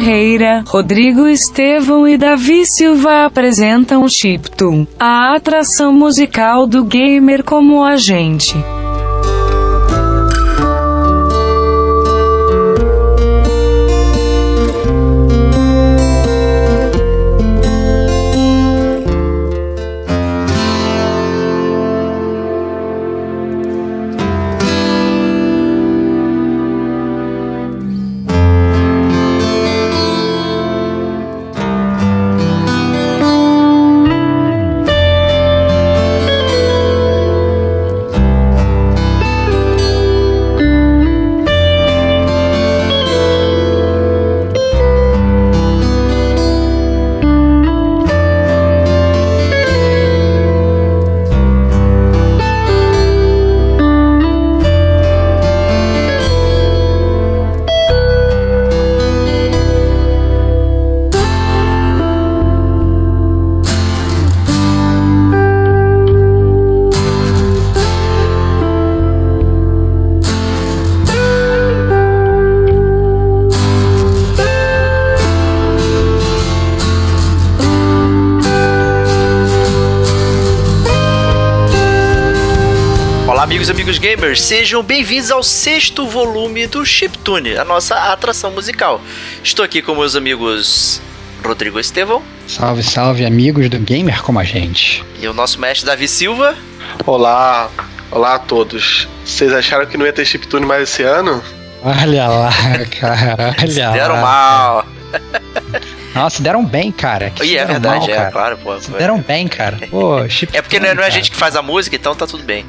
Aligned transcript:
Ferreira, 0.00 0.64
Rodrigo 0.66 1.28
Estevão 1.28 2.08
e 2.08 2.16
Davi 2.16 2.64
Silva 2.64 3.26
apresentam 3.26 4.08
Chiptune, 4.08 4.88
a 4.98 5.34
atração 5.36 5.92
musical 5.92 6.66
do 6.66 6.82
gamer 6.82 7.44
como 7.44 7.84
agente. 7.84 8.54
Amigos 83.68 83.98
gamers, 83.98 84.40
sejam 84.40 84.82
bem-vindos 84.82 85.30
ao 85.30 85.42
sexto 85.42 86.06
volume 86.06 86.66
do 86.66 86.86
Chiptune, 86.86 87.58
a 87.58 87.64
nossa 87.64 87.94
atração 87.94 88.50
musical. 88.52 89.00
Estou 89.44 89.64
aqui 89.64 89.82
com 89.82 89.94
meus 89.94 90.16
amigos 90.16 91.02
Rodrigo 91.44 91.78
Estevão. 91.78 92.22
Salve, 92.46 92.82
salve, 92.82 93.26
amigos 93.26 93.68
do 93.68 93.78
Gamer 93.78 94.22
como 94.22 94.38
a 94.38 94.44
gente. 94.44 95.04
E 95.20 95.26
o 95.28 95.34
nosso 95.34 95.60
mestre 95.60 95.84
Davi 95.84 96.08
Silva. 96.08 96.56
Olá, 97.04 97.70
olá 98.10 98.36
a 98.36 98.38
todos. 98.38 99.06
Vocês 99.24 99.52
acharam 99.52 99.84
que 99.84 99.98
não 99.98 100.06
ia 100.06 100.12
ter 100.12 100.24
Chiptune 100.24 100.64
mais 100.64 100.84
esse 100.84 101.02
ano? 101.02 101.42
Olha 101.82 102.28
lá, 102.28 102.50
cara, 102.98 103.54
olha 103.58 103.68
Se 103.70 103.74
deram 103.74 104.14
lá. 104.14 104.20
mal. 104.22 104.86
Nossa, 106.14 106.42
deram 106.42 106.64
bem, 106.64 106.90
cara. 106.90 107.30
Que 107.30 107.44
e 107.44 107.56
é 107.56 107.64
verdade, 107.64 108.08
mal, 108.08 108.18
é, 108.26 108.30
claro, 108.30 108.58
pô. 108.58 108.80
Se 108.80 108.90
deram 108.90 109.20
bem, 109.20 109.46
cara. 109.46 109.78
Pô, 109.90 110.18
é 110.52 110.62
porque 110.62 110.80
não 110.80 110.88
é, 110.88 110.94
não 110.94 111.02
é 111.02 111.06
a 111.06 111.10
gente 111.10 111.30
que 111.30 111.36
faz 111.36 111.54
a 111.56 111.62
música, 111.62 111.94
então 111.94 112.14
tá 112.14 112.26
tudo 112.26 112.42
bem. 112.42 112.64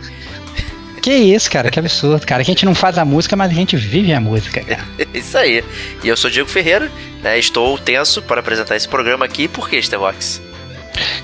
Que 1.01 1.12
isso, 1.12 1.50
cara, 1.50 1.72
que 1.72 1.79
absurdo, 1.79 2.25
cara. 2.25 2.41
A 2.41 2.45
gente 2.45 2.63
não 2.63 2.75
faz 2.75 2.97
a 2.97 3.03
música, 3.03 3.35
mas 3.35 3.51
a 3.51 3.53
gente 3.53 3.75
vive 3.75 4.13
a 4.13 4.19
música, 4.19 4.62
cara. 4.62 4.88
isso 5.13 5.38
aí. 5.38 5.63
E 6.03 6.07
eu 6.07 6.16
sou 6.16 6.29
Diego 6.29 6.47
Ferreira, 6.47 6.91
né? 7.23 7.39
Estou 7.39 7.78
tenso 7.78 8.22
para 8.22 8.39
apresentar 8.39 8.75
esse 8.75 8.88
programa 8.88 9.25
aqui. 9.25 9.47
Por 9.47 9.67
que, 9.67 9.81
Stevox? 9.81 10.41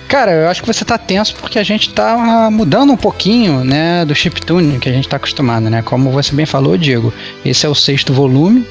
Cara, 0.08 0.32
eu 0.32 0.48
acho 0.48 0.62
que 0.62 0.68
você 0.68 0.84
tá 0.86 0.98
tenso 0.98 1.36
porque 1.36 1.60
a 1.60 1.64
gente 1.64 1.94
tá 1.94 2.50
mudando 2.50 2.92
um 2.94 2.98
pouquinho, 2.98 3.64
né, 3.64 4.06
do 4.06 4.16
chiptune 4.16 4.80
que 4.80 4.88
a 4.88 4.92
gente 4.92 5.08
tá 5.08 5.18
acostumado, 5.18 5.70
né? 5.70 5.82
Como 5.82 6.10
você 6.10 6.34
bem 6.34 6.46
falou, 6.46 6.78
Diego, 6.78 7.14
esse 7.44 7.66
é 7.66 7.70
o 7.70 7.76
sexto 7.76 8.14
volume 8.14 8.66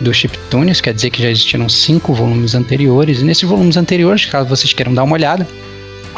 do 0.00 0.14
chiptunes, 0.14 0.80
quer 0.80 0.94
dizer 0.94 1.10
que 1.10 1.20
já 1.20 1.28
existiram 1.28 1.68
cinco 1.68 2.14
volumes 2.14 2.54
anteriores, 2.54 3.20
e 3.20 3.24
nesses 3.24 3.42
volumes 3.42 3.76
anteriores, 3.76 4.24
caso 4.26 4.48
vocês 4.48 4.72
queiram 4.72 4.94
dar 4.94 5.02
uma 5.02 5.14
olhada, 5.14 5.46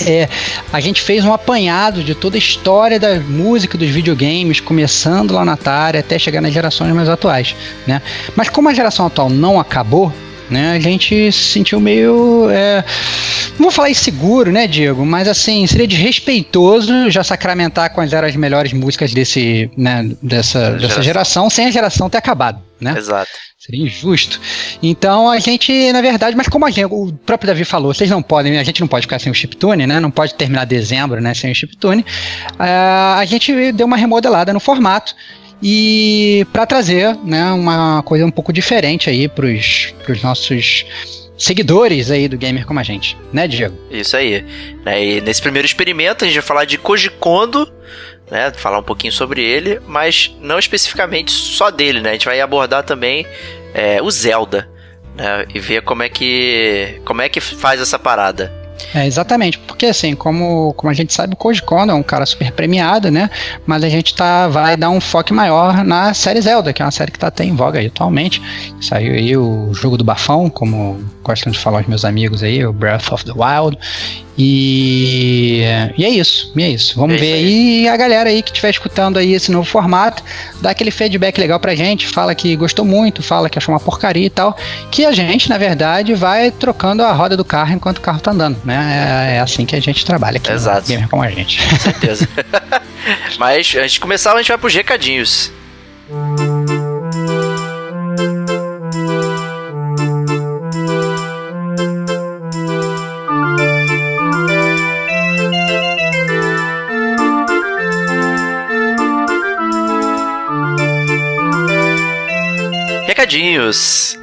é, 0.07 0.29
a 0.73 0.81
gente 0.81 1.03
fez 1.03 1.25
um 1.25 1.33
apanhado 1.33 2.03
de 2.03 2.15
toda 2.15 2.37
a 2.37 2.39
história 2.39 2.99
da 2.99 3.21
música 3.21 3.77
dos 3.77 3.89
videogames, 3.89 4.61
começando 4.61 5.33
lá 5.33 5.45
na 5.45 5.53
Atari 5.53 5.99
até 5.99 6.19
chegar 6.19 6.41
nas 6.41 6.53
gerações 6.53 6.93
mais 6.95 7.09
atuais, 7.09 7.55
né? 7.87 8.01
Mas 8.37 8.49
como 8.49 8.69
a 8.69 8.75
geração 8.75 9.07
atual 9.07 9.29
não 9.29 9.59
acabou, 9.59 10.13
né? 10.51 10.73
A 10.73 10.81
gente 10.81 11.31
se 11.33 11.53
sentiu 11.53 11.81
meio. 11.81 12.49
É, 12.51 12.85
não 13.53 13.65
vou 13.65 13.71
falar 13.71 13.91
inseguro, 13.91 14.51
né, 14.51 14.67
Diego? 14.67 15.05
Mas 15.05 15.29
assim, 15.29 15.67
seria 15.67 15.87
desrespeitoso 15.87 17.11
já 17.11 17.23
sacramentar 17.23 17.91
quais 17.93 18.13
eram 18.13 18.29
as 18.29 18.37
melhores 18.37 18.73
músicas 18.73 19.13
desse, 19.13 19.71
né, 19.77 20.11
dessa, 20.23 20.73
dessa 20.73 21.03
geração 21.03 21.49
sem 21.49 21.67
a 21.67 21.71
geração 21.71 22.11
ter 22.11 22.19
acabado, 22.19 22.61
né? 22.81 22.95
Exato. 22.97 23.31
Seria 23.59 23.85
injusto. 23.85 24.41
Então 24.83 25.29
a 25.29 25.39
gente, 25.39 25.93
na 25.93 26.01
verdade, 26.01 26.35
mas 26.35 26.49
como 26.49 26.69
gente, 26.71 26.87
o 26.87 27.13
próprio 27.27 27.49
Davi 27.49 27.65
falou, 27.65 27.93
vocês 27.93 28.09
não 28.09 28.23
podem, 28.23 28.59
a 28.59 28.65
gente 28.65 28.81
não 28.81 28.89
pode 28.89 29.03
ficar 29.03 29.19
sem 29.19 29.31
o 29.31 29.35
chiptune, 29.35 29.87
né? 29.87 30.01
Não 30.01 30.11
pode 30.11 30.35
terminar 30.35 30.65
dezembro, 30.65 31.21
né, 31.21 31.35
sem 31.35 31.53
o 31.53 31.55
chiptune. 31.55 32.05
Uh, 32.53 33.19
a 33.19 33.25
gente 33.27 33.73
deu 33.73 33.87
uma 33.87 33.99
remodelada 33.99 34.53
no 34.53 34.61
formato 34.61 35.15
e 35.63 36.47
para 36.53 36.67
trazer, 36.67 37.17
né, 37.25 37.51
uma 37.53 38.03
coisa 38.03 38.25
um 38.25 38.31
pouco 38.31 38.53
diferente 38.53 39.11
aí 39.11 39.29
para 39.29 39.47
os 39.47 40.23
nossos 40.23 40.87
seguidores 41.37 42.11
aí 42.11 42.29
do 42.29 42.37
gamer 42.37 42.67
como 42.67 42.81
a 42.81 42.83
gente, 42.83 43.17
né, 43.33 43.49
Diego? 43.49 43.77
Isso 43.91 44.17
aí. 44.17 44.45
Né, 44.85 45.05
e 45.05 45.21
nesse 45.21 45.41
primeiro 45.41 45.67
experimento 45.67 46.25
a 46.25 46.27
gente 46.27 46.37
vai 46.37 46.47
falar 46.47 46.65
de 46.65 46.79
Koji 46.79 47.11
Kondo, 47.11 47.71
né, 48.31 48.53
falar 48.55 48.79
um 48.79 48.83
pouquinho 48.83 49.13
sobre 49.13 49.43
ele, 49.43 49.81
mas 49.87 50.35
não 50.41 50.59
especificamente 50.59 51.31
só 51.31 51.71
dele, 51.71 52.01
né? 52.01 52.11
A 52.11 52.13
gente 52.13 52.27
vai 52.27 52.41
abordar 52.41 52.85
também 52.85 53.27
é, 53.75 54.01
o 54.01 54.11
Zelda, 54.11 54.69
né, 55.17 55.47
e 55.55 55.59
ver 55.59 55.83
como 55.83 56.03
é 56.03 56.09
que 56.09 57.01
como 57.05 57.23
é 57.23 57.29
que 57.29 57.41
faz 57.41 57.81
essa 57.81 57.99
parada. 57.99 58.60
É, 58.95 59.07
exatamente, 59.07 59.59
porque 59.59 59.87
assim, 59.87 60.15
como, 60.15 60.73
como 60.75 60.91
a 60.91 60.95
gente 60.95 61.13
sabe, 61.13 61.35
o 61.35 61.37
Koji 61.37 61.63
Kondo 61.63 61.93
é 61.93 61.95
um 61.95 62.03
cara 62.03 62.27
super 62.27 62.51
premiado, 62.53 63.11
né? 63.11 63.31
Mas 63.67 63.85
a 63.85 63.89
gente 63.89 64.15
tá, 64.15 64.49
vai 64.49 64.77
dar 64.77 64.91
um 64.91 65.01
foco 65.01 65.35
maior 65.35 65.85
na 65.85 66.13
série 66.15 66.41
Zelda, 66.41 66.73
que 66.73 66.83
é 66.83 66.85
uma 66.85 66.91
série 66.91 67.13
que 67.13 67.19
tá 67.19 67.29
até 67.29 67.45
em 67.45 67.55
voga 67.55 67.81
atualmente. 67.81 68.43
Saiu 68.81 69.15
aí 69.15 69.37
o 69.37 69.73
jogo 69.73 69.97
do 69.97 70.05
bafão, 70.05 70.49
como 70.51 70.99
gostam 71.31 71.53
de 71.53 71.59
falar 71.59 71.83
os 71.83 71.87
meus 71.87 72.05
amigos 72.05 72.43
aí, 72.43 72.65
o 72.67 72.73
Breath 72.73 73.13
of 73.13 73.25
the 73.25 73.33
Wild. 73.33 73.79
E, 74.37 75.63
e 75.97 76.05
é 76.05 76.09
isso, 76.09 76.53
e 76.57 76.63
é 76.63 76.71
isso. 76.71 76.97
Vamos 76.97 77.17
é 77.17 77.19
ver 77.19 77.33
aí. 77.35 77.45
aí 77.81 77.89
a 77.89 77.97
galera 77.97 78.31
aí 78.31 78.43
que 78.43 78.51
estiver 78.51 78.71
escutando 78.71 79.19
aí 79.19 79.35
esse 79.35 79.53
novo 79.53 79.69
formato, 79.69 80.23
dá 80.61 80.71
aquele 80.71 80.91
feedback 80.91 81.39
legal 81.39 81.61
pra 81.61 81.75
gente, 81.75 82.09
fala 82.09 82.35
que 82.35 82.57
gostou 82.57 82.85
muito, 82.85 83.23
fala 83.23 83.49
que 83.49 83.59
achou 83.59 83.73
uma 83.73 83.81
porcaria 83.81 84.27
e 84.27 84.31
tal, 84.31 84.57
que 84.91 85.05
a 85.05 85.13
gente, 85.13 85.49
na 85.49 85.59
verdade, 85.59 86.15
vai 86.15 86.51
trocando 86.51 87.03
a 87.05 87.13
roda 87.13 87.37
do 87.37 87.45
carro 87.45 87.75
enquanto 87.75 87.99
o 87.99 88.01
carro 88.01 88.21
tá 88.21 88.31
andando, 88.31 88.59
né? 88.65 89.29
É, 89.31 89.37
é 89.37 89.41
assim 89.41 89.65
que 89.67 89.77
a 89.77 89.81
gente 89.81 90.05
trabalha 90.05 90.39
aqui 90.39 90.51
Exato. 90.51 90.89
Gamer 90.89 91.09
com 91.09 91.23
a 91.23 91.31
gente. 91.31 91.61
Com 91.69 91.77
certeza. 91.77 92.29
Mas 93.39 93.75
antes 93.77 93.93
de 93.93 94.01
começar, 94.01 94.33
a 94.35 94.39
gente 94.39 94.49
vai 94.49 94.59
pros 94.59 94.75
recadinhos. 94.75 95.53
Recadinhos. 113.21 114.19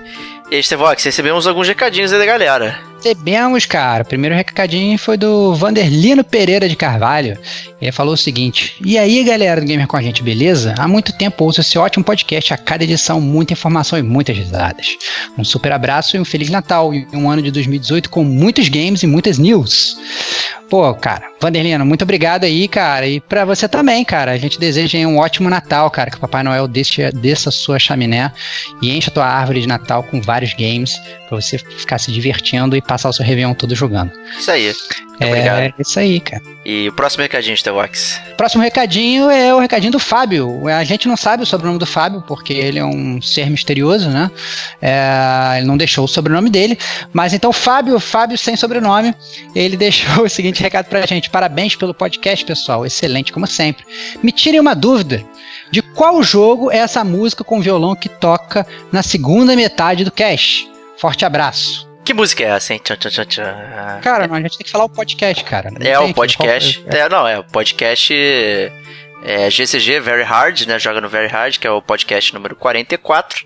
E 0.49 0.55
aí, 0.55 0.63
Stevox, 0.63 1.03
recebemos 1.03 1.45
alguns 1.45 1.67
recadinhos 1.67 2.11
aí 2.11 2.17
da 2.17 2.25
galera. 2.25 2.79
Recebemos, 2.95 3.65
cara. 3.65 4.01
O 4.01 4.07
primeiro 4.07 4.35
recadinho 4.35 4.97
foi 4.97 5.17
do 5.17 5.53
Vanderlino 5.53 6.23
Pereira 6.23 6.67
de 6.67 6.75
Carvalho. 6.75 7.37
Ele 7.79 7.91
falou 7.91 8.15
o 8.15 8.17
seguinte: 8.17 8.75
E 8.83 8.97
aí, 8.97 9.23
galera 9.23 9.61
do 9.61 9.67
Gamer 9.67 9.85
com 9.85 9.97
a 9.97 10.01
gente, 10.01 10.23
beleza? 10.23 10.73
Há 10.79 10.87
muito 10.87 11.15
tempo 11.15 11.43
ouço 11.43 11.61
esse 11.61 11.77
ótimo 11.77 12.03
podcast, 12.03 12.53
a 12.53 12.57
cada 12.57 12.83
edição, 12.83 13.21
muita 13.21 13.53
informação 13.53 13.99
e 13.99 14.01
muitas 14.01 14.35
risadas. 14.35 14.97
Um 15.37 15.43
super 15.43 15.71
abraço 15.73 16.17
e 16.17 16.19
um 16.19 16.25
Feliz 16.25 16.49
Natal 16.49 16.91
e 16.91 17.07
um 17.13 17.29
ano 17.29 17.43
de 17.43 17.51
2018 17.51 18.09
com 18.09 18.23
muitos 18.23 18.67
games 18.67 19.03
e 19.03 19.07
muitas 19.07 19.37
news. 19.37 19.95
Pô, 20.69 20.93
cara, 20.93 21.29
Vanderlino, 21.41 21.85
muito 21.85 22.01
obrigado 22.01 22.43
aí, 22.43 22.67
cara. 22.67 23.07
E 23.07 23.21
pra 23.21 23.45
você 23.45 23.69
também, 23.69 24.03
cara. 24.03 24.31
A 24.31 24.37
gente 24.37 24.59
deseja 24.59 24.97
um 24.99 25.17
ótimo 25.17 25.49
Natal, 25.49 25.89
cara. 25.89 26.11
Que 26.11 26.17
o 26.17 26.19
Papai 26.19 26.43
Noel 26.43 26.67
desça, 26.67 27.11
desça 27.11 27.51
sua 27.51 27.79
chaminé 27.79 28.31
e 28.81 28.91
encha 28.91 29.09
a 29.09 29.13
tua 29.13 29.25
árvore 29.25 29.61
de 29.61 29.67
Natal 29.67 30.03
com 30.03 30.21
vários 30.21 30.53
games 30.53 30.97
pra 31.27 31.39
você 31.39 31.57
ficar 31.57 31.97
se 31.97 32.11
divertindo 32.11 32.75
e 32.75 32.81
passar 32.81 33.09
o 33.09 33.13
seu 33.13 33.25
Réveillon 33.25 33.53
todo 33.53 33.73
jogando. 33.75 34.11
Isso 34.37 34.51
aí. 34.51 34.73
É 35.19 35.25
obrigado. 35.25 35.73
isso 35.79 35.99
aí, 35.99 36.19
cara. 36.19 36.43
E 36.65 36.87
o 36.89 36.93
próximo 36.93 37.23
recadinho, 37.23 37.57
Stevox. 37.57 38.21
Próximo 38.35 38.61
recadinho 38.61 39.29
é 39.29 39.53
o 39.53 39.59
recadinho 39.59 39.91
do 39.91 39.99
Fábio. 39.99 40.67
A 40.67 40.83
gente 40.83 41.07
não 41.07 41.17
sabe 41.17 41.43
o 41.43 41.45
sobrenome 41.45 41.79
do 41.79 41.85
Fábio, 41.85 42.21
porque 42.27 42.53
ele 42.53 42.77
é 42.77 42.85
um 42.85 43.21
ser 43.21 43.49
misterioso, 43.49 44.09
né? 44.09 44.29
É, 44.81 45.57
ele 45.57 45.65
não 45.65 45.77
deixou 45.77 46.05
o 46.05 46.07
sobrenome 46.07 46.49
dele. 46.49 46.77
Mas 47.11 47.33
então, 47.33 47.51
Fábio, 47.51 47.99
Fábio 47.99 48.37
sem 48.37 48.55
sobrenome, 48.55 49.13
ele 49.55 49.75
deixou 49.77 50.25
o 50.25 50.29
seguinte 50.29 50.61
recado 50.61 50.85
pra 50.85 51.05
gente. 51.05 51.29
Parabéns 51.29 51.75
pelo 51.75 51.93
podcast, 51.93 52.45
pessoal. 52.45 52.85
Excelente, 52.85 53.33
como 53.33 53.47
sempre. 53.47 53.85
Me 54.21 54.31
tirem 54.31 54.59
uma 54.59 54.75
dúvida. 54.75 55.23
De 55.71 55.81
qual 55.81 56.21
jogo 56.23 56.71
é 56.71 56.77
essa 56.77 57.03
música 57.03 57.43
com 57.43 57.59
violão 57.59 57.95
que 57.95 58.07
toca 58.07 58.65
na 58.91 59.03
segunda 59.03 59.55
metade 59.55 60.05
do 60.05 60.11
cast? 60.11 60.69
Forte 60.97 61.25
abraço. 61.25 61.86
Que 62.07 62.13
música 62.13 62.41
é 62.41 62.47
essa, 62.47 62.71
hein? 62.71 62.79
Tchan, 62.81 62.95
tchan, 62.95 63.09
tchan, 63.09 63.25
tchan. 63.25 63.99
Cara, 64.01 64.29
mas 64.29 64.39
a 64.39 64.41
gente 64.43 64.57
tem 64.57 64.63
que 64.63 64.71
falar 64.71 64.85
o 64.85 64.89
podcast, 64.89 65.43
cara. 65.43 65.69
Não 65.69 65.85
É 65.85 65.99
o 65.99 66.13
podcast. 66.13 66.81
É, 66.87 67.09
não, 67.09 67.27
é 67.27 67.37
o 67.37 67.43
podcast. 67.43 68.13
É, 69.25 69.49
GCG 69.49 69.99
Very 69.99 70.23
Hard, 70.23 70.61
né? 70.67 70.79
Joga 70.79 71.01
no 71.01 71.09
Very 71.09 71.27
Hard, 71.27 71.57
que 71.57 71.67
é 71.67 71.69
o 71.69 71.81
podcast 71.81 72.33
número 72.33 72.55
44. 72.55 73.45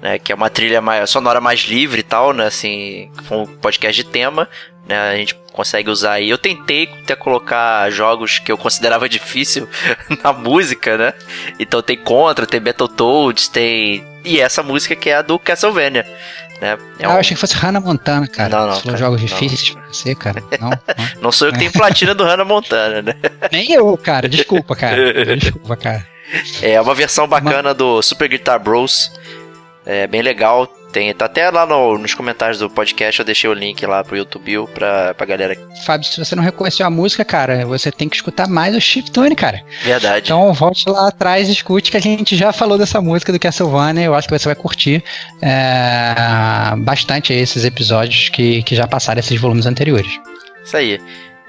Né, 0.00 0.18
que 0.18 0.32
é 0.32 0.34
uma 0.34 0.48
trilha 0.48 0.80
mais, 0.80 1.10
sonora 1.10 1.38
mais 1.38 1.60
livre 1.60 2.00
e 2.00 2.02
tal, 2.02 2.32
né? 2.32 2.46
Assim, 2.46 3.12
foi 3.24 3.36
um 3.36 3.46
podcast 3.46 4.02
de 4.02 4.08
tema. 4.08 4.48
Né, 4.88 4.98
a 4.98 5.14
gente 5.14 5.34
consegue 5.52 5.90
usar 5.90 6.12
aí. 6.12 6.30
Eu 6.30 6.38
tentei 6.38 6.88
até 7.02 7.14
colocar 7.14 7.90
jogos 7.90 8.38
que 8.38 8.50
eu 8.50 8.56
considerava 8.56 9.06
difícil 9.08 9.68
na 10.24 10.32
música, 10.32 10.96
né? 10.96 11.12
Então 11.58 11.82
tem 11.82 11.98
Contra, 11.98 12.46
tem 12.46 12.58
Battletoads, 12.58 13.48
tem. 13.48 14.02
E 14.24 14.40
essa 14.40 14.62
música 14.62 14.96
que 14.96 15.10
é 15.10 15.16
a 15.16 15.22
do 15.22 15.38
Castlevania. 15.38 16.06
Né? 16.62 16.78
É 17.00 17.04
Ah, 17.04 17.08
um- 17.08 17.12
eu 17.14 17.18
achei 17.18 17.34
que 17.34 17.40
fosse 17.40 17.56
Hannah 17.56 17.80
Montana, 17.80 18.26
cara. 18.28 18.48
Não, 18.48 18.66
não, 18.68 18.74
Você 18.76 18.84
cara, 18.84 18.96
jogos 18.96 19.20
não. 19.20 19.26
difíceis 19.26 19.70
pra 19.70 19.82
você, 19.92 20.14
cara. 20.14 20.42
Não, 20.60 20.70
não. 20.70 20.78
Não 21.22 21.32
sou 21.32 21.48
eu 21.48 21.52
que 21.52 21.58
tenho 21.58 21.72
platina 21.72 22.14
do 22.14 22.22
Hannah 22.24 22.44
Montana, 22.44 23.02
né? 23.02 23.14
Nem 23.50 23.72
eu, 23.72 23.96
cara. 23.98 24.28
Desculpa, 24.28 24.76
cara. 24.76 25.36
Desculpa, 25.36 25.76
cara. 25.76 26.06
É 26.62 26.80
uma 26.80 26.94
versão 26.94 27.26
bacana 27.26 27.74
do 27.74 28.00
Super 28.00 28.28
Guitar 28.28 28.58
Bros. 28.60 29.12
É 29.84 30.06
bem 30.06 30.22
legal. 30.22 30.72
Tem, 30.92 31.12
tá 31.14 31.24
até 31.24 31.50
lá 31.50 31.64
no- 31.64 31.96
nos 31.96 32.12
comentários 32.12 32.58
do 32.58 32.68
podcast, 32.68 33.18
eu 33.18 33.24
deixei 33.24 33.48
o 33.48 33.54
link 33.54 33.84
lá 33.86 34.04
pro 34.04 34.14
YouTube 34.16 34.68
pra, 34.74 35.14
pra 35.14 35.24
galera. 35.26 35.56
Fábio, 35.86 36.06
se 36.06 36.18
você 36.22 36.36
não 36.36 36.42
reconheceu 36.42 36.84
a 36.86 36.90
música, 36.90 37.24
cara, 37.24 37.64
você 37.64 37.90
tem 37.90 38.08
que 38.10 38.16
escutar 38.16 38.46
mais 38.46 38.76
o 38.76 38.80
Chiptune, 38.80 39.34
cara. 39.34 39.62
Verdade. 39.82 40.26
Então 40.26 40.52
volte 40.52 40.86
lá 40.90 41.08
atrás 41.08 41.48
e 41.48 41.52
escute 41.52 41.90
que 41.90 41.96
a 41.96 42.00
gente 42.00 42.36
já 42.36 42.52
falou 42.52 42.76
dessa 42.76 43.00
música 43.00 43.32
do 43.32 43.38
Castlevania. 43.38 44.04
Eu 44.04 44.14
acho 44.14 44.28
que 44.28 44.38
você 44.38 44.46
vai 44.48 44.54
curtir 44.54 45.02
é, 45.40 46.76
bastante 46.78 47.32
esses 47.32 47.64
episódios 47.64 48.28
que, 48.28 48.62
que 48.62 48.74
já 48.76 48.86
passaram 48.86 49.20
esses 49.20 49.40
volumes 49.40 49.66
anteriores. 49.66 50.20
Isso 50.64 50.76
aí. 50.76 51.00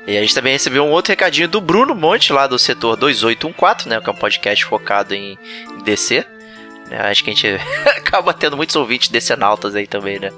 E 0.06 0.18
a 0.18 0.22
gente 0.22 0.36
também 0.36 0.52
recebeu 0.54 0.84
um 0.84 0.92
outro 0.92 1.12
recadinho 1.12 1.48
do 1.48 1.62
Bruno 1.62 1.96
Monte, 1.96 2.34
lá 2.34 2.46
do 2.46 2.60
setor 2.60 2.98
2814, 2.98 3.88
né? 3.88 4.02
Que 4.02 4.10
é 4.10 4.12
um 4.14 4.16
podcast 4.16 4.66
focado 4.66 5.14
em, 5.16 5.38
em 5.78 5.84
DC. 5.84 6.26
Acho 6.92 7.24
que 7.24 7.32
a 7.32 7.34
gente 7.34 7.48
acaba 7.98 8.34
tendo 8.34 8.58
muitos 8.58 8.76
ouvintes 8.76 9.10
decenautas 9.10 9.76
aí 9.76 9.88
também, 9.88 10.20
né? 10.20 10.32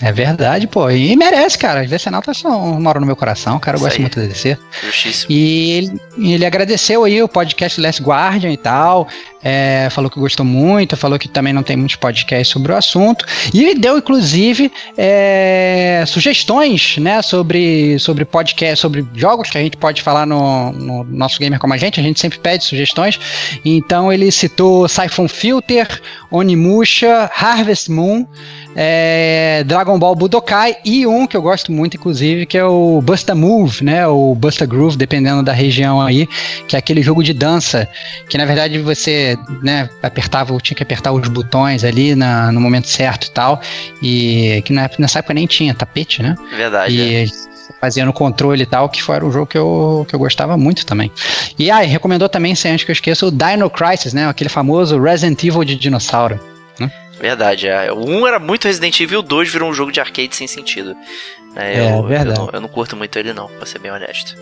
É 0.00 0.12
verdade, 0.12 0.66
pô. 0.66 0.88
E 0.90 1.16
merece, 1.16 1.58
cara. 1.58 1.82
Os 1.82 1.90
Decenautas 1.90 2.38
são, 2.38 2.80
moram 2.80 3.00
no 3.00 3.06
meu 3.06 3.16
coração, 3.16 3.58
cara. 3.58 3.76
Eu 3.76 3.78
Isso 3.78 3.84
gosto 3.86 3.96
aí. 3.96 4.02
muito 4.02 4.20
da 4.20 4.26
DC. 4.26 4.56
Justíssimo. 4.84 5.32
E 5.32 5.70
ele, 5.72 6.00
ele 6.18 6.46
agradeceu 6.46 7.04
aí 7.04 7.20
o 7.22 7.28
podcast 7.28 7.80
Last 7.80 8.02
Guardian 8.02 8.52
e 8.52 8.56
tal. 8.56 9.08
é, 9.42 9.88
falou 9.90 10.10
que 10.10 10.18
gostou 10.18 10.44
muito, 10.44 10.96
falou 10.96 11.18
que 11.18 11.28
também 11.28 11.52
não 11.52 11.62
tem 11.62 11.76
muitos 11.76 11.96
podcasts 11.96 12.48
sobre 12.48 12.72
o 12.72 12.76
assunto. 12.76 13.24
E 13.52 13.74
deu, 13.74 13.98
inclusive, 13.98 14.70
é, 14.96 16.04
sugestões 16.06 16.96
né, 16.98 17.22
sobre, 17.22 17.98
sobre 17.98 18.24
podcast, 18.24 18.80
sobre 18.80 19.06
jogos 19.14 19.50
que 19.50 19.58
a 19.58 19.60
gente 19.60 19.76
pode 19.76 20.02
falar 20.02 20.26
no, 20.26 20.72
no 20.72 21.04
nosso 21.04 21.38
Gamer 21.38 21.58
Como 21.58 21.74
a 21.74 21.76
Gente. 21.76 22.00
A 22.00 22.02
gente 22.02 22.20
sempre 22.20 22.38
pede 22.38 22.64
sugestões. 22.64 23.18
Então 23.64 24.12
ele 24.12 24.30
citou 24.30 24.88
Siphon 24.88 25.28
Filter, 25.28 26.00
Onimusha, 26.30 27.30
Harvest 27.34 27.90
Moon. 27.90 28.26
É, 28.80 29.64
Dragon 29.64 29.98
Ball 29.98 30.14
Budokai 30.14 30.76
e 30.84 31.04
um 31.04 31.26
que 31.26 31.36
eu 31.36 31.42
gosto 31.42 31.72
muito, 31.72 31.96
inclusive, 31.96 32.46
que 32.46 32.56
é 32.56 32.64
o 32.64 33.02
Busta 33.02 33.34
Move, 33.34 33.82
né? 33.82 34.06
O 34.06 34.36
Busta 34.36 34.64
Groove, 34.64 34.96
dependendo 34.96 35.42
da 35.42 35.52
região 35.52 36.00
aí, 36.00 36.28
que 36.68 36.76
é 36.76 36.78
aquele 36.78 37.02
jogo 37.02 37.24
de 37.24 37.32
dança 37.32 37.88
que 38.28 38.38
na 38.38 38.44
verdade 38.44 38.78
você, 38.78 39.36
né, 39.64 39.90
apertava, 40.00 40.56
tinha 40.60 40.76
que 40.76 40.82
apertar 40.84 41.10
os 41.10 41.26
botões 41.26 41.82
ali 41.82 42.14
na, 42.14 42.52
no 42.52 42.60
momento 42.60 42.86
certo 42.86 43.26
e 43.26 43.30
tal, 43.32 43.60
e 44.00 44.62
que 44.64 44.72
na 44.72 44.88
nessa 44.96 45.18
época 45.18 45.34
nem 45.34 45.48
tinha 45.48 45.74
tapete, 45.74 46.22
né? 46.22 46.36
Verdade. 46.56 47.00
é. 47.00 47.24
E 47.24 47.48
fazia 47.80 48.06
no 48.06 48.12
controle 48.12 48.62
e 48.62 48.66
tal, 48.66 48.88
que 48.88 49.02
foi 49.02 49.20
um 49.24 49.32
jogo 49.32 49.46
que 49.46 49.58
eu, 49.58 50.06
que 50.08 50.14
eu 50.14 50.20
gostava 50.20 50.56
muito 50.56 50.86
também. 50.86 51.10
E 51.58 51.68
ah, 51.68 51.84
e 51.84 51.88
recomendou 51.88 52.28
também, 52.28 52.54
sem 52.54 52.70
antes 52.70 52.84
que 52.84 52.92
eu 52.92 52.94
esqueça, 52.94 53.26
o 53.26 53.30
Dino 53.32 53.68
Crisis, 53.68 54.12
né? 54.12 54.28
Aquele 54.28 54.48
famoso 54.48 55.00
Resident 55.00 55.42
Evil 55.42 55.64
de 55.64 55.74
dinossauro. 55.74 56.57
Verdade, 57.20 57.68
é. 57.68 57.92
O 57.92 58.04
1 58.04 58.26
era 58.26 58.38
muito 58.38 58.64
Resident 58.64 58.98
Evil, 59.00 59.20
o 59.20 59.22
2 59.22 59.50
virou 59.50 59.68
um 59.68 59.74
jogo 59.74 59.90
de 59.90 60.00
arcade 60.00 60.36
sem 60.36 60.46
sentido. 60.46 60.96
É, 61.56 61.74
É, 61.74 61.92
eu, 61.92 62.02
verdade. 62.04 62.38
Eu 62.38 62.46
não, 62.46 62.50
eu 62.54 62.60
não 62.60 62.68
curto 62.68 62.96
muito 62.96 63.18
ele 63.18 63.32
não, 63.32 63.48
pra 63.48 63.66
ser 63.66 63.78
bem 63.78 63.90
honesto. 63.90 64.36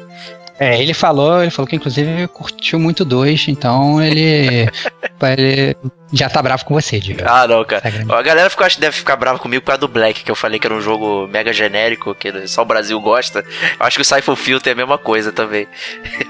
É, 0.58 0.80
ele 0.80 0.94
falou, 0.94 1.42
ele 1.42 1.50
falou 1.50 1.66
que 1.66 1.76
inclusive 1.76 2.26
curtiu 2.28 2.78
muito 2.78 3.04
dois, 3.04 3.46
então 3.46 4.02
ele, 4.02 4.68
ele 5.22 5.76
já 6.12 6.30
tá 6.30 6.42
bravo 6.42 6.64
com 6.64 6.74
você, 6.74 6.98
Diego. 6.98 7.22
Ah, 7.26 7.46
não, 7.46 7.62
cara. 7.64 7.82
Tá. 7.82 8.18
A 8.18 8.22
galera 8.22 8.48
ficou, 8.48 8.64
acho 8.64 8.76
que 8.76 8.80
deve 8.80 8.96
ficar 8.96 9.16
brava 9.16 9.38
comigo 9.38 9.62
por 9.62 9.68
causa 9.68 9.80
do 9.80 9.88
Black, 9.88 10.24
que 10.24 10.30
eu 10.30 10.36
falei 10.36 10.58
que 10.58 10.66
era 10.66 10.74
um 10.74 10.80
jogo 10.80 11.26
mega 11.26 11.52
genérico, 11.52 12.14
que 12.14 12.46
só 12.48 12.62
o 12.62 12.66
Brasil 12.66 12.98
gosta. 13.00 13.44
Eu 13.78 13.86
acho 13.86 13.96
que 13.96 14.02
o 14.02 14.04
Siphon 14.04 14.36
Filter 14.36 14.70
é 14.70 14.74
a 14.74 14.76
mesma 14.76 14.98
coisa 14.98 15.32
também. 15.32 15.66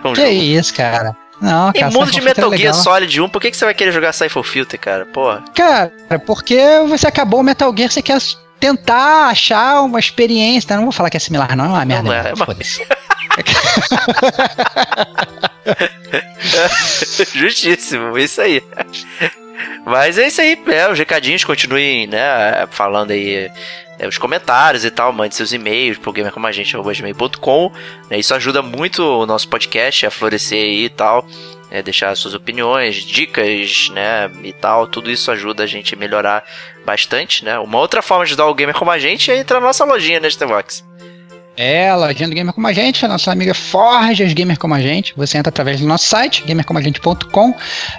É 0.04 0.08
um 0.08 0.12
que 0.12 0.20
jogo... 0.20 0.32
isso, 0.32 0.74
cara? 0.74 1.16
Não, 1.40 1.72
cara, 1.72 1.90
mundo 1.90 2.06
de 2.10 2.20
Filter 2.20 2.24
Metal 2.24 2.54
é 2.54 2.56
Gear 2.56 2.72
legal. 2.72 2.84
Solid 2.84 3.20
1, 3.20 3.28
por 3.28 3.40
que, 3.42 3.50
que 3.50 3.56
você 3.56 3.64
vai 3.64 3.74
querer 3.74 3.92
jogar 3.92 4.12
Siphon 4.12 4.42
Filter, 4.42 4.80
cara? 4.80 5.06
Porra. 5.06 5.44
Cara, 5.54 5.92
porque 6.26 6.58
você 6.88 7.06
acabou 7.06 7.40
o 7.40 7.42
Metal 7.42 7.72
Gear, 7.76 7.90
você 7.90 8.02
quer 8.02 8.18
tentar 8.58 9.26
achar 9.28 9.82
uma 9.82 9.98
experiência. 10.00 10.68
né? 10.70 10.76
Não 10.76 10.84
vou 10.84 10.92
falar 10.92 11.10
que 11.10 11.16
é 11.16 11.20
similar, 11.20 11.54
não, 11.56 11.66
é 11.66 11.68
uma 11.68 11.84
merda. 11.84 12.08
Não 12.08 12.14
é, 12.14 12.22
não, 12.22 12.30
é 12.30 12.34
uma- 12.34 12.46
foda-se. 12.46 12.86
Justíssimo, 17.34 18.16
isso 18.18 18.40
aí. 18.40 18.62
Mas 19.84 20.18
é 20.18 20.26
isso 20.26 20.40
aí, 20.40 20.60
é, 20.66 20.90
os 20.90 20.98
recadinhos 20.98 21.44
continuem, 21.44 22.06
né, 22.06 22.66
falando 22.70 23.12
aí 23.12 23.50
é, 23.98 24.06
os 24.06 24.18
comentários 24.18 24.84
e 24.84 24.90
tal, 24.90 25.12
mande 25.12 25.34
seus 25.34 25.52
e-mails 25.52 25.98
pro 25.98 26.12
gamercomagente.com, 26.12 27.72
né, 28.10 28.18
isso 28.18 28.34
ajuda 28.34 28.62
muito 28.62 29.02
o 29.02 29.26
nosso 29.26 29.48
podcast 29.48 30.06
a 30.06 30.10
florescer 30.10 30.62
aí 30.62 30.84
e 30.84 30.88
tal, 30.88 31.26
é, 31.70 31.82
deixar 31.82 32.14
suas 32.16 32.34
opiniões, 32.34 32.96
dicas, 32.96 33.90
né, 33.90 34.30
e 34.42 34.52
tal, 34.52 34.86
tudo 34.86 35.10
isso 35.10 35.30
ajuda 35.30 35.62
a 35.62 35.66
gente 35.66 35.94
a 35.94 35.98
melhorar 35.98 36.44
bastante, 36.84 37.44
né. 37.44 37.58
Uma 37.58 37.78
outra 37.78 38.02
forma 38.02 38.24
de 38.24 38.30
ajudar 38.30 38.46
o 38.46 38.54
Gamer 38.54 38.74
Como 38.74 38.90
a 38.90 38.98
Gente 38.98 39.30
é 39.30 39.38
entrar 39.38 39.60
na 39.60 39.66
nossa 39.66 39.84
lojinha, 39.84 40.20
né, 40.20 40.28
Stevox? 40.28 40.84
A 41.58 41.96
lojinha 41.96 42.28
do 42.28 42.34
Gamer 42.34 42.52
Como 42.52 42.66
a 42.66 42.72
Gente, 42.74 43.02
a 43.04 43.08
nossa 43.08 43.32
amiga 43.32 43.54
Forjas 43.54 44.32
Gamer 44.34 44.58
Como 44.58 44.74
a 44.74 44.80
Gente. 44.80 45.14
Você 45.16 45.38
entra 45.38 45.48
através 45.48 45.80
do 45.80 45.86
nosso 45.86 46.04
site, 46.04 46.44
gamercomagente.com. 46.46 47.54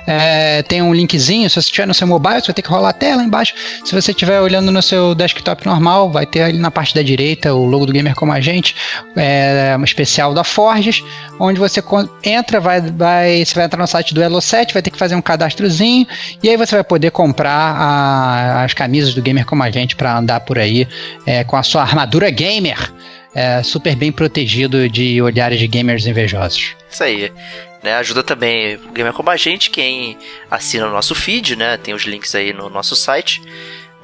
É, 0.05 0.61
tem 0.61 0.81
um 0.83 0.93
linkzinho, 0.93 1.49
se 1.49 1.55
você 1.55 1.61
estiver 1.61 1.87
no 1.87 1.93
seu 1.93 2.05
mobile, 2.05 2.39
você 2.39 2.47
vai 2.47 2.53
ter 2.53 2.61
que 2.61 2.69
rolar 2.69 2.89
a 2.89 2.93
tela 2.93 3.23
embaixo. 3.23 3.55
Se 3.83 3.95
você 3.95 4.11
estiver 4.11 4.39
olhando 4.41 4.71
no 4.71 4.79
seu 4.81 5.15
desktop 5.15 5.65
normal, 5.65 6.11
vai 6.11 6.27
ter 6.27 6.43
ali 6.43 6.59
na 6.59 6.69
parte 6.69 6.93
da 6.93 7.01
direita 7.01 7.51
o 7.55 7.65
logo 7.65 7.87
do 7.87 7.93
Gamer 7.93 8.13
Como 8.13 8.31
a 8.31 8.39
Gente, 8.39 8.75
é, 9.15 9.75
um 9.79 9.83
especial 9.83 10.35
da 10.35 10.43
Forjas, 10.43 11.03
onde 11.39 11.59
você 11.59 11.83
entra, 12.23 12.59
vai, 12.59 12.79
vai, 12.79 13.43
você 13.43 13.55
vai 13.55 13.65
entrar 13.65 13.79
no 13.81 13.87
site 13.87 14.13
do 14.13 14.21
Elo7, 14.21 14.71
vai 14.73 14.83
ter 14.83 14.91
que 14.91 14.97
fazer 14.99 15.15
um 15.15 15.21
cadastrozinho, 15.21 16.05
e 16.43 16.49
aí 16.49 16.57
você 16.57 16.75
vai 16.75 16.83
poder 16.83 17.09
comprar 17.09 17.51
a- 17.75 18.63
as 18.63 18.73
camisas 18.75 19.15
do 19.15 19.21
Gamer 19.21 19.45
Como 19.45 19.63
a 19.63 19.71
Gente 19.71 19.95
para 19.95 20.15
andar 20.15 20.41
por 20.41 20.59
aí 20.59 20.87
é, 21.25 21.43
com 21.43 21.55
a 21.57 21.63
sua 21.63 21.81
armadura 21.81 22.29
gamer 22.29 22.77
é, 23.37 23.61
super 23.61 23.95
bem 23.95 24.11
protegido 24.11 24.89
de 24.89 25.21
olhares 25.21 25.59
de 25.59 25.67
gamers 25.67 26.07
invejosos. 26.07 26.75
Isso 26.89 27.03
aí. 27.03 27.31
Né, 27.83 27.93
ajuda 27.93 28.23
também 28.23 28.77
o 28.77 28.91
Gamer 28.91 29.13
Como 29.13 29.29
a 29.29 29.37
Gente, 29.37 29.69
quem 29.69 30.17
assina 30.49 30.87
o 30.87 30.91
nosso 30.91 31.13
feed, 31.13 31.55
né? 31.55 31.77
Tem 31.77 31.93
os 31.93 32.01
links 32.01 32.33
aí 32.33 32.51
no 32.51 32.67
nosso 32.67 32.95
site. 32.95 33.39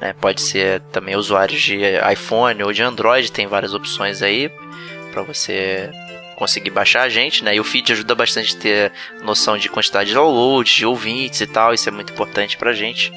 Né? 0.00 0.14
Pode 0.20 0.40
ser 0.40 0.80
também 0.92 1.16
usuários 1.16 1.60
de 1.60 1.80
iPhone 2.12 2.62
ou 2.62 2.72
de 2.72 2.80
Android, 2.84 3.32
tem 3.32 3.48
várias 3.48 3.74
opções 3.74 4.22
aí 4.22 4.48
para 5.10 5.22
você 5.22 5.90
conseguir 6.36 6.70
baixar 6.70 7.02
a 7.02 7.08
gente, 7.08 7.42
né? 7.42 7.56
E 7.56 7.60
o 7.60 7.64
feed 7.64 7.92
ajuda 7.92 8.14
bastante 8.14 8.54
a 8.54 8.60
ter 8.60 8.92
noção 9.24 9.58
de 9.58 9.68
quantidade 9.68 10.10
de 10.10 10.14
downloads, 10.14 10.72
de 10.72 10.86
ouvintes 10.86 11.40
e 11.40 11.46
tal, 11.48 11.74
isso 11.74 11.88
é 11.88 11.92
muito 11.92 12.12
importante 12.12 12.56
pra 12.56 12.72
gente. 12.72 13.12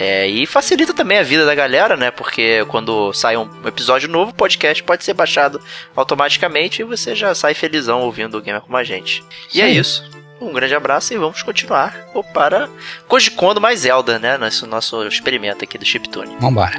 É, 0.00 0.28
e 0.28 0.46
facilita 0.46 0.94
também 0.94 1.18
a 1.18 1.24
vida 1.24 1.44
da 1.44 1.56
galera, 1.56 1.96
né? 1.96 2.12
Porque 2.12 2.64
quando 2.66 3.12
sai 3.12 3.36
um 3.36 3.50
episódio 3.66 4.08
novo, 4.08 4.30
o 4.30 4.34
podcast 4.34 4.80
pode 4.84 5.02
ser 5.02 5.12
baixado 5.12 5.60
automaticamente 5.96 6.80
e 6.80 6.84
você 6.84 7.16
já 7.16 7.34
sai 7.34 7.52
felizão 7.52 8.02
ouvindo 8.02 8.38
o 8.38 8.40
Gamer 8.40 8.62
como 8.62 8.76
a 8.76 8.84
gente. 8.84 9.24
E 9.52 9.60
é 9.60 9.64
Sim. 9.64 9.70
é 9.70 9.72
isso. 9.72 10.10
Um 10.40 10.52
grande 10.52 10.72
abraço 10.72 11.12
e 11.12 11.18
vamos 11.18 11.42
continuar 11.42 11.96
para 12.32 12.68
Koji 13.08 13.32
Kondo 13.32 13.60
mais 13.60 13.80
Zelda, 13.80 14.20
né? 14.20 14.38
Nosso, 14.38 14.68
nosso 14.68 15.04
experimento 15.04 15.64
aqui 15.64 15.76
do 15.76 15.84
Chiptune. 15.84 16.36
Vambora. 16.38 16.78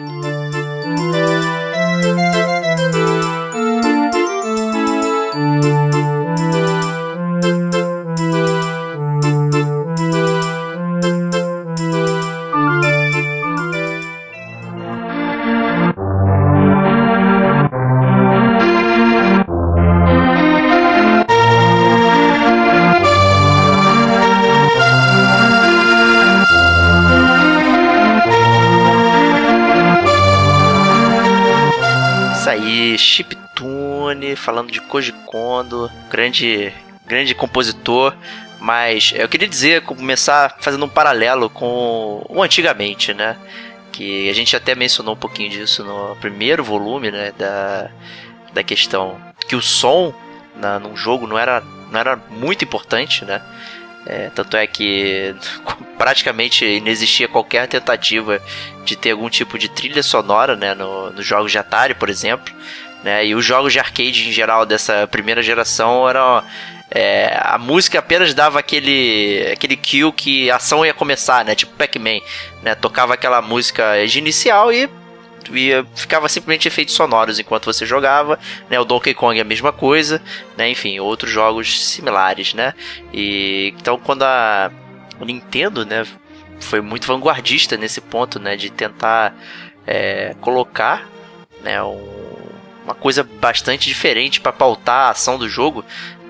Falando 34.50 34.72
de 34.72 34.82
Koji 34.82 35.12
Kondo, 35.28 35.92
grande, 36.10 36.74
grande 37.06 37.36
compositor. 37.36 38.16
Mas 38.60 39.14
eu 39.16 39.30
queria 39.30 39.48
dizer, 39.48 39.84
começar 39.84 40.58
fazendo 40.60 40.86
um 40.86 40.90
paralelo 40.90 41.50
com 41.52 42.26
o 42.28 42.42
antigamente, 42.42 43.14
né? 43.14 43.38
Que 43.92 44.28
a 44.28 44.34
gente 44.34 44.56
até 44.56 44.74
mencionou 44.74 45.14
um 45.14 45.18
pouquinho 45.18 45.52
disso 45.52 45.84
no 45.84 46.16
primeiro 46.16 46.64
volume, 46.64 47.12
né? 47.12 47.32
Da, 47.38 47.92
da 48.52 48.64
questão 48.64 49.22
que 49.48 49.56
o 49.56 49.62
som 49.62 50.14
na, 50.56 50.80
num 50.80 50.98
jogo 50.98 51.28
não 51.28 51.38
era, 51.38 51.62
não 51.92 52.00
era 52.00 52.16
muito 52.16 52.66
importante, 52.66 53.24
né? 53.24 53.42
É, 54.08 54.32
tanto 54.34 54.58
é 54.58 54.66
que 54.66 55.36
praticamente 55.96 56.66
inexistia 56.66 57.28
qualquer 57.28 57.68
tentativa 57.68 58.42
de 58.84 58.96
ter 58.96 59.12
algum 59.12 59.30
tipo 59.30 59.60
de 59.60 59.70
trilha 59.70 60.02
sonora 60.02 60.56
né, 60.56 60.74
no, 60.74 61.12
nos 61.12 61.26
jogos 61.26 61.52
de 61.52 61.60
Atari, 61.60 61.94
por 61.94 62.10
exemplo. 62.10 62.52
Né? 63.04 63.28
E 63.28 63.36
os 63.36 63.46
jogos 63.46 63.72
de 63.72 63.80
arcade 63.80 64.28
em 64.28 64.32
geral 64.32 64.66
dessa 64.66 65.08
primeira 65.08 65.42
geração 65.42 66.08
eram. 66.08 66.44
É, 66.92 67.40
a 67.44 67.60
música 67.60 68.00
apenas 68.00 68.34
dava 68.34 68.58
aquele 68.58 69.52
aquele 69.54 69.78
cue 69.78 70.12
que 70.12 70.50
a 70.50 70.56
ação 70.56 70.84
ia 70.84 70.94
começar, 70.94 71.46
né? 71.46 71.54
Tipo 71.54 71.76
Pac-Man, 71.76 72.20
né? 72.64 72.74
Tocava 72.74 73.14
aquela 73.14 73.44
música 73.44 74.04
de 74.08 74.18
inicial 74.18 74.74
e, 74.74 74.90
e 75.54 75.86
ficava 75.96 76.28
simplesmente 76.28 76.68
efeitos 76.68 76.96
sonoros 76.96 77.38
enquanto 77.38 77.66
você 77.66 77.86
jogava, 77.86 78.40
né? 78.72 78.80
O 78.80 78.86
Donkey 78.86 79.14
Kong 79.14 79.38
é 79.38 79.44
a 79.44 79.46
mesma 79.46 79.72
coisa, 79.72 80.20
né? 80.58 80.68
Enfim, 80.68 81.00
outros 81.00 81.32
jogos 81.32 81.80
similares, 81.80 82.56
né? 82.56 82.74
E 83.14 83.72
então 83.80 84.00
quando 84.00 84.24
a 84.24 84.72
Nintendo, 85.26 85.86
né, 85.86 86.06
foi 86.60 86.82
muito 86.82 87.08
vanguardista 87.08 87.78
nesse 87.78 88.02
ponto, 88.02 88.40
né, 88.40 88.56
de 88.56 88.70
tentar 88.70 89.34
é, 89.86 90.36
colocar, 90.42 91.08
né, 91.62 91.82
um 91.84 92.19
uma 92.90 92.96
coisa 92.96 93.24
bastante 93.24 93.88
diferente 93.88 94.42
para 94.42 94.52
pautar 94.52 95.08
a 95.08 95.10
ação 95.12 95.38
do 95.38 95.48
jogo, 95.48 95.86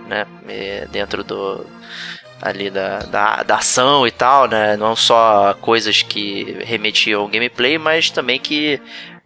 né? 0.07 0.27
É, 0.47 0.85
dentro 0.91 1.23
do 1.23 1.65
ali 2.41 2.69
da, 2.69 2.99
da, 2.99 3.43
da, 3.43 3.55
ação 3.55 4.05
e 4.05 4.11
tal, 4.11 4.47
né? 4.47 4.75
Não 4.75 4.95
só 4.95 5.53
coisas 5.61 6.01
que 6.01 6.57
remetiam 6.65 7.21
ao 7.21 7.27
gameplay, 7.27 7.77
mas 7.77 8.09
também 8.09 8.39
que 8.39 8.81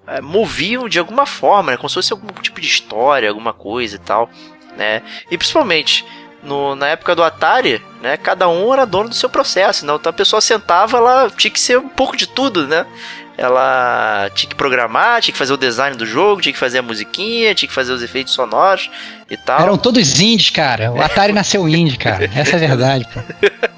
é, 0.07 0.21
moviam 0.21 0.87
de 0.87 0.99
alguma 0.99 1.25
forma, 1.25 1.71
né? 1.71 1.77
Como 1.77 1.89
se 1.89 1.95
fosse 1.95 2.13
algum 2.13 2.27
tipo 2.41 2.61
de 2.61 2.67
história, 2.67 3.29
alguma 3.29 3.53
coisa 3.53 3.95
e 3.95 3.99
tal, 3.99 4.29
né? 4.77 5.01
E 5.31 5.37
principalmente 5.37 6.05
no, 6.43 6.75
na 6.75 6.87
época 6.89 7.15
do 7.15 7.23
Atari, 7.23 7.81
né? 7.99 8.15
Cada 8.15 8.47
um 8.47 8.71
era 8.73 8.85
dono 8.85 9.09
do 9.09 9.15
seu 9.15 9.29
processo, 9.29 9.85
né? 9.87 9.93
Então 9.95 10.11
a 10.11 10.13
pessoa 10.13 10.39
sentava, 10.39 10.97
ela 10.97 11.31
tinha 11.31 11.49
que 11.49 11.59
ser 11.59 11.79
um 11.79 11.89
pouco 11.89 12.15
de 12.15 12.27
tudo, 12.27 12.67
né? 12.67 12.85
Ela 13.37 14.29
tinha 14.33 14.49
que 14.49 14.55
programar, 14.55 15.21
tinha 15.21 15.33
que 15.33 15.37
fazer 15.37 15.53
o 15.53 15.57
design 15.57 15.97
do 15.97 16.05
jogo, 16.05 16.41
tinha 16.41 16.53
que 16.53 16.59
fazer 16.59 16.79
a 16.79 16.81
musiquinha, 16.81 17.55
tinha 17.55 17.67
que 17.67 17.73
fazer 17.73 17.91
os 17.91 18.01
efeitos 18.01 18.33
sonoros 18.33 18.89
e 19.33 19.37
tal. 19.37 19.61
Eram 19.61 19.77
todos 19.77 20.19
indies, 20.19 20.49
cara. 20.49 20.91
O 20.91 21.01
Atari 21.01 21.33
nasceu 21.33 21.67
indie, 21.67 21.97
cara. 21.97 22.29
Essa 22.35 22.51
é 22.51 22.55
a 22.55 22.59
verdade, 22.59 23.07
pô. 23.13 23.19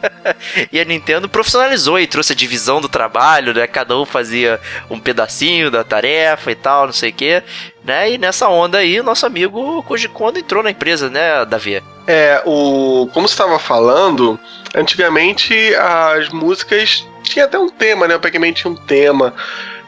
e 0.72 0.80
a 0.80 0.86
Nintendo 0.86 1.30
profissionalizou 1.30 2.00
e 2.00 2.08
trouxe 2.08 2.34
a 2.34 2.36
divisão 2.36 2.82
do 2.82 2.90
trabalho, 2.90 3.54
né? 3.54 3.66
Cada 3.68 3.98
um 3.98 4.06
fazia 4.06 4.60
um 4.90 5.00
pedacinho 5.00 5.72
da 5.72 5.84
tarefa 5.84 6.52
e 6.52 6.56
tal, 6.56 6.86
não 6.86 6.94
sei 6.94 7.10
o 7.10 7.14
quê. 7.14 7.44
Né? 7.84 8.14
E 8.14 8.18
nessa 8.18 8.48
onda 8.50 8.80
aí, 8.80 9.00
o 9.00 9.04
nosso 9.04 9.26
amigo 9.26 9.84
Koji 9.84 10.08
Kondo 10.10 10.40
entrou 10.40 10.64
na 10.64 10.72
empresa, 10.72 11.10
né, 11.10 11.46
Davi? 11.46 11.84
É, 12.08 12.42
o 12.46 13.08
como 13.14 13.28
você 13.28 13.34
estava 13.34 13.60
falando, 13.60 14.40
antigamente 14.76 15.54
as 15.76 16.30
músicas 16.30 17.06
tinha 17.24 17.46
até 17.46 17.58
um 17.58 17.70
tema, 17.70 18.08
né? 18.08 18.16
O 18.16 18.20
Pac-Man 18.20 18.54
tinha 18.54 18.72
um 18.72 18.76
tema. 18.76 19.34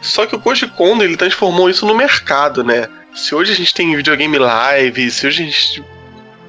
Só 0.02 0.26
que 0.26 0.36
o 0.36 0.40
Koji 0.40 0.68
Kondo, 0.68 1.04
ele 1.04 1.18
transformou 1.18 1.70
isso 1.70 1.86
no 1.86 1.96
mercado, 1.96 2.64
né? 2.64 2.88
Se 3.14 3.34
hoje 3.34 3.52
a 3.52 3.56
gente 3.56 3.74
tem 3.74 3.96
videogame 3.96 4.38
live, 4.38 5.12
se 5.12 5.28
hoje 5.28 5.44
a 5.44 5.46
gente, 5.46 5.84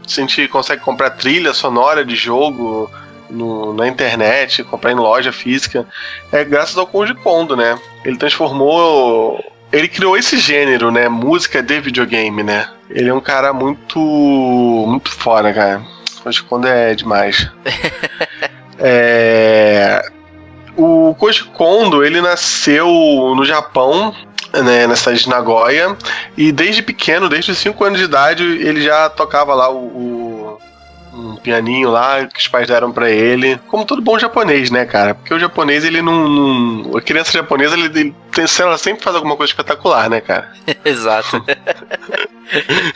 se 0.06 0.20
a 0.20 0.24
gente 0.24 0.48
consegue 0.48 0.82
comprar 0.82 1.10
trilha 1.10 1.54
sonora 1.54 2.04
de 2.04 2.14
jogo 2.14 2.90
no, 3.30 3.72
na 3.72 3.88
internet, 3.88 4.64
comprar 4.64 4.92
em 4.92 4.96
loja 4.96 5.32
física, 5.32 5.86
é 6.30 6.44
graças 6.44 6.76
ao 6.76 6.86
Koji 6.86 7.14
Kondo, 7.14 7.56
né? 7.56 7.78
Ele 8.04 8.16
transformou 8.16 9.42
ele 9.70 9.88
criou 9.88 10.16
esse 10.16 10.38
gênero, 10.38 10.90
né? 10.90 11.08
Música 11.08 11.62
de 11.62 11.80
videogame, 11.80 12.42
né? 12.42 12.68
Ele 12.88 13.10
é 13.10 13.14
um 13.14 13.20
cara 13.20 13.52
muito. 13.52 13.98
muito 13.98 15.10
fora, 15.10 15.52
cara. 15.52 15.82
Que 16.30 16.42
quando 16.44 16.66
é 16.66 16.94
demais. 16.94 17.50
é, 18.78 20.02
o 20.78 21.14
Koji 21.16 21.44
Kondo, 21.44 22.04
ele 22.04 22.20
nasceu 22.20 22.86
no 23.36 23.44
Japão, 23.44 24.14
né, 24.52 24.86
na 24.86 24.94
cidade 24.94 25.24
de 25.24 25.28
Nagoya, 25.28 25.96
e 26.36 26.52
desde 26.52 26.82
pequeno, 26.82 27.28
desde 27.28 27.50
os 27.50 27.58
5 27.58 27.84
anos 27.84 27.98
de 27.98 28.04
idade, 28.04 28.44
ele 28.44 28.80
já 28.80 29.10
tocava 29.10 29.54
lá 29.54 29.68
o, 29.68 29.76
o 29.76 30.58
um 31.12 31.34
pianinho 31.36 31.90
lá 31.90 32.24
que 32.26 32.38
os 32.38 32.46
pais 32.46 32.68
deram 32.68 32.92
para 32.92 33.10
ele, 33.10 33.58
como 33.66 33.84
todo 33.84 34.00
bom 34.00 34.16
japonês, 34.18 34.70
né, 34.70 34.84
cara? 34.84 35.14
Porque 35.16 35.34
o 35.34 35.38
japonês, 35.38 35.84
ele 35.84 36.00
não. 36.00 36.28
não 36.28 36.96
a 36.96 37.02
criança 37.02 37.32
japonesa, 37.32 37.74
ele, 37.74 37.86
ele 37.86 38.14
ela 38.60 38.78
sempre 38.78 39.02
faz 39.02 39.16
alguma 39.16 39.36
coisa 39.36 39.50
espetacular, 39.50 40.08
né, 40.08 40.20
cara? 40.20 40.52
Exato. 40.84 41.44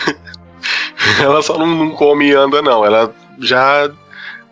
ela 1.20 1.42
só 1.42 1.58
não, 1.58 1.66
não 1.66 1.90
come 1.90 2.28
e 2.28 2.32
anda, 2.32 2.62
não. 2.62 2.86
Ela 2.86 3.12
já 3.40 3.90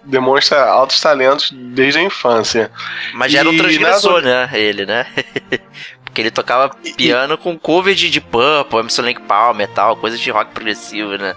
demonstra 0.05 0.65
altos 0.65 1.01
talentos 1.01 1.51
desde 1.53 1.99
a 1.99 2.03
infância. 2.03 2.71
Mas 3.15 3.33
já 3.33 3.41
era 3.41 3.51
um 3.51 3.57
transgressor, 3.57 4.23
né? 4.23 4.49
Ele, 4.53 4.87
né? 4.87 5.07
Porque 6.05 6.21
ele 6.21 6.31
tocava 6.31 6.69
piano 6.97 7.35
e... 7.35 7.37
com 7.37 7.59
cover 7.59 7.95
de, 7.95 8.11
de 8.11 8.21
Purple, 8.21 8.81
Emerson 8.81 9.03
Lake 9.03 9.23
Palmer 9.23 9.69
e 9.69 9.73
tal, 9.73 9.97
coisa 9.97 10.19
de 10.19 10.31
rock 10.31 10.53
progressivo, 10.53 11.17
né? 11.17 11.35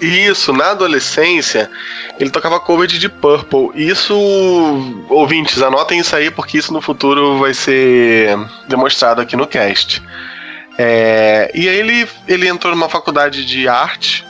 Isso, 0.00 0.52
na 0.52 0.70
adolescência, 0.70 1.70
ele 2.18 2.30
tocava 2.30 2.58
cover 2.58 2.88
de 2.88 2.98
Deep 2.98 3.18
Purple. 3.20 3.70
Isso, 3.74 4.16
ouvintes, 5.08 5.62
anotem 5.62 6.00
isso 6.00 6.16
aí, 6.16 6.28
porque 6.28 6.58
isso 6.58 6.72
no 6.72 6.80
futuro 6.80 7.38
vai 7.38 7.54
ser 7.54 8.36
demonstrado 8.66 9.20
aqui 9.20 9.36
no 9.36 9.46
cast. 9.46 10.02
É, 10.76 11.52
e 11.54 11.68
aí 11.68 11.76
ele, 11.76 12.08
ele 12.26 12.48
entrou 12.48 12.74
numa 12.74 12.88
faculdade 12.88 13.44
de 13.44 13.68
arte 13.68 14.26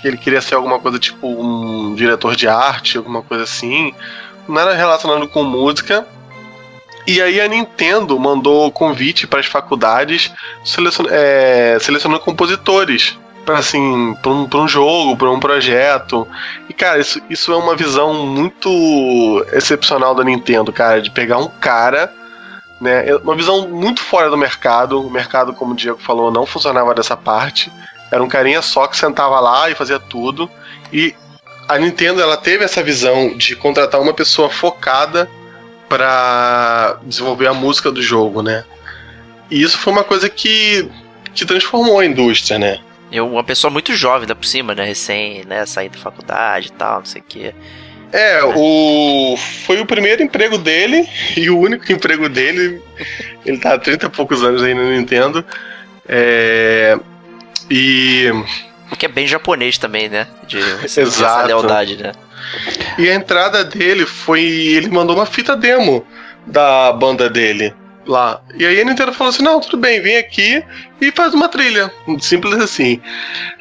que 0.00 0.08
ele 0.08 0.16
queria 0.16 0.40
ser 0.40 0.54
alguma 0.54 0.78
coisa 0.78 0.98
tipo 0.98 1.26
um 1.28 1.94
diretor 1.94 2.36
de 2.36 2.48
arte, 2.48 2.96
alguma 2.96 3.22
coisa 3.22 3.44
assim. 3.44 3.94
Era 4.48 4.74
relacionado 4.74 5.28
com 5.28 5.42
música. 5.42 6.06
E 7.06 7.20
aí 7.22 7.40
a 7.40 7.48
Nintendo 7.48 8.18
mandou 8.18 8.70
convite 8.70 9.26
para 9.26 9.40
as 9.40 9.46
faculdades 9.46 10.30
selecion 10.64 11.06
é, 11.10 11.78
selecionando 11.80 12.20
compositores 12.20 13.18
para 13.46 13.58
assim, 13.58 14.14
para 14.20 14.30
um, 14.30 14.48
um 14.52 14.68
jogo, 14.68 15.16
para 15.16 15.30
um 15.30 15.40
projeto. 15.40 16.28
E 16.68 16.74
cara, 16.74 16.98
isso, 16.98 17.20
isso 17.30 17.50
é 17.52 17.56
uma 17.56 17.74
visão 17.74 18.26
muito 18.26 19.44
excepcional 19.52 20.14
da 20.14 20.22
Nintendo, 20.22 20.70
cara, 20.70 21.00
de 21.00 21.10
pegar 21.10 21.38
um 21.38 21.48
cara 21.48 22.12
né, 22.80 23.14
uma 23.16 23.34
visão 23.34 23.68
muito 23.68 24.00
fora 24.00 24.30
do 24.30 24.36
mercado. 24.36 25.00
O 25.00 25.10
mercado, 25.10 25.52
como 25.52 25.72
o 25.72 25.76
Diego 25.76 25.98
falou, 25.98 26.30
não 26.30 26.46
funcionava 26.46 26.94
dessa 26.94 27.16
parte. 27.16 27.72
Era 28.10 28.22
um 28.22 28.28
carinha 28.28 28.62
só 28.62 28.86
que 28.86 28.96
sentava 28.96 29.38
lá 29.40 29.70
e 29.70 29.74
fazia 29.74 29.98
tudo. 29.98 30.50
E 30.92 31.14
a 31.68 31.78
Nintendo 31.78 32.20
ela 32.20 32.36
teve 32.36 32.64
essa 32.64 32.82
visão 32.82 33.36
de 33.36 33.54
contratar 33.54 34.00
uma 34.00 34.14
pessoa 34.14 34.48
focada 34.48 35.30
para 35.88 36.98
desenvolver 37.02 37.46
a 37.46 37.54
música 37.54 37.90
do 37.90 38.02
jogo, 38.02 38.42
né? 38.42 38.64
E 39.50 39.62
isso 39.62 39.78
foi 39.78 39.92
uma 39.92 40.04
coisa 40.04 40.28
que, 40.28 40.88
que 41.34 41.44
transformou 41.44 41.98
a 41.98 42.06
indústria, 42.06 42.58
né? 42.58 42.80
Eu, 43.10 43.26
uma 43.26 43.44
pessoa 43.44 43.70
muito 43.70 43.94
jovem, 43.94 44.26
da 44.28 44.34
por 44.34 44.44
cima, 44.44 44.74
né? 44.74 44.84
Recém, 44.84 45.44
né? 45.46 45.64
Sair 45.64 45.88
da 45.88 45.98
faculdade 45.98 46.68
e 46.68 46.72
tal, 46.72 46.98
não 46.98 47.06
sei 47.06 47.22
o 47.22 47.24
quê. 47.26 47.54
É, 48.12 48.42
o. 48.42 49.36
Foi 49.66 49.80
o 49.80 49.86
primeiro 49.86 50.22
emprego 50.22 50.56
dele 50.56 51.06
e 51.36 51.48
o 51.50 51.58
único 51.58 51.84
emprego 51.92 52.28
dele. 52.28 52.82
Ele 53.44 53.58
tá 53.58 53.74
há 53.74 53.78
30 53.78 54.06
e 54.06 54.10
poucos 54.10 54.42
anos 54.42 54.62
aí 54.62 54.74
no 54.74 54.90
Nintendo. 54.90 55.44
É. 56.06 56.98
E. 57.70 58.30
O 58.90 58.96
que 58.96 59.06
é 59.06 59.08
bem 59.08 59.26
japonês 59.26 59.76
também, 59.78 60.08
né? 60.08 60.26
De 60.46 60.58
ter 60.58 61.02
essa 61.02 61.42
lealdade, 61.42 61.96
né? 61.96 62.12
E 62.96 63.08
a 63.08 63.14
entrada 63.14 63.64
dele 63.64 64.06
foi. 64.06 64.42
Ele 64.42 64.88
mandou 64.88 65.16
uma 65.16 65.26
fita 65.26 65.56
demo 65.56 66.06
da 66.46 66.92
banda 66.92 67.28
dele 67.28 67.74
lá. 68.06 68.40
E 68.58 68.64
aí 68.64 68.80
a 68.80 68.84
Nintendo 68.84 69.12
falou 69.12 69.30
assim: 69.30 69.42
não, 69.42 69.60
tudo 69.60 69.76
bem, 69.76 70.00
vem 70.00 70.16
aqui 70.16 70.62
e 71.00 71.12
faz 71.12 71.34
uma 71.34 71.48
trilha. 71.48 71.92
Simples 72.20 72.54
assim. 72.54 73.00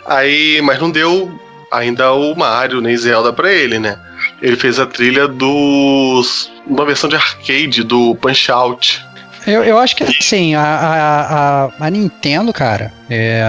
Aí, 0.05 0.61
mas 0.61 0.79
não 0.79 0.89
deu 0.89 1.31
ainda 1.71 2.13
o 2.13 2.35
Mario 2.35 2.81
nem 2.81 2.95
Zelda 2.95 3.33
pra 3.33 3.51
ele, 3.51 3.77
né? 3.77 3.99
Ele 4.41 4.55
fez 4.55 4.79
a 4.79 4.85
trilha 4.85 5.27
dos. 5.27 6.51
uma 6.65 6.85
versão 6.85 7.09
de 7.09 7.15
arcade 7.15 7.83
do 7.83 8.15
Punch 8.15 8.51
Out. 8.51 9.05
Eu, 9.45 9.63
eu 9.63 9.77
acho 9.77 9.95
que 9.95 10.03
assim, 10.03 10.55
a, 10.55 10.61
a, 10.61 11.65
a, 11.65 11.69
a 11.79 11.89
Nintendo, 11.89 12.51
cara, 12.51 12.91
é, 13.09 13.41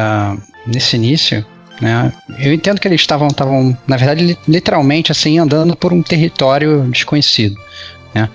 nesse 0.68 0.96
início, 0.96 1.44
né? 1.80 2.12
Eu 2.38 2.52
entendo 2.52 2.80
que 2.80 2.87
eles 2.87 3.00
estavam, 3.00 3.28
estavam, 3.28 3.76
na 3.87 3.96
verdade, 3.96 4.25
li- 4.25 4.38
literalmente 4.46 5.10
assim, 5.10 5.38
andando 5.38 5.75
por 5.76 5.92
um 5.92 6.02
território 6.02 6.82
desconhecido. 6.90 7.56
Né? 8.14 8.28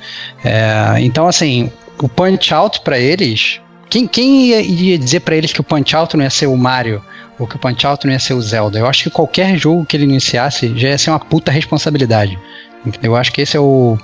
É, 0.43 0.95
então, 0.99 1.27
assim, 1.27 1.71
o 2.01 2.09
Punch 2.09 2.53
Out 2.53 2.81
pra 2.81 2.97
eles. 2.97 3.59
Quem, 3.89 4.07
quem 4.07 4.47
ia, 4.47 4.61
ia 4.61 4.97
dizer 4.97 5.19
pra 5.19 5.35
eles 5.35 5.53
que 5.53 5.61
o 5.61 5.63
Punch 5.63 5.95
Out 5.95 6.17
não 6.17 6.23
ia 6.23 6.29
ser 6.29 6.47
o 6.47 6.57
Mario? 6.57 7.01
Ou 7.37 7.47
que 7.47 7.55
o 7.55 7.59
Punch 7.59 7.85
Out 7.85 8.05
não 8.05 8.13
ia 8.13 8.19
ser 8.19 8.33
o 8.33 8.41
Zelda? 8.41 8.79
Eu 8.79 8.87
acho 8.87 9.03
que 9.03 9.09
qualquer 9.09 9.57
jogo 9.57 9.85
que 9.85 9.97
ele 9.97 10.03
iniciasse 10.05 10.71
já 10.77 10.89
ia 10.89 10.97
ser 10.97 11.09
uma 11.11 11.19
puta 11.19 11.51
responsabilidade. 11.51 12.37
Eu 13.01 13.15
acho 13.15 13.31
que 13.31 13.41
esse 13.41 13.55
é 13.55 13.59
o, 13.59 13.97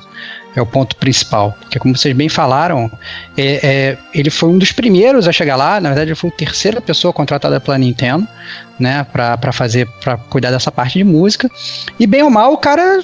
é 0.55 0.61
o 0.61 0.65
ponto 0.65 0.95
principal. 0.95 1.55
Porque, 1.61 1.79
como 1.79 1.95
vocês 1.95 2.15
bem 2.15 2.29
falaram, 2.29 2.91
é, 3.37 3.59
é, 3.63 3.97
ele 4.13 4.29
foi 4.29 4.49
um 4.49 4.57
dos 4.57 4.71
primeiros 4.71 5.27
a 5.27 5.31
chegar 5.31 5.55
lá. 5.55 5.79
Na 5.79 5.89
verdade, 5.89 6.09
ele 6.09 6.15
foi 6.15 6.29
a 6.29 6.33
terceira 6.33 6.81
pessoa 6.81 7.13
contratada 7.13 7.59
pela 7.59 7.77
Nintendo, 7.77 8.27
né, 8.79 9.05
pra 9.11 9.51
fazer, 9.51 9.87
para 10.01 10.17
cuidar 10.17 10.51
dessa 10.51 10.71
parte 10.71 10.97
de 10.97 11.03
música. 11.03 11.49
E 11.99 12.07
bem 12.07 12.23
ou 12.23 12.29
mal, 12.29 12.53
o 12.53 12.57
cara 12.57 13.03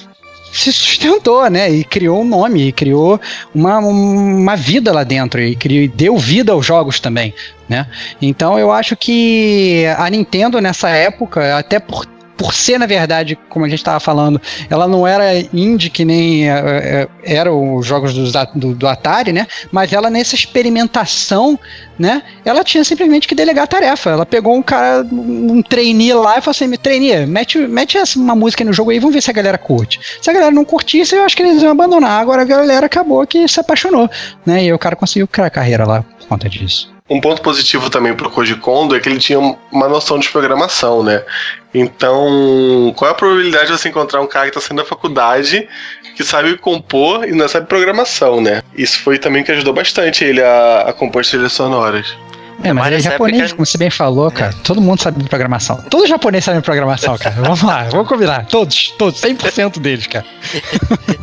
se 0.52 0.72
sustentou, 0.72 1.48
né, 1.50 1.70
e 1.70 1.84
criou 1.84 2.22
um 2.22 2.24
nome, 2.24 2.68
e 2.68 2.72
criou 2.72 3.20
uma, 3.54 3.78
uma 3.78 4.56
vida 4.56 4.90
lá 4.92 5.04
dentro, 5.04 5.40
e 5.42 5.54
criou, 5.54 5.82
e 5.82 5.88
deu 5.88 6.16
vida 6.16 6.52
aos 6.52 6.64
jogos 6.64 6.98
também, 6.98 7.34
né. 7.68 7.86
Então, 8.22 8.58
eu 8.58 8.72
acho 8.72 8.96
que 8.96 9.84
a 9.98 10.08
Nintendo 10.08 10.58
nessa 10.60 10.88
época, 10.88 11.58
até 11.58 11.78
por 11.78 12.06
por 12.36 12.52
ser, 12.52 12.78
na 12.78 12.86
verdade, 12.86 13.38
como 13.48 13.64
a 13.64 13.68
gente 13.68 13.78
estava 13.78 13.98
falando, 13.98 14.40
ela 14.68 14.86
não 14.86 15.06
era 15.06 15.38
indie 15.52 15.88
que 15.88 16.04
nem 16.04 16.48
é, 16.48 16.52
é, 16.52 17.08
eram 17.24 17.76
os 17.76 17.86
jogos 17.86 18.12
do, 18.12 18.30
do, 18.54 18.74
do, 18.74 18.86
Atari, 18.88 19.32
né? 19.32 19.46
Mas 19.72 19.92
ela, 19.92 20.10
nessa 20.10 20.34
experimentação, 20.34 21.58
né? 21.98 22.22
Ela 22.44 22.62
tinha 22.62 22.84
simplesmente 22.84 23.26
que 23.26 23.34
delegar 23.34 23.64
a 23.64 23.66
tarefa. 23.66 24.10
Ela 24.10 24.26
pegou 24.26 24.54
um 24.54 24.62
cara, 24.62 25.02
um 25.10 25.62
trainee 25.62 26.12
lá 26.12 26.38
e 26.38 26.42
falou 26.42 26.50
assim: 26.50 26.70
trainee, 26.76 27.24
mete, 27.26 27.58
mete 27.58 27.98
uma 28.16 28.34
música 28.34 28.64
no 28.64 28.72
jogo 28.72 28.90
aí, 28.90 28.98
vamos 28.98 29.14
ver 29.14 29.22
se 29.22 29.30
a 29.30 29.34
galera 29.34 29.58
curte. 29.58 30.00
Se 30.20 30.28
a 30.28 30.32
galera 30.32 30.52
não 30.52 30.64
curtisse, 30.64 31.14
eu 31.14 31.24
acho 31.24 31.36
que 31.36 31.42
eles 31.42 31.62
iam 31.62 31.70
abandonar. 31.70 32.20
Agora 32.20 32.42
a 32.42 32.44
galera 32.44 32.86
acabou 32.86 33.26
que 33.26 33.48
se 33.48 33.60
apaixonou, 33.60 34.10
né? 34.44 34.64
E 34.64 34.72
o 34.72 34.78
cara 34.78 34.94
conseguiu 34.94 35.26
criar 35.26 35.48
carreira 35.50 35.86
lá 35.86 36.02
por 36.02 36.28
conta 36.28 36.48
disso. 36.48 36.95
Um 37.08 37.20
ponto 37.20 37.40
positivo 37.40 37.88
também 37.88 38.14
pro 38.14 38.30
Koji 38.30 38.56
Kondo 38.56 38.96
é 38.96 39.00
que 39.00 39.08
ele 39.08 39.18
tinha 39.18 39.38
uma 39.38 39.88
noção 39.88 40.18
de 40.18 40.28
programação, 40.28 41.04
né? 41.04 41.24
Então, 41.72 42.92
qual 42.96 43.08
é 43.08 43.12
a 43.12 43.14
probabilidade 43.14 43.66
de 43.66 43.78
você 43.78 43.88
encontrar 43.88 44.20
um 44.20 44.26
cara 44.26 44.50
que 44.50 44.56
está 44.56 44.66
saindo 44.66 44.82
da 44.82 44.88
faculdade 44.88 45.68
que 46.16 46.24
sabe 46.24 46.56
compor 46.56 47.28
e 47.28 47.32
não 47.32 47.46
sabe 47.46 47.66
programação, 47.66 48.40
né? 48.40 48.62
Isso 48.74 48.98
foi 49.00 49.18
também 49.18 49.44
que 49.44 49.52
ajudou 49.52 49.74
bastante 49.74 50.24
ele 50.24 50.42
a, 50.42 50.86
a 50.88 50.92
compor 50.92 51.24
trilhas 51.24 51.52
sonoras. 51.52 52.16
É, 52.62 52.72
mas, 52.72 52.90
mas 52.90 52.94
é 52.94 53.10
japonês, 53.10 53.42
época... 53.42 53.56
como 53.56 53.66
você 53.66 53.78
bem 53.78 53.90
falou, 53.90 54.30
cara. 54.30 54.52
É. 54.52 54.62
Todo 54.62 54.80
mundo 54.80 55.02
sabe 55.02 55.22
de 55.22 55.28
programação. 55.28 55.76
Todo 55.90 56.06
japonês 56.06 56.44
sabe 56.44 56.58
de 56.58 56.64
programação, 56.64 57.16
cara. 57.18 57.36
Vamos 57.36 57.62
lá, 57.62 57.84
vamos 57.84 58.08
combinar. 58.08 58.46
Todos, 58.46 58.90
todos, 58.98 59.20
100% 59.20 59.78
deles, 59.78 60.06
cara. 60.06 60.24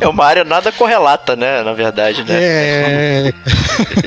É, 0.00 0.08
o 0.08 0.12
Mario 0.12 0.44
nada 0.44 0.72
correlata, 0.72 1.36
né? 1.36 1.62
Na 1.62 1.72
verdade, 1.72 2.24
né? 2.24 2.34
É. 2.34 3.32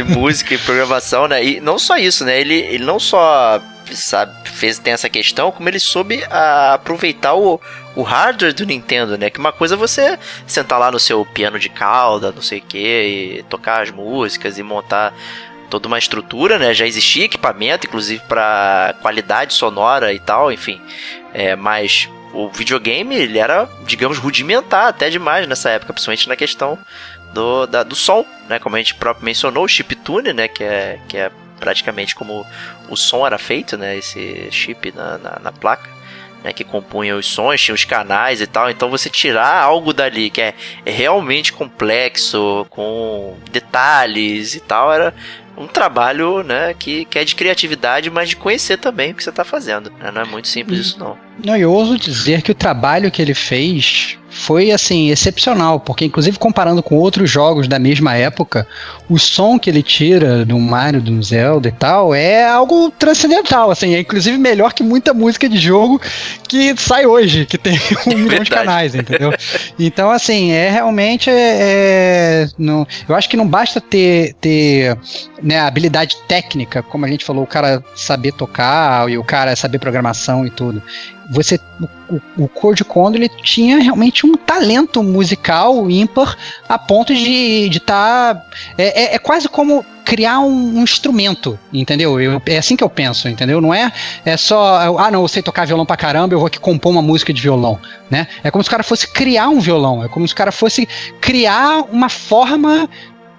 Música 0.04 0.54
e 0.54 0.58
programação, 0.58 1.28
né? 1.28 1.44
E 1.44 1.62
não 1.62 1.80
só 1.80 1.98
isso, 1.98 2.26
né? 2.26 2.40
Ele, 2.40 2.56
ele 2.56 2.84
não 2.84 3.00
só 3.00 3.62
sabe, 3.96 4.34
fez, 4.50 4.80
tem 4.80 4.94
essa 4.94 5.10
questão, 5.10 5.52
como 5.52 5.70
ele 5.70 5.80
soube 5.80 6.24
a, 6.30 6.74
aproveitar 6.74 7.36
o, 7.36 7.60
o 7.96 8.02
hardware 8.02 8.54
do 8.54 8.66
Nintendo, 8.66 9.18
né? 9.18 9.30
Que 9.30 9.40
uma 9.40 9.52
coisa 9.52 9.76
é 9.76 9.78
você 9.78 10.20
sentar 10.46 10.80
lá 10.80 10.92
no 10.92 11.00
seu 11.00 11.26
piano 11.26 11.60
de 11.60 11.70
cauda, 11.70 12.32
não 12.32 12.42
sei 12.42 12.60
o 12.60 12.62
que, 12.62 13.38
e 13.40 13.44
tocar 13.44 13.84
as 13.84 13.92
músicas 13.92 14.58
e 14.58 14.64
montar 14.64 15.14
toda 15.70 15.88
uma 15.88 15.98
estrutura, 15.98 16.58
né? 16.58 16.74
Já 16.74 16.86
existia 16.86 17.26
equipamento, 17.26 17.88
inclusive 17.88 18.22
para 18.28 18.96
qualidade 19.02 19.54
sonora 19.54 20.14
e 20.14 20.20
tal, 20.20 20.52
enfim. 20.52 20.82
É, 21.34 21.56
mas 21.56 22.10
o 22.34 22.50
videogame 22.50 23.16
ele 23.16 23.38
era, 23.38 23.70
digamos, 23.86 24.18
rudimentar 24.18 24.88
até 24.88 25.10
demais 25.10 25.48
nessa 25.48 25.70
época, 25.70 25.94
principalmente 25.94 26.28
na 26.28 26.36
questão 26.36 26.78
do, 27.34 27.66
da, 27.66 27.84
do 27.84 27.96
som, 27.96 28.26
né? 28.48 28.60
Como 28.60 28.76
a 28.76 28.80
gente 28.80 28.96
próprio 28.96 29.26
mencionou, 29.26 29.66
o 29.66 29.68
chiptune, 29.68 30.34
né? 30.34 30.48
Que 30.48 30.64
é, 30.64 31.00
que 31.08 31.18
é 31.18 31.32
praticamente 31.60 32.16
como 32.16 32.46
o 32.90 32.96
som 32.96 33.26
era 33.26 33.38
feito, 33.38 33.78
né? 33.78 33.98
Esse 33.98 34.48
chip 34.52 34.92
na, 34.94 35.18
na, 35.18 35.40
na 35.42 35.52
placa. 35.52 35.98
Né, 36.44 36.54
que 36.54 36.64
compunha 36.64 37.16
os 37.16 37.26
sons, 37.26 37.60
tinha 37.60 37.74
os 37.74 37.84
canais 37.84 38.42
e 38.42 38.46
tal. 38.46 38.70
Então 38.70 38.92
você 38.92 39.10
tirar 39.10 39.64
algo 39.64 39.92
dali 39.92 40.30
que 40.30 40.40
é, 40.40 40.54
é 40.86 40.92
realmente 40.92 41.52
complexo, 41.52 42.68
com 42.70 43.36
detalhes 43.52 44.54
e 44.54 44.60
tal, 44.60 44.94
era 44.94 45.16
um 45.58 45.68
trabalho, 45.68 46.44
né, 46.44 46.74
que, 46.74 47.06
que 47.06 47.18
é 47.18 47.26
de 47.26 47.36
criatividade, 47.36 48.10
mas 48.10 48.30
de 48.30 48.36
conhecer 48.36 48.78
também 48.78 49.12
o 49.12 49.16
que 49.16 49.24
você 49.24 49.32
está 49.32 49.44
fazendo. 49.44 49.92
Né? 49.92 50.12
Não 50.12 50.22
é 50.22 50.26
muito 50.26 50.48
simples 50.48 50.80
isso, 50.80 51.00
não. 51.00 51.18
Não, 51.44 51.56
eu 51.56 51.72
ouso 51.72 51.98
dizer 51.98 52.42
que 52.42 52.52
o 52.52 52.56
trabalho 52.56 53.12
que 53.12 53.22
ele 53.22 53.34
fez 53.34 54.18
foi, 54.30 54.72
assim, 54.72 55.10
excepcional, 55.10 55.80
porque, 55.80 56.06
inclusive, 56.06 56.38
comparando 56.38 56.84
com 56.84 56.96
outros 56.96 57.30
jogos 57.30 57.68
da 57.68 57.80
mesma 57.80 58.16
época, 58.16 58.68
o 59.10 59.18
som 59.18 59.58
que 59.58 59.70
ele 59.70 59.82
tira 59.82 60.46
do 60.46 60.60
Mario, 60.60 61.02
do 61.02 61.22
Zelda 61.24 61.70
e 61.70 61.72
tal, 61.72 62.14
é 62.14 62.48
algo 62.48 62.92
transcendental, 62.92 63.72
assim, 63.72 63.96
é 63.96 64.00
inclusive 64.00 64.38
melhor 64.38 64.74
que 64.74 64.84
muita 64.84 65.14
música 65.14 65.50
de 65.50 65.58
jogo 65.58 66.00
que 66.48 66.76
sai 66.78 67.06
hoje, 67.06 67.46
que 67.46 67.58
tem 67.58 67.80
um 68.08 68.18
milhão 68.18 68.44
de 68.44 68.52
canais, 68.52 68.94
entendeu? 68.96 69.34
Então, 69.80 70.12
assim, 70.12 70.52
é 70.52 70.70
realmente, 70.70 71.30
é, 71.30 71.34
é, 71.34 72.48
não, 72.58 72.86
eu 73.08 73.16
acho 73.16 73.30
que 73.30 73.38
não 73.38 73.48
basta 73.48 73.82
ter, 73.82 74.34
ter 74.40 74.98
né, 75.42 75.60
habilidade 75.60 76.16
técnica, 76.28 76.84
como 76.84 77.06
a 77.06 77.10
gente 77.10 77.26
falou, 77.26 77.44
o 77.44 77.48
cara 77.48 77.84
saber 77.96 78.34
tocar 78.34 79.10
e 79.10 79.18
o 79.18 79.24
cara 79.24 79.56
saber 79.56 79.80
programação 79.80 80.46
e 80.46 80.50
tudo. 80.50 80.82
Você, 81.30 81.60
o, 82.10 82.22
o 82.38 82.48
Code 82.48 82.84
Kondo 82.84 83.18
ele 83.18 83.30
tinha 83.30 83.80
realmente 83.80 84.26
um 84.26 84.36
talento 84.36 85.04
musical 85.04 85.90
ímpar 85.90 86.38
a 86.68 86.78
ponto 86.78 87.14
de 87.14 87.68
estar. 87.68 88.36
Tá, 88.36 88.46
é, 88.78 89.04
é, 89.04 89.16
é, 89.16 89.20
quase 89.20 89.50
como 89.50 89.86
criar 90.06 90.40
um, 90.40 90.78
um 90.78 90.84
instrumento, 90.84 91.60
entendeu? 91.72 92.20
Eu, 92.22 92.42
é 92.46 92.58
assim 92.58 92.78
que 92.78 92.84
eu 92.84 92.90
penso, 92.90 93.28
entendeu? 93.28 93.60
Não 93.60 93.74
é, 93.74 93.92
é 94.24 94.38
só, 94.38 94.98
ah, 94.98 95.12
não, 95.12 95.22
eu 95.22 95.28
sei 95.28 95.44
tocar 95.44 95.68
violão 95.68 95.86
pra 95.86 95.98
caramba, 95.98 96.34
eu 96.34 96.40
vou 96.40 96.48
aqui 96.48 96.60
compor 96.60 96.94
uma 96.94 97.02
música 97.02 97.34
de 97.34 97.42
violão, 97.42 97.78
né? 98.10 98.26
É 98.42 98.50
como 98.50 98.64
se 98.64 98.70
o 98.70 98.72
cara 98.72 98.84
fosse 98.84 99.06
criar 99.06 99.50
um 99.50 99.60
violão, 99.60 100.02
é 100.02 100.08
como 100.08 100.26
se 100.26 100.34
o 100.34 100.38
cara 100.38 100.52
fosse 100.52 100.88
criar 101.20 101.84
uma 101.92 102.08
forma 102.08 102.90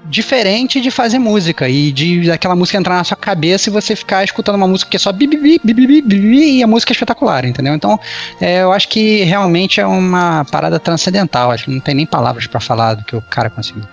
diferente 0.09 0.81
de 0.81 0.91
fazer 0.91 1.19
música 1.19 1.69
e 1.69 1.93
de 1.93 2.31
aquela 2.31 2.57
música 2.57 2.79
entrar 2.79 2.97
na 2.97 3.05
sua 3.05 3.17
cabeça 3.17 3.69
e 3.69 3.73
você 3.73 3.95
ficar 3.95 4.25
escutando 4.25 4.57
uma 4.57 4.67
música 4.67 4.91
que 4.91 4.97
é 4.97 5.01
só 5.01 5.13
bi, 5.13 5.27
bi, 5.27 5.61
bi, 5.63 6.03
bi, 6.03 6.59
e 6.59 6.63
a 6.63 6.67
música 6.67 6.93
é 6.93 6.95
espetacular, 6.95 7.45
entendeu? 7.45 7.75
Então, 7.75 8.01
é, 8.41 8.63
eu 8.63 8.73
acho 8.73 8.89
que 8.89 9.23
realmente 9.25 9.81
é 9.81 9.87
uma 9.87 10.45
parada 10.51 10.81
transcendental, 10.81 11.51
acho 11.51 11.65
que 11.67 11.71
não 11.71 11.81
tem 11.81 11.95
nem 11.95 12.07
palavras 12.07 12.47
para 12.47 12.61
falar 12.61 12.95
do 12.95 13.05
que 13.05 13.15
o 13.15 13.23
cara 13.23 13.51
conseguiu. 13.51 13.85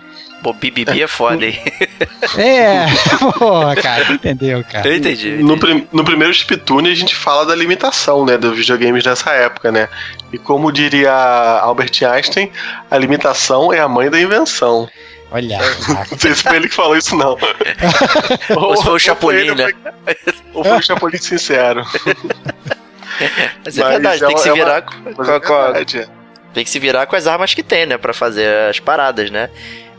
Pô, 0.42 0.54
BBB 0.54 1.02
é 1.02 1.08
foda, 1.08 1.44
hein? 1.44 1.60
É, 2.38 2.86
pô, 3.40 3.62
cara, 3.82 4.14
entendeu, 4.14 4.64
cara. 4.64 4.88
Eu 4.88 4.96
entendi. 4.96 5.30
entendi. 5.30 5.44
No, 5.44 5.58
prim 5.58 5.88
no 5.92 6.04
primeiro 6.04 6.34
Chiptune 6.34 6.90
a 6.90 6.96
gente 6.96 7.16
fala 7.16 7.46
da 7.46 7.56
limitação, 7.56 8.26
né, 8.26 8.38
dos 8.38 8.56
videogames 8.56 9.04
dessa 9.04 9.32
época, 9.32 9.72
né? 9.72 9.88
E 10.32 10.38
como 10.38 10.72
diria 10.72 11.12
Albert 11.12 11.92
Einstein, 12.04 12.52
a 12.92 12.98
limitação 12.98 13.74
é 13.74 13.80
a 13.80 13.88
mãe 13.88 14.10
da 14.10 14.20
invenção. 14.20 14.88
Olha. 15.36 15.60
Não 16.10 16.18
sei 16.18 16.34
se 16.34 16.44
foi 16.44 16.56
ele 16.56 16.70
que 16.70 16.74
falou 16.74 16.96
isso, 16.96 17.14
não. 17.14 17.32
ou, 18.56 18.82
foi 18.82 18.94
o 18.94 19.00
Chapolin, 19.00 19.54
né? 19.54 19.68
Ou 20.54 20.64
foi 20.64 20.78
o 20.78 20.82
Chapolin 20.82 21.18
sincero. 21.18 21.86
Mas 23.66 23.78
é 23.78 23.84
Mas 23.84 23.92
verdade, 23.92 24.24
é 24.24 24.28
tem 24.28 24.36
que 24.36 24.42
se 24.42 24.52
virar 24.54 24.82
com, 24.82 25.14
com, 25.14 25.42
com 25.42 25.54
a, 25.54 25.74
Tem 26.54 26.64
que 26.64 26.70
se 26.70 26.80
virar 26.80 27.06
com 27.06 27.18
as 27.18 27.28
armas 27.28 27.54
que 27.54 27.62
tem, 27.62 27.86
né? 27.86 27.98
Pra 27.98 28.14
fazer 28.14 28.70
as 28.70 28.80
paradas, 28.80 29.30
né? 29.30 29.50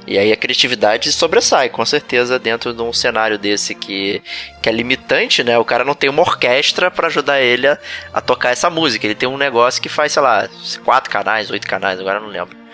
E 0.07 0.17
aí 0.17 0.33
a 0.33 0.37
criatividade 0.37 1.13
sobressai, 1.13 1.69
com 1.69 1.85
certeza, 1.85 2.39
dentro 2.39 2.73
de 2.73 2.81
um 2.81 2.93
cenário 2.93 3.37
desse 3.37 3.75
que, 3.75 4.23
que 4.63 4.69
é 4.71 4.73
limitante, 4.73 5.45
né? 5.45 5.59
O 5.59 5.67
cara 5.67 5.85
não 5.85 5.95
tem 5.95 6.09
uma 6.09 6.23
orquestra 6.23 6.91
para 6.91 7.09
ajudar 7.09 7.43
ele 7.43 7.67
a, 7.69 7.79
a, 8.11 8.23
tocar 8.23 8.53
essa 8.53 8.71
música. 8.71 9.07
Ele 9.07 9.15
tem 9.15 9.29
um 9.29 9.37
negócio 9.37 9.83
que 9.83 9.89
faz, 9.91 10.13
sei 10.13 10.23
lá, 10.23 10.49
quatro 10.83 11.11
canais, 11.11 11.51
oito 11.51 11.67
canais, 11.67 12.01
agora 12.01 12.21
eu 12.21 12.23
não 12.23 12.31
lembro. 12.31 12.66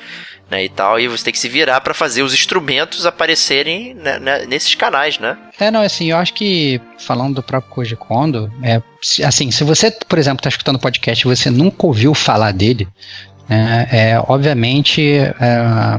Né, 0.52 0.66
e 0.66 0.68
tal, 0.68 1.00
e 1.00 1.08
você 1.08 1.24
tem 1.24 1.32
que 1.32 1.38
se 1.38 1.48
virar 1.48 1.80
para 1.80 1.94
fazer 1.94 2.22
os 2.22 2.34
instrumentos 2.34 3.06
aparecerem 3.06 3.94
né, 3.94 4.18
né, 4.18 4.44
nesses 4.44 4.74
canais, 4.74 5.18
né? 5.18 5.34
É, 5.58 5.70
não, 5.70 5.80
assim, 5.80 6.10
eu 6.10 6.18
acho 6.18 6.34
que 6.34 6.78
falando 6.98 7.36
do 7.36 7.42
próprio 7.42 7.72
Koji 7.72 7.96
Kondo, 7.96 8.52
é, 8.62 8.82
assim, 9.24 9.50
se 9.50 9.64
você, 9.64 9.90
por 9.90 10.18
exemplo, 10.18 10.40
está 10.40 10.50
escutando 10.50 10.76
o 10.76 10.78
podcast 10.78 11.26
e 11.26 11.34
você 11.34 11.48
nunca 11.48 11.86
ouviu 11.86 12.12
falar 12.12 12.52
dele, 12.52 12.86
é, 13.48 14.10
é 14.10 14.24
obviamente 14.28 15.16
é, 15.16 15.98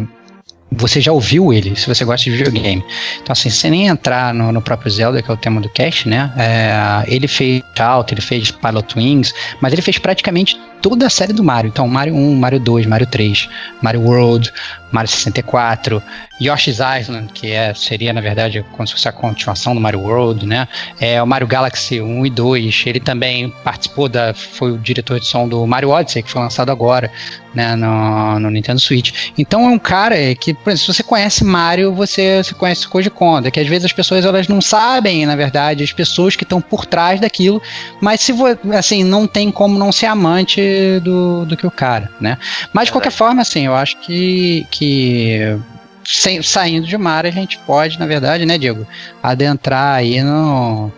você 0.71 0.99
já 1.01 1.11
ouviu 1.11 1.51
ele, 1.51 1.75
se 1.75 1.87
você 1.87 2.03
gosta 2.05 2.29
de 2.29 2.35
videogame. 2.35 2.83
Então, 3.21 3.33
assim, 3.33 3.49
sem 3.49 3.71
nem 3.71 3.87
entrar 3.87 4.33
no, 4.33 4.51
no 4.51 4.61
próprio 4.61 4.91
Zelda, 4.91 5.21
que 5.21 5.29
é 5.29 5.33
o 5.33 5.37
tema 5.37 5.61
do 5.61 5.69
cast, 5.69 6.07
né? 6.07 6.31
É, 6.37 7.03
ele 7.07 7.27
fez 7.27 7.63
Out, 7.79 8.13
ele 8.13 8.21
fez 8.21 8.51
Pilot 8.51 8.97
Wings, 8.97 9.33
mas 9.59 9.73
ele 9.73 9.81
fez 9.81 9.97
praticamente 9.97 10.59
toda 10.83 11.07
a 11.07 11.09
série 11.09 11.31
do 11.31 11.43
Mario. 11.43 11.69
Então, 11.69 11.87
Mario 11.87 12.13
1, 12.13 12.35
Mario 12.35 12.59
2, 12.59 12.85
Mario 12.85 13.07
3, 13.07 13.49
Mario 13.81 14.01
World, 14.01 14.53
Mario 14.91 15.09
64, 15.09 16.03
Yoshi's 16.41 16.79
Island, 16.79 17.31
que 17.33 17.51
é, 17.51 17.73
seria, 17.73 18.11
na 18.11 18.19
verdade, 18.19 18.65
como 18.73 18.85
se 18.85 18.93
fosse 18.93 19.07
a 19.07 19.11
continuação 19.11 19.73
do 19.73 19.79
Mario 19.79 20.01
World, 20.01 20.45
né? 20.45 20.67
É, 20.99 21.23
o 21.23 21.25
Mario 21.25 21.47
Galaxy 21.47 22.01
1 22.01 22.25
e 22.25 22.29
2. 22.29 22.83
Ele 22.85 22.99
também 22.99 23.49
participou 23.63 24.09
da. 24.09 24.33
foi 24.33 24.71
o 24.71 24.77
diretor 24.77 25.19
de 25.19 25.25
som 25.25 25.47
do 25.47 25.65
Mario 25.65 25.89
Odyssey, 25.89 26.21
que 26.21 26.29
foi 26.29 26.41
lançado 26.41 26.69
agora, 26.69 27.09
né, 27.55 27.75
no, 27.75 28.39
no 28.39 28.49
Nintendo 28.49 28.79
Switch. 28.79 29.31
Então 29.37 29.65
é 29.65 29.69
um 29.69 29.79
cara 29.79 30.15
que, 30.35 30.53
por 30.53 30.71
exemplo, 30.71 30.93
se 30.93 30.93
você 30.93 31.03
conhece 31.03 31.45
Mario, 31.45 31.93
você, 31.93 32.43
você 32.43 32.53
conhece 32.53 32.87
Koji 32.87 33.09
Kondo, 33.09 33.49
que 33.49 33.59
às 33.59 33.67
vezes 33.67 33.85
as 33.85 33.93
pessoas 33.93 34.25
elas 34.25 34.47
não 34.47 34.59
sabem, 34.59 35.25
na 35.25 35.35
verdade, 35.35 35.83
as 35.83 35.93
pessoas 35.93 36.35
que 36.35 36.43
estão 36.43 36.59
por 36.59 36.85
trás 36.85 37.21
daquilo, 37.21 37.61
mas 38.01 38.21
se 38.21 38.33
assim, 38.77 39.03
não 39.03 39.25
tem 39.25 39.49
como 39.51 39.77
não 39.77 39.91
ser 39.91 40.07
amante 40.07 40.72
do, 41.01 41.45
do 41.45 41.57
que 41.57 41.65
o 41.65 41.71
cara, 41.71 42.09
né? 42.19 42.37
Mas 42.71 42.85
de 42.85 42.91
qualquer 42.91 43.11
forma, 43.11 43.41
assim, 43.41 43.65
eu 43.65 43.75
acho 43.75 43.97
que, 43.99 44.65
que 44.69 45.57
sem, 46.05 46.41
saindo 46.41 46.87
de 46.87 46.97
Mario 46.97 47.31
a 47.31 47.33
gente 47.33 47.57
pode, 47.59 47.99
na 47.99 48.05
verdade, 48.05 48.45
né, 48.45 48.57
Diego, 48.57 48.87
adentrar 49.21 49.95
aí 49.95 50.21
no, 50.21 50.91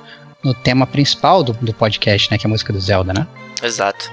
no 0.44 0.54
tema 0.54 0.86
principal 0.86 1.44
do, 1.44 1.54
do 1.54 1.74
podcast, 1.74 2.32
né, 2.32 2.38
que 2.38 2.46
é 2.46 2.48
a 2.48 2.52
música 2.52 2.74
do 2.74 2.80
Zelda, 2.80 3.14
né? 3.14 3.28
Exato. 3.62 4.12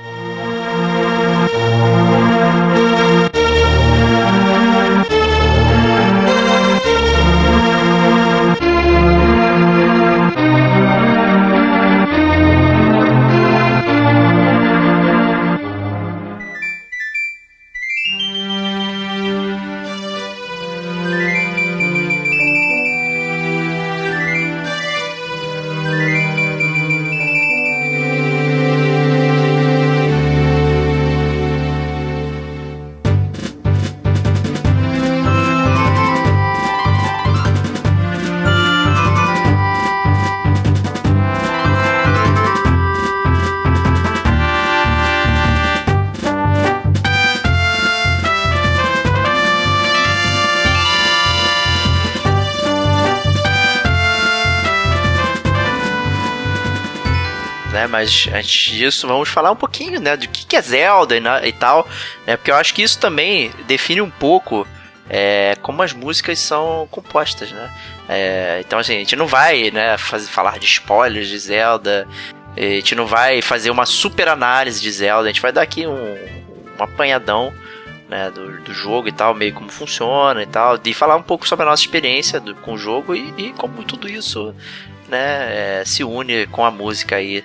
Mas 58.03 58.29
antes 58.35 58.73
disso, 58.73 59.07
vamos 59.07 59.29
falar 59.29 59.53
um 59.53 59.57
pouquinho, 59.57 60.01
né, 60.01 60.17
do 60.17 60.27
que 60.27 60.57
é 60.57 60.61
Zelda 60.61 61.17
e, 61.45 61.53
tal, 61.53 61.89
né, 62.27 62.37
porque 62.37 62.51
eu 62.51 62.57
acho 62.57 62.75
que 62.75 62.83
isso 62.83 62.99
também 62.99 63.53
define 63.67 64.01
um 64.01 64.11
pouco 64.11 64.67
é, 65.09 65.57
como 65.63 65.83
as 65.83 65.93
músicas 65.93 66.41
são 66.41 66.89
compostas, 66.91 67.53
né. 67.53 67.71
É, 68.09 68.61
então, 68.67 68.81
assim, 68.81 68.97
a 68.97 68.99
gente 68.99 69.15
não 69.15 69.27
vai, 69.27 69.71
né, 69.71 69.97
fazer, 69.97 70.27
falar 70.27 70.59
de 70.59 70.67
spoilers 70.67 71.29
de 71.29 71.39
Zelda, 71.39 72.09
a 72.57 72.61
gente 72.61 72.95
não 72.97 73.07
vai 73.07 73.41
fazer 73.41 73.71
uma 73.71 73.87
super 73.87 74.29
análise 74.29 74.81
de 74.81 74.91
Zelda, 74.91 75.29
a 75.29 75.33
gente 75.33 75.41
vai 75.41 75.53
dar 75.53 75.63
aqui 75.63 75.87
um, 75.87 76.15
um 76.79 76.83
apanhadão 76.83 77.53
né, 78.09 78.31
do, 78.31 78.61
do, 78.63 78.75
jogo 78.75 79.09
e 79.09 79.13
tal, 79.13 79.33
meio 79.33 79.55
como 79.55 79.71
funciona 79.71 80.43
e 80.43 80.47
tal, 80.47 80.79
e 80.85 80.93
falar 80.93 81.17
um 81.17 81.23
pouco 81.23 81.47
sobre 81.47 81.65
a 81.65 81.69
nossa 81.69 81.83
experiência 81.83 82.41
do, 82.41 82.55
com 82.57 82.75
o 82.75 82.79
jogo 82.79 83.15
e, 83.15 83.33
e 83.39 83.53
como 83.53 83.85
tudo 83.85 84.09
isso 84.09 84.55
né, 85.13 85.81
é, 85.81 85.85
se 85.85 86.03
une 86.03 86.47
com 86.47 86.65
a 86.65 86.71
música 86.71 87.17
aí 87.17 87.45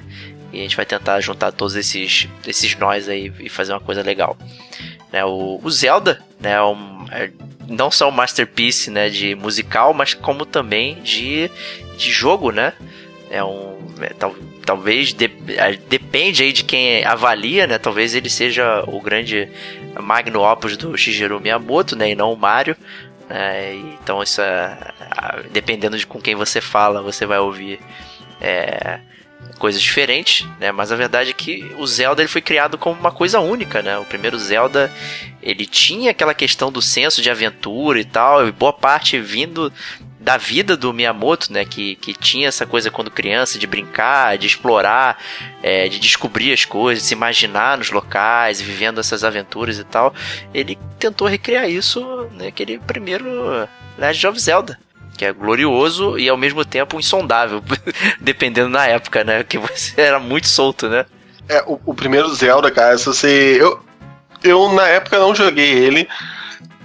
e 0.52 0.60
a 0.60 0.62
gente 0.64 0.76
vai 0.76 0.86
tentar 0.86 1.20
juntar 1.22 1.52
todos 1.52 1.76
esses, 1.76 2.28
esses 2.46 2.76
nós 2.76 3.10
aí 3.10 3.32
e 3.40 3.50
fazer 3.50 3.74
uma 3.74 3.80
coisa 3.80 4.02
legal. 4.02 4.38
Né, 5.12 5.24
o, 5.24 5.60
o 5.64 5.72
Zelda, 5.72 6.22
né, 6.40 6.54
é 6.54 6.62
um, 6.62 7.06
é, 7.12 7.32
não 7.68 7.92
só 7.92 8.08
um 8.10 8.12
masterpiece 8.12 8.90
né, 8.90 9.10
de 9.10 9.36
musical, 9.36 9.94
mas 9.94 10.14
como 10.14 10.46
também 10.46 10.96
de, 11.02 11.50
de 11.98 12.12
jogo, 12.12 12.52
né? 12.52 12.74
É 13.30 13.44
um. 13.44 13.78
É, 14.00 14.14
tal, 14.14 14.36
talvez 14.66 15.14
de, 15.14 15.26
é, 15.58 15.74
depende 15.90 16.44
aí 16.44 16.54
de 16.54 16.64
quem 16.64 17.04
avalia, 17.04 17.68
né? 17.68 17.78
Talvez 17.78 18.16
ele 18.16 18.30
seja 18.30 18.84
o 18.88 19.02
grande 19.02 19.50
magno 20.00 20.42
opus 20.42 20.78
do 20.78 20.98
Shigeru 20.98 21.40
Miyamoto, 21.40 21.96
né? 21.96 22.12
E 22.12 22.16
não 22.16 22.32
o 22.32 22.38
Mario. 22.38 22.76
Né, 23.30 23.76
então 24.02 24.24
isso 24.24 24.42
dependendo 25.52 25.98
de 25.98 26.08
com 26.08 26.22
quem 26.22 26.36
você 26.36 26.62
fala, 26.62 27.02
você 27.02 27.26
vai 27.26 27.40
ouvir 27.40 27.80
é, 28.40 29.00
coisas 29.58 29.82
diferentes, 29.82 30.47
né? 30.60 30.71
Mas 30.71 30.91
a 30.91 30.95
verdade 30.95 31.32
é 31.32 31.34
que 31.34 31.71
o 31.78 31.86
Zelda 31.86 32.21
ele 32.21 32.30
foi 32.30 32.41
criado 32.41 32.78
como 32.78 33.00
uma 33.00 33.12
coisa 33.12 33.39
única, 33.39 33.82
né? 33.82 33.97
O 33.97 34.06
primeiro 34.06 34.38
Zelda 34.38 34.91
ele 35.41 35.65
tinha 35.65 36.12
aquela 36.12 36.34
questão 36.34 36.71
do 36.71 36.82
senso 36.82 37.21
de 37.21 37.30
aventura 37.30 38.00
e 38.00 38.06
tal, 38.06 38.47
e 38.47 38.52
boa 38.52 38.73
parte 38.73 39.19
vindo 39.19 39.71
da 40.19 40.36
vida 40.36 40.76
do 40.76 40.93
Miyamoto, 40.93 41.52
né? 41.52 41.65
Que, 41.65 41.95
que 41.95 42.13
tinha 42.13 42.47
essa 42.47 42.65
coisa 42.65 42.91
quando 42.91 43.10
criança 43.10 43.58
de 43.58 43.65
brincar, 43.65 44.38
de 44.38 44.47
explorar, 44.47 45.17
é, 45.63 45.88
de 45.88 46.00
descobrir 46.00 46.52
as 46.52 46.65
coisas, 46.65 47.04
de 47.04 47.10
se 47.10 47.13
imaginar 47.13 47.78
nos 47.78 47.91
locais, 47.91 48.62
vivendo 48.62 49.00
essas 49.00 49.23
aventuras 49.23 49.80
e 49.80 49.84
tal. 49.84 50.13
Ele 50.54 50.78
tentou 51.00 51.28
recriar 51.28 51.69
isso 51.69 52.30
naquele 52.34 52.78
primeiro 52.80 53.67
Legend 53.97 54.28
of 54.28 54.39
Zelda 54.39 54.78
que 55.17 55.25
é 55.25 55.34
glorioso 55.34 56.17
e 56.17 56.30
ao 56.30 56.38
mesmo 56.38 56.63
tempo 56.63 56.99
insondável, 56.99 57.62
dependendo 58.21 58.71
da 58.71 58.86
época, 58.86 59.23
né? 59.23 59.43
Que 59.43 59.58
você 59.58 59.99
era 59.99 60.19
muito 60.19 60.47
solto, 60.47 60.88
né? 60.88 61.06
É, 61.49 61.63
o, 61.65 61.80
o 61.86 61.93
primeiro 61.93 62.34
Zelda, 62.34 62.69
cara, 62.69 62.97
se 62.97 63.06
você. 63.06 63.58
Eu, 63.60 63.80
eu 64.43 64.71
na 64.73 64.88
época 64.88 65.17
não 65.17 65.34
joguei 65.34 65.69
ele. 65.69 66.08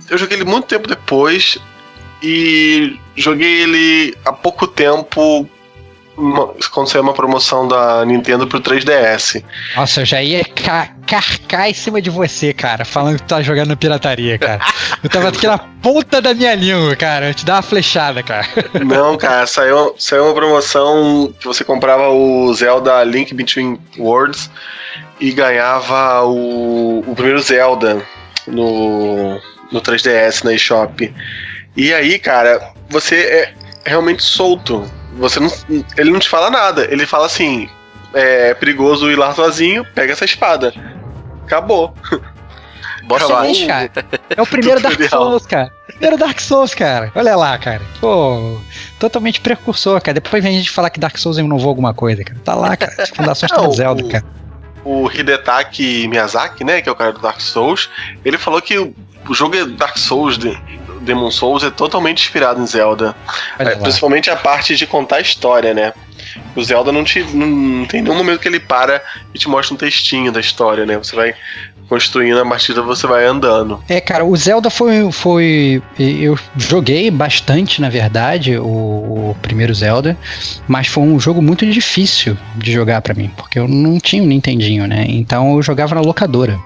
Eu 0.09 0.17
joguei 0.17 0.39
ele 0.39 0.45
muito 0.45 0.67
tempo 0.67 0.89
depois. 0.89 1.59
E 2.23 2.99
joguei 3.17 3.63
ele 3.63 4.17
há 4.25 4.33
pouco 4.33 4.67
tempo 4.67 5.49
quando 6.73 6.89
saiu 6.89 7.03
uma 7.03 7.13
promoção 7.13 7.67
da 7.67 8.05
Nintendo 8.05 8.47
pro 8.47 8.61
3DS. 8.61 9.43
Nossa, 9.77 10.03
eu 10.03 10.07
já 10.07 10.23
ia 10.23 10.45
ca 10.45 10.89
carcar 11.07 11.69
em 11.69 11.75
cima 11.75 12.01
de 12.01 12.09
você, 12.09 12.55
cara, 12.55 12.85
falando 12.85 13.17
que 13.17 13.25
tu 13.25 13.29
tá 13.29 13.43
jogando 13.43 13.77
pirataria, 13.77 14.39
cara. 14.39 14.61
eu 15.03 15.11
tava 15.11 15.29
aqui 15.29 15.47
na 15.47 15.59
ponta 15.59 16.23
da 16.23 16.33
minha 16.33 16.55
língua, 16.55 16.97
cara. 16.97 17.29
Eu 17.29 17.35
te 17.35 17.45
dava 17.45 17.59
uma 17.59 17.63
flechada, 17.63 18.23
cara. 18.23 18.47
Não, 18.85 19.19
cara, 19.19 19.47
saiu, 19.47 19.95
saiu 19.99 20.25
uma 20.25 20.35
promoção 20.35 21.35
que 21.39 21.47
você 21.47 21.65
comprava 21.65 22.09
o 22.09 22.55
Zelda 22.55 23.03
Link 23.05 23.35
Between 23.35 23.79
Worlds 23.99 24.51
e 25.21 25.33
ganhava 25.33 26.23
o, 26.23 27.01
o 27.01 27.15
primeiro 27.15 27.41
Zelda 27.43 28.03
no, 28.47 29.39
no 29.71 29.81
3DS 29.81 30.45
na 30.45 30.55
eShop. 30.55 31.13
E 31.77 31.93
aí, 31.93 32.19
cara, 32.19 32.73
você 32.89 33.17
é 33.17 33.55
realmente 33.85 34.23
solto 34.23 34.91
você 35.17 35.41
não, 35.41 35.51
ele 35.97 36.11
não 36.11 36.19
te 36.19 36.29
fala 36.29 36.51
nada. 36.51 36.87
Ele 36.91 37.07
fala 37.07 37.27
assim: 37.27 37.69
é 38.15 38.55
perigoso 38.55 39.11
ir 39.11 39.17
lá 39.17 39.35
sozinho, 39.35 39.85
pega 39.95 40.13
essa 40.13 40.25
espada. 40.25 40.73
Acabou. 41.45 41.95
Bossa 43.05 43.27
cara. 43.67 43.91
É 44.31 44.41
o 44.41 44.47
primeiro 44.47 44.81
Dark 44.81 45.01
Souls, 45.09 45.47
cara. 45.47 45.73
Primeiro 45.87 46.17
Dark 46.17 46.41
Souls, 46.41 46.75
cara. 46.75 47.11
Olha 47.15 47.37
lá, 47.37 47.59
cara. 47.59 47.83
Pô, 48.01 48.59
totalmente 48.99 49.41
precursor, 49.41 50.01
cara. 50.01 50.15
Depois 50.15 50.43
vem 50.43 50.55
a 50.55 50.59
gente 50.59 50.71
falar 50.71 50.89
que 50.89 51.01
Dark 51.01 51.17
Souls 51.19 51.39
inovou 51.39 51.69
alguma 51.69 51.93
coisa, 51.93 52.23
cara. 52.23 52.39
Tá 52.45 52.55
lá, 52.55 52.77
cara. 52.77 52.95
As 52.99 53.11
fundações 53.11 53.51
estão 53.53 53.67
no 53.67 53.73
Zelda, 53.73 54.05
cara. 54.09 54.25
O 54.85 55.11
Hidetaki 55.11 56.09
Miyazaki, 56.09 56.65
né, 56.65 56.81
que 56.81 56.89
é 56.89 56.93
o 56.93 56.97
cara 56.97 57.13
do 57.13 57.21
Dark 57.21 57.41
Souls, 57.41 57.89
ele 58.25 58.39
falou 58.39 58.61
que 58.61 58.79
o 58.79 59.35
jogo 59.35 59.55
é 59.57 59.65
Dark 59.65 59.97
Souls 59.97 60.37
de, 60.37 60.51
Demon 61.03 61.31
Souls 61.31 61.63
é 61.63 61.71
totalmente 61.71 62.23
inspirado 62.23 62.61
em 62.61 62.67
Zelda. 62.67 63.15
É, 63.59 63.77
principalmente 63.77 64.31
a 64.31 64.37
parte 64.37 64.77
de 64.77 64.87
contar 64.87 65.17
a 65.17 65.21
história, 65.21 65.75
né? 65.75 65.93
O 66.57 66.63
Zelda 66.63 66.93
não, 66.93 67.05
te, 67.05 67.23
não, 67.35 67.47
não 67.47 67.87
tem 67.87 68.03
nenhum 68.03 68.17
momento 68.17 68.41
que 68.41 68.49
ele 68.49 68.61
para 68.61 69.03
e 69.35 69.39
te 69.39 69.49
mostra 69.49 69.75
um 69.75 69.77
textinho 69.77 70.33
da 70.33 70.41
história, 70.41 70.87
né? 70.87 70.97
Você 70.97 71.15
vai 71.15 71.35
construindo 71.89 72.41
a 72.41 72.47
partida, 72.47 72.81
você 72.81 73.07
vai 73.07 73.27
andando. 73.27 73.83
É, 73.89 74.01
cara, 74.01 74.25
o 74.25 74.35
Zelda 74.35 74.71
foi. 74.71 75.11
foi 75.13 75.83
eu 75.99 76.39
joguei 76.57 77.11
bastante, 77.11 77.81
na 77.81 77.91
verdade, 77.91 78.57
o, 78.57 78.65
o 78.65 79.37
primeiro 79.43 79.75
Zelda, 79.75 80.17
mas 80.67 80.87
foi 80.87 81.03
um 81.03 81.21
jogo 81.21 81.43
muito 81.43 81.67
difícil 81.67 82.37
de 82.57 82.73
jogar 82.73 83.03
para 83.03 83.15
mim, 83.15 83.31
porque 83.37 83.59
eu 83.59 83.69
não 83.69 84.01
tinha 84.01 84.23
um 84.23 84.27
Nintendinho, 84.27 84.87
né? 84.87 85.05
Então 85.09 85.57
eu 85.57 85.63
jogava 85.63 85.95
na 85.95 86.01
locadora. 86.01 86.59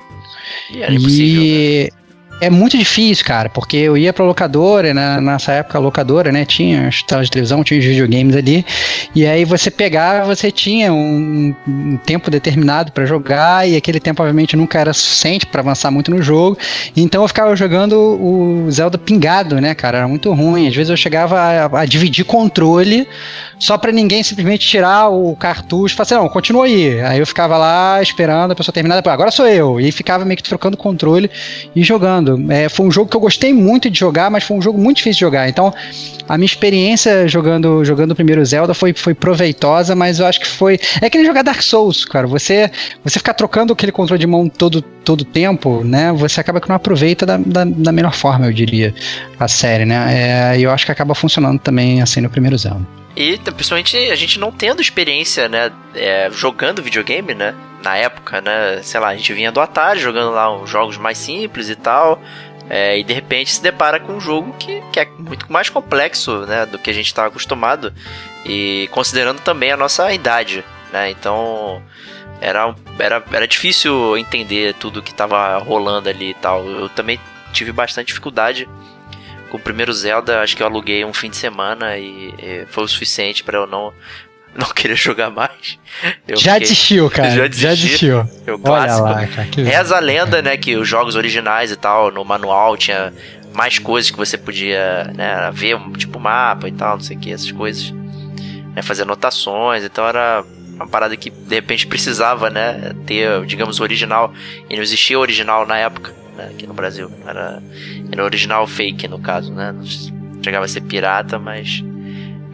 E 0.71 0.83
era 0.83 0.95
impossível. 0.95 1.43
E... 1.43 1.91
Né? 1.93 2.06
É 2.39 2.51
muito 2.51 2.77
difícil, 2.77 3.25
cara, 3.25 3.49
porque 3.49 3.79
eu 3.79 3.97
ia 3.97 4.13
pra 4.13 4.23
locadora, 4.23 4.93
né, 4.93 5.19
nessa 5.23 5.53
época 5.53 5.79
a 5.79 5.81
locadora, 5.81 6.31
né, 6.31 6.45
tinha 6.45 6.87
as 6.87 7.03
telas 7.03 7.27
de 7.27 7.31
televisão, 7.31 7.65
tinha 7.65 7.81
os 7.81 7.87
videogames 7.87 8.37
ali, 8.37 8.65
e 9.15 9.27
aí 9.27 9.43
você 9.47 9.71
pegava, 9.71 10.27
você 10.27 10.51
tinha 10.51 10.93
um, 10.93 11.55
um 11.67 11.97
tempo 11.97 12.31
determinado 12.31 12.93
para 12.93 13.07
jogar, 13.07 13.67
e 13.67 13.75
aquele 13.75 13.99
tempo 13.99 14.23
obviamente 14.23 14.55
nunca 14.55 14.79
era 14.79 14.93
suficiente 14.93 15.47
para 15.47 15.63
avançar 15.63 15.91
muito 15.91 16.11
no 16.11 16.21
jogo, 16.21 16.59
então 16.95 17.23
eu 17.23 17.29
ficava 17.29 17.57
jogando 17.57 17.97
o 17.97 18.71
Zelda 18.71 18.99
pingado, 18.99 19.59
né, 19.59 19.75
cara, 19.75 19.99
era 19.99 20.09
muito 20.09 20.31
ruim, 20.35 20.69
às 20.69 20.77
vezes 20.77 20.91
eu 20.91 20.97
chegava 20.97 21.41
a, 21.41 21.81
a 21.81 21.87
dividir 21.87 22.27
controle 22.27 23.09
só 23.59 23.79
para 23.79 23.91
ninguém 23.93 24.23
simplesmente 24.23 24.67
tirar 24.67 25.09
o 25.09 25.35
cartucho 25.37 25.95
e 25.95 25.97
falar 25.97 26.05
assim, 26.05 26.15
não, 26.15 26.29
continua 26.29 26.67
aí, 26.67 27.01
aí 27.01 27.19
eu 27.19 27.27
ficava 27.27 27.57
lá 27.57 28.03
esperando 28.03 28.53
a 28.53 28.55
pessoa 28.55 28.73
terminar, 28.73 29.03
agora 29.07 29.31
sou 29.31 29.47
eu, 29.47 29.81
e 29.81 29.91
ficava 29.91 30.25
meio 30.25 30.37
que 30.37 30.43
trocando 30.43 30.77
controle 30.77 31.31
e 31.75 31.83
jogando. 31.83 32.41
É, 32.53 32.69
foi 32.69 32.87
um 32.87 32.91
jogo 32.91 33.11
que 33.11 33.17
eu 33.17 33.21
gostei 33.21 33.53
muito 33.53 33.89
de 33.89 33.99
jogar, 33.99 34.31
mas 34.31 34.45
foi 34.45 34.57
um 34.57 34.63
jogo 34.63 34.79
muito 34.79 34.99
difícil 34.99 35.15
de 35.15 35.21
jogar. 35.21 35.49
Então, 35.49 35.73
a 36.29 36.37
minha 36.37 36.47
experiência 36.47 37.27
jogando 37.29 37.85
jogando 37.85 38.11
o 38.11 38.15
primeiro 38.15 38.45
Zelda 38.45 38.75
foi, 38.75 38.93
foi 38.93 39.15
proveitosa, 39.15 39.95
mas 39.95 40.19
eu 40.19 40.27
acho 40.27 40.41
que 40.41 40.47
foi. 40.47 40.79
É 41.01 41.09
que 41.09 41.19
nem 41.19 41.27
jogar 41.27 41.43
Dark 41.43 41.63
Souls, 41.63 42.05
cara. 42.05 42.27
Você, 42.27 42.71
você 43.05 43.19
ficar 43.19 43.35
trocando 43.35 43.73
aquele 43.73 43.93
controle 43.93 44.19
de 44.19 44.27
mão 44.27 44.49
todo 44.49 44.83
todo 44.83 45.25
tempo, 45.25 45.85
né? 45.85 46.13
Você 46.13 46.41
acaba 46.41 46.61
que 46.61 46.69
não 46.69 46.75
aproveita 46.75 47.25
da, 47.25 47.37
da, 47.37 47.65
da 47.65 47.93
melhor 47.93 48.13
forma, 48.13 48.47
eu 48.47 48.53
diria, 48.53 48.93
a 49.39 49.47
série, 49.47 49.85
né? 49.85 50.53
É, 50.55 50.59
e 50.59 50.65
eu 50.65 50.71
acho 50.73 50.85
que 50.85 50.91
acaba 50.91 51.15
funcionando 51.15 51.61
também 51.61 52.03
assim 52.03 52.21
no 52.21 52.29
primeiro 52.29 52.59
Zelda. 52.59 53.06
E 53.17 53.39
principalmente 53.39 53.97
a 53.97 54.15
gente 54.15 54.39
não 54.39 54.53
tendo 54.53 54.83
experiência, 54.83 55.49
né, 55.49 55.73
é, 55.95 56.29
jogando 56.31 56.83
videogame, 56.83 57.35
né, 57.35 57.55
na 57.83 57.97
época, 57.97 58.43
né, 58.43 58.81
sei 58.83 59.01
lá, 59.01 59.09
a 59.09 59.17
gente 59.17 59.33
vinha 59.33 59.51
do 59.51 59.61
Atari 59.61 59.99
jogando 59.99 60.33
lá 60.33 60.55
uns 60.55 60.69
jogos 60.69 60.99
mais 60.99 61.17
simples 61.17 61.71
e 61.71 61.77
tal, 61.77 62.21
é, 62.69 62.99
e 62.99 63.05
de 63.05 63.15
repente 63.15 63.55
se 63.55 63.63
depara 63.63 63.99
com 63.99 64.13
um 64.13 64.21
jogo 64.21 64.55
que, 64.59 64.83
que 64.93 65.01
é 65.01 65.07
muito 65.19 65.51
mais 65.51 65.71
complexo, 65.71 66.41
né, 66.41 66.67
do 66.67 66.79
que 66.79 66.91
a 66.91 66.93
gente 66.93 67.07
estava 67.07 67.29
acostumado, 67.29 67.93
e 68.45 68.87
considerando 68.93 69.41
também 69.41 69.73
a 69.73 69.77
nossa 69.79 70.13
idade, 70.13 70.63
né, 70.93 71.11
então 71.11 71.83
era, 72.41 72.75
era, 72.99 73.23
era 73.33 73.49
difícil 73.49 74.17
entender 74.17 74.75
tudo 74.75 75.03
que 75.03 75.11
estava 75.11 75.57
rolando 75.59 76.09
ali 76.09 76.31
e 76.31 76.35
tal. 76.35 76.65
Eu 76.67 76.89
também 76.89 77.19
tive 77.53 77.73
bastante 77.73 78.09
dificuldade 78.09 78.69
o 79.57 79.59
primeiro 79.59 79.93
Zelda, 79.93 80.41
acho 80.41 80.57
que 80.57 80.63
eu 80.63 80.67
aluguei 80.67 81.05
um 81.05 81.13
fim 81.13 81.31
de 81.31 81.37
semana 81.37 81.97
e, 81.97 82.35
e 82.39 82.67
foi 82.69 82.85
o 82.85 82.89
suficiente 82.89 83.43
para 83.43 83.59
eu 83.59 83.67
não 83.67 83.93
não 84.57 84.69
querer 84.69 84.97
jogar 84.97 85.31
mais. 85.31 85.79
Eu 86.27 86.37
já 86.37 86.55
fiquei... 86.55 86.61
desistiu, 86.61 87.11
cara. 87.11 87.31
Já, 87.31 87.47
desisti. 87.47 87.63
já 87.63 87.71
desistiu. 87.71 88.31
Eu 88.47 88.59
clássico. 88.59 89.03
Lá, 89.03 89.27
cara, 89.27 89.49
que... 89.49 89.63
Reza 89.63 89.97
a 89.97 90.01
lenda, 90.01 90.41
né, 90.41 90.57
que 90.57 90.77
os 90.77 90.89
jogos 90.89 91.15
originais 91.15 91.71
e 91.71 91.77
tal, 91.77 92.11
no 92.11 92.25
manual 92.25 92.77
tinha 92.77 93.13
mais 93.55 93.79
coisas 93.79 94.11
que 94.11 94.17
você 94.17 94.37
podia, 94.37 95.05
né, 95.15 95.51
ver, 95.53 95.79
tipo 95.97 96.21
mapa 96.21 96.69
e 96.69 96.73
tal, 96.73 96.97
não 96.97 97.01
sei 97.01 97.17
o 97.17 97.21
que, 97.21 97.33
essas 97.33 97.53
coisas. 97.53 97.91
Né, 98.75 98.83
fazer 98.83 99.03
anotações, 99.03 99.85
então 99.85 100.07
era 100.07 100.45
uma 100.75 100.87
parada 100.87 101.17
que 101.17 101.31
de 101.31 101.55
repente 101.55 101.87
precisava, 101.87 102.51
né, 102.51 102.93
ter, 103.07 103.45
digamos, 103.47 103.81
o 103.81 103.83
original. 103.83 104.33
E 104.69 104.77
não 104.77 104.83
existia 104.83 105.19
original 105.19 105.67
na 105.67 105.79
época 105.79 106.15
né, 106.37 106.51
aqui 106.51 106.67
no 106.67 106.75
Brasil. 106.75 107.11
Era, 107.27 107.63
era 108.13 108.25
original 108.25 108.67
fake, 108.67 109.09
no 109.09 109.19
caso, 109.19 109.53
né? 109.53 109.73
Não 109.73 109.85
chegava 110.43 110.65
a 110.65 110.69
ser 110.69 110.83
pirata, 110.83 111.39
mas 111.39 111.83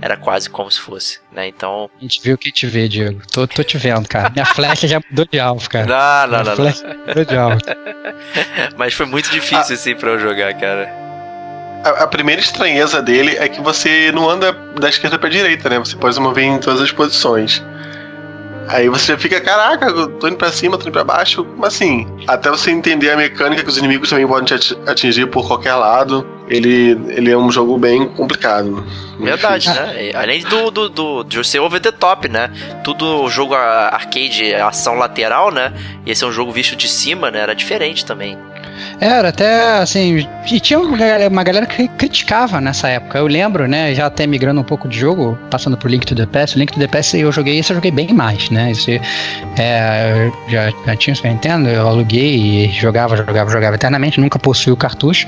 era 0.02 0.16
quase 0.16 0.50
como 0.50 0.68
se 0.68 0.80
fosse, 0.80 1.20
né? 1.32 1.46
Então. 1.46 1.88
A 1.96 2.02
gente 2.02 2.20
viu 2.20 2.36
que 2.36 2.50
te 2.50 2.66
vê, 2.66 2.88
Diego. 2.88 3.22
Tô, 3.30 3.46
tô 3.46 3.62
te 3.62 3.78
vendo, 3.78 4.08
cara. 4.08 4.30
Minha 4.30 4.44
flecha 4.44 4.88
já 4.88 5.00
mudou 5.08 5.24
de 5.30 5.38
alvo, 5.38 5.70
cara. 5.70 5.86
Não, 5.86 6.32
não, 6.32 6.42
Minha 6.42 6.44
não. 6.44 6.56
Flecha 6.56 6.88
não. 6.88 7.06
mudou 7.06 7.24
de 7.24 7.36
alvo. 7.36 7.60
Mas 8.76 8.94
foi 8.94 9.06
muito 9.06 9.30
difícil, 9.30 9.58
ah. 9.58 9.74
assim, 9.74 9.94
pra 9.94 10.10
eu 10.10 10.18
jogar, 10.18 10.54
cara. 10.54 10.92
A, 11.84 12.02
a, 12.02 12.06
primeira 12.08 12.40
estranheza 12.40 13.00
dele 13.00 13.36
é 13.36 13.48
que 13.48 13.60
você 13.60 14.10
não 14.10 14.28
anda 14.28 14.52
da 14.52 14.88
esquerda 14.88 15.18
pra 15.18 15.28
direita, 15.28 15.68
né? 15.68 15.78
Você 15.78 15.96
pode 15.96 16.18
mover 16.18 16.44
em 16.44 16.58
todas 16.58 16.80
as 16.80 16.90
posições. 16.90 17.62
Aí 18.68 18.88
você 18.88 19.16
fica, 19.18 19.40
caraca, 19.40 19.86
eu 19.86 20.08
tô 20.08 20.28
indo 20.28 20.36
pra 20.36 20.50
cima, 20.50 20.76
tô 20.78 20.84
indo 20.84 20.92
pra 20.92 21.04
baixo, 21.04 21.44
como 21.44 21.66
assim? 21.66 22.06
Até 22.26 22.50
você 22.50 22.70
entender 22.70 23.10
a 23.10 23.16
mecânica 23.16 23.62
que 23.62 23.68
os 23.68 23.76
inimigos 23.76 24.08
também 24.08 24.26
podem 24.26 24.58
te 24.58 24.76
atingir 24.86 25.26
por 25.26 25.46
qualquer 25.46 25.74
lado. 25.74 26.26
Ele, 26.48 26.98
ele 27.08 27.30
é 27.30 27.36
um 27.36 27.50
jogo 27.50 27.78
bem 27.78 28.06
complicado. 28.08 28.84
Verdade, 29.18 29.68
né? 29.68 30.10
Além 30.14 30.42
do, 30.42 30.70
do, 30.70 30.88
do, 30.88 31.24
de 31.24 31.42
ser 31.44 31.60
over 31.60 31.80
the 31.80 31.92
top, 31.92 32.28
né? 32.28 32.50
Tudo 32.84 33.28
jogo 33.28 33.54
arcade, 33.54 34.54
ação 34.54 34.96
lateral, 34.96 35.50
né? 35.50 35.72
E 36.04 36.10
esse 36.10 36.24
é 36.24 36.26
um 36.26 36.32
jogo 36.32 36.52
visto 36.52 36.76
de 36.76 36.88
cima, 36.88 37.30
né? 37.30 37.40
Era 37.40 37.54
diferente 37.54 38.04
também. 38.04 38.36
Era 39.00 39.28
até 39.28 39.78
assim. 39.78 40.26
E 40.50 40.60
tinha 40.60 40.78
uma 40.78 40.96
galera, 40.96 41.28
uma 41.28 41.42
galera 41.42 41.66
que 41.66 41.88
criticava 41.88 42.60
nessa 42.60 42.88
época. 42.88 43.18
Eu 43.18 43.26
lembro, 43.26 43.66
né? 43.66 43.94
Já 43.94 44.06
até 44.06 44.26
migrando 44.26 44.60
um 44.60 44.64
pouco 44.64 44.88
de 44.88 44.98
jogo, 44.98 45.38
passando 45.50 45.76
por 45.76 45.90
Link 45.90 46.06
to 46.06 46.14
the 46.14 46.26
Past. 46.26 46.58
Link 46.58 46.72
to 46.72 46.78
the 46.78 46.86
Past 46.86 47.16
eu 47.16 47.30
joguei 47.32 47.58
esse, 47.58 47.72
eu 47.72 47.76
joguei 47.76 47.90
bem 47.90 48.12
mais, 48.12 48.50
né? 48.50 48.70
Esse, 48.70 49.00
é, 49.58 50.30
já, 50.48 50.70
já 50.86 50.96
tinha 50.96 51.12
o 51.14 51.16
Super 51.16 51.32
Nintendo, 51.32 51.68
eu 51.68 51.86
aluguei 51.86 52.36
e 52.36 52.72
jogava, 52.72 53.16
jogava, 53.16 53.50
jogava 53.50 53.74
eternamente. 53.76 54.20
Nunca 54.20 54.38
possui 54.38 54.72
o 54.72 54.76
cartucho, 54.76 55.26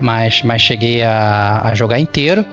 mas, 0.00 0.42
mas 0.42 0.62
cheguei 0.62 1.02
a, 1.02 1.62
a 1.64 1.74
jogar 1.74 1.98
inteiro. 1.98 2.44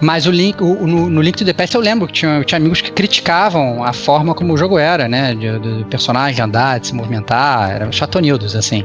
Mas 0.00 0.26
o 0.26 0.30
Link, 0.30 0.62
o, 0.62 0.86
no, 0.86 1.08
no, 1.08 1.20
Link 1.20 1.36
to 1.36 1.44
the 1.44 1.52
Past 1.52 1.74
eu 1.74 1.80
lembro 1.80 2.06
que 2.06 2.12
tinha, 2.12 2.42
tinha 2.44 2.58
amigos 2.58 2.80
que 2.80 2.90
criticavam 2.92 3.84
a 3.84 3.92
forma 3.92 4.34
como 4.34 4.54
o 4.54 4.56
jogo 4.56 4.78
era, 4.78 5.08
né? 5.08 5.34
Do, 5.34 5.84
personagem 5.86 6.42
andar, 6.42 6.80
de 6.80 6.88
se 6.88 6.94
movimentar. 6.94 7.70
Eram 7.70 7.92
chatonildos, 7.92 8.56
assim. 8.56 8.84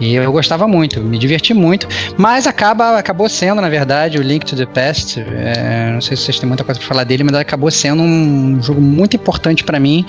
E 0.00 0.14
eu 0.14 0.30
gostava 0.30 0.68
muito, 0.68 1.00
me 1.00 1.18
diverti 1.18 1.52
muito, 1.52 1.88
mas 2.16 2.46
acaba, 2.46 2.98
acabou 2.98 3.28
sendo, 3.28 3.60
na 3.60 3.68
verdade, 3.68 4.18
o 4.18 4.22
Link 4.22 4.46
to 4.46 4.54
the 4.54 4.66
Past. 4.66 5.20
É, 5.20 5.90
não 5.92 6.00
sei 6.00 6.16
se 6.16 6.24
vocês 6.24 6.38
têm 6.38 6.48
muita 6.48 6.62
coisa 6.62 6.78
para 6.78 6.88
falar 6.88 7.04
dele, 7.04 7.24
mas 7.24 7.34
acabou 7.34 7.70
sendo 7.70 8.02
um 8.02 8.62
jogo 8.62 8.80
muito 8.80 9.16
importante 9.16 9.64
para 9.64 9.80
mim, 9.80 10.06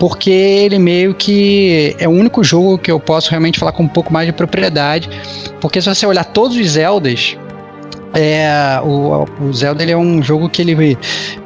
porque 0.00 0.30
ele 0.30 0.78
meio 0.78 1.14
que 1.14 1.94
é 1.98 2.08
o 2.08 2.10
único 2.10 2.42
jogo 2.42 2.76
que 2.76 2.90
eu 2.90 2.98
posso 2.98 3.30
realmente 3.30 3.58
falar 3.58 3.72
com 3.72 3.84
um 3.84 3.88
pouco 3.88 4.12
mais 4.12 4.26
de 4.26 4.32
propriedade. 4.32 5.08
Porque 5.60 5.80
se 5.80 5.88
você 5.88 6.06
olhar 6.06 6.24
todos 6.24 6.56
os 6.56 6.66
Zeldas, 6.70 7.36
é, 8.12 8.80
o, 8.82 9.26
o 9.40 9.52
Zelda 9.52 9.82
ele 9.82 9.92
é 9.92 9.96
um 9.96 10.20
jogo 10.20 10.48
que 10.48 10.62
ele, 10.62 10.98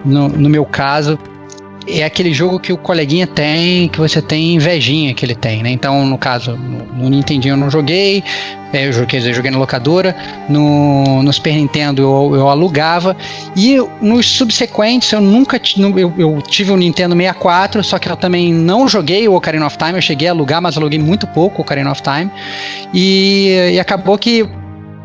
no, 0.05 0.29
no 0.29 0.49
meu 0.49 0.65
caso, 0.65 1.19
é 1.87 2.05
aquele 2.05 2.33
jogo 2.33 2.59
que 2.59 2.73
o 2.73 2.77
coleguinha 2.77 3.27
tem, 3.27 3.89
que 3.89 3.99
você 3.99 4.23
tem 4.23 4.55
invejinha 4.55 5.15
que 5.15 5.25
ele 5.25 5.35
tem, 5.35 5.63
né? 5.63 5.71
Então, 5.71 6.07
no 6.07 6.17
caso, 6.17 6.57
no, 6.57 7.09
Nintendinho 7.09 7.53
eu 7.53 7.57
não 7.57 7.71
joguei, 7.71 8.23
é, 8.73 8.89
eu 8.89 8.93
joguei, 8.93 9.21
eu 9.21 9.35
joguei 9.35 9.51
na 9.51 9.59
locadora, 9.59 10.17
no, 10.49 11.23
no 11.23 11.33
Super 11.33 11.55
Nintendo 11.55 12.03
eu, 12.03 12.37
eu 12.37 12.49
alugava, 12.49 13.17
e 13.57 13.77
nos 14.01 14.27
subsequentes 14.27 15.13
eu 15.13 15.21
nunca 15.21 15.61
eu, 15.97 16.13
eu 16.19 16.43
tive 16.43 16.73
o 16.73 16.77
Nintendo 16.77 17.15
64, 17.15 17.85
só 17.85 17.99
que 17.99 18.09
eu 18.09 18.17
também 18.17 18.53
não 18.53 18.89
joguei 18.89 19.29
o 19.29 19.35
Ocarina 19.35 19.67
of 19.67 19.77
Time, 19.77 19.95
eu 19.95 20.03
cheguei 20.03 20.29
a 20.29 20.31
alugar, 20.31 20.63
mas 20.63 20.77
aluguei 20.77 20.99
muito 20.99 21.27
pouco 21.27 21.59
o 21.59 21.63
Ocarina 21.63 21.91
of 21.91 22.03
Time, 22.03 22.31
e, 22.93 23.73
e 23.75 23.81
acabou 23.81 24.17
que 24.17 24.49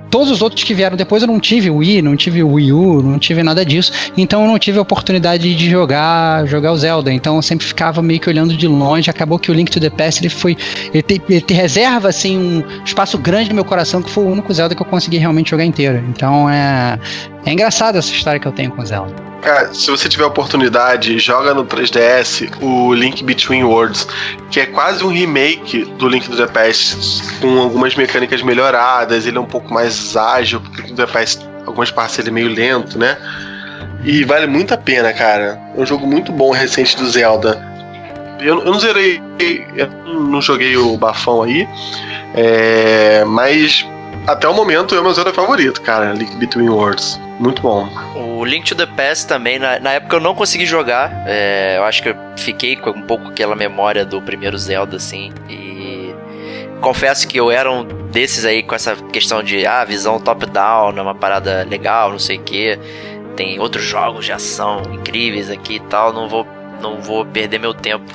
todos 0.10 0.32
os 0.32 0.42
outros 0.42 0.64
que 0.64 0.74
vieram 0.74 0.98
depois 0.98 1.22
eu 1.22 1.28
não 1.28 1.40
tive 1.40 1.70
Wii, 1.70 2.02
não 2.02 2.16
tive 2.16 2.44
Wii 2.44 2.74
U, 2.74 3.02
não 3.02 3.20
tive 3.20 3.44
nada 3.44 3.66
disso. 3.66 3.92
Então 4.18 4.42
eu 4.44 4.48
não 4.48 4.60
tive 4.60 4.78
a 4.78 4.82
oportunidade 4.82 5.56
de 5.56 5.70
jogar 5.70 6.46
jogar 6.46 6.72
o 6.72 6.78
Zelda. 6.78 7.12
Então 7.12 7.36
eu 7.36 7.42
sempre 7.42 7.66
ficava 7.66 8.02
meio 8.02 8.20
que 8.20 8.30
olhando 8.30 8.56
de 8.56 8.68
longe. 8.68 9.10
Acabou 9.10 9.40
que 9.40 9.52
o 9.52 9.54
Link 9.54 9.72
to 9.72 9.80
the 9.80 9.90
Past 9.90 10.22
ele 10.22 10.30
foi. 10.30 10.58
Ele 10.94 11.02
te, 11.02 11.22
ele 11.30 11.42
te 11.42 11.54
reserva 11.54 12.10
assim 12.10 12.38
um 12.38 12.84
espaço 12.84 13.18
grande 13.18 13.50
no 13.50 13.56
meu 13.56 13.66
coração 13.66 14.02
que 14.02 14.10
foi 14.10 14.24
o 14.24 14.28
único 14.28 14.54
Zelda 14.54 14.76
que 14.76 14.82
eu 14.82 14.86
consegui 14.86 15.18
realmente 15.18 15.52
jogar 15.52 15.66
inteiro. 15.66 16.04
Então 16.10 16.50
é. 16.50 17.00
É 17.46 17.54
engraçado 17.54 17.98
essa 17.98 18.12
história 18.12 18.40
que 18.40 18.48
eu 18.48 18.52
tenho 18.52 18.72
com 18.72 18.82
o 18.82 18.86
Zelda. 18.86 19.29
Cara, 19.42 19.74
se 19.74 19.90
você 19.90 20.10
tiver 20.10 20.26
oportunidade, 20.26 21.18
joga 21.18 21.54
no 21.54 21.66
3DS 21.66 22.52
o 22.62 22.94
Link 22.94 23.24
Between 23.24 23.64
Worlds, 23.64 24.06
que 24.52 24.60
é 24.60 24.66
quase 24.66 25.04
um 25.04 25.08
remake 25.08 25.86
do 25.98 26.10
Link 26.10 26.30
do 26.30 26.36
The 26.36 26.48
Past, 26.48 27.24
com 27.40 27.60
algumas 27.60 27.96
mecânicas 27.96 28.42
melhoradas, 28.42 29.26
ele 29.26 29.38
é 29.38 29.42
um 29.42 29.46
pouco 29.46 29.74
mais 29.74 30.16
ágil, 30.18 30.60
porque 30.60 30.92
o 30.92 30.96
The 30.96 31.06
Past, 31.06 31.48
algumas 31.66 31.90
partes 31.90 32.20
ele 32.20 32.30
é 32.30 32.32
meio 32.32 32.50
lento, 32.50 33.00
né? 33.00 33.18
E 34.04 34.24
vale 34.26 34.46
muito 34.46 34.74
a 34.74 34.78
pena, 34.78 35.14
cara. 35.14 35.60
É 35.76 35.82
um 35.82 35.86
jogo 35.86 36.06
muito 36.06 36.32
bom 36.32 36.52
recente 36.52 36.98
do 36.98 37.10
Zelda. 37.10 37.66
Eu, 38.40 38.60
eu 38.60 38.66
não 38.66 38.80
zerei, 38.80 39.22
eu 39.76 39.88
não 40.20 40.42
joguei 40.42 40.76
o 40.76 40.98
bafão 40.98 41.44
aí, 41.44 41.68
é, 42.34 43.24
mas 43.26 43.86
até 44.28 44.48
o 44.48 44.54
momento 44.54 44.96
é 44.96 45.00
o 45.00 45.04
meu 45.04 45.14
Zelda 45.14 45.34
favorito, 45.34 45.82
cara. 45.82 46.14
Link 46.14 46.36
Between 46.36 46.70
Worlds. 46.70 47.20
Muito 47.40 47.62
bom. 47.62 47.88
O 48.16 48.44
Link 48.44 48.68
to 48.68 48.76
the 48.76 48.86
Past 48.86 49.28
também, 49.28 49.58
na, 49.58 49.80
na 49.80 49.94
época 49.94 50.18
eu 50.18 50.20
não 50.20 50.36
consegui 50.36 50.66
jogar. 50.66 51.24
É, 51.26 51.78
eu 51.78 51.86
acho 51.86 52.04
que 52.04 52.10
eu 52.10 52.16
fiquei 52.36 52.76
com 52.76 52.90
um 52.90 53.02
pouco 53.02 53.30
aquela 53.30 53.56
memória 53.56 54.06
do 54.06 54.22
primeiro 54.22 54.58
Zelda, 54.58 54.98
assim. 54.98 55.32
E 55.50 56.14
confesso 56.82 57.26
que 57.26 57.40
eu 57.40 57.50
era 57.50 57.72
um 57.72 57.86
desses 58.12 58.44
aí 58.44 58.62
com 58.62 58.76
essa 58.76 58.96
questão 58.96 59.42
de 59.42 59.66
ah, 59.66 59.86
visão 59.86 60.20
top-down, 60.20 60.98
é 60.98 61.02
uma 61.02 61.16
parada 61.16 61.66
legal, 61.70 62.12
não 62.12 62.20
sei 62.20 62.38
o 62.38 62.42
que. 62.42 62.78
Tem 63.38 63.58
outros 63.58 63.86
jogos 63.86 64.26
de 64.26 64.34
ação 64.34 64.82
incríveis 64.92 65.50
aqui 65.50 65.76
e 65.76 65.80
tal. 65.80 66.12
Não 66.12 66.28
vou, 66.28 66.46
não 66.82 67.00
vou 67.00 67.26
perder 67.26 67.58
meu 67.58 67.74
tempo 67.74 68.12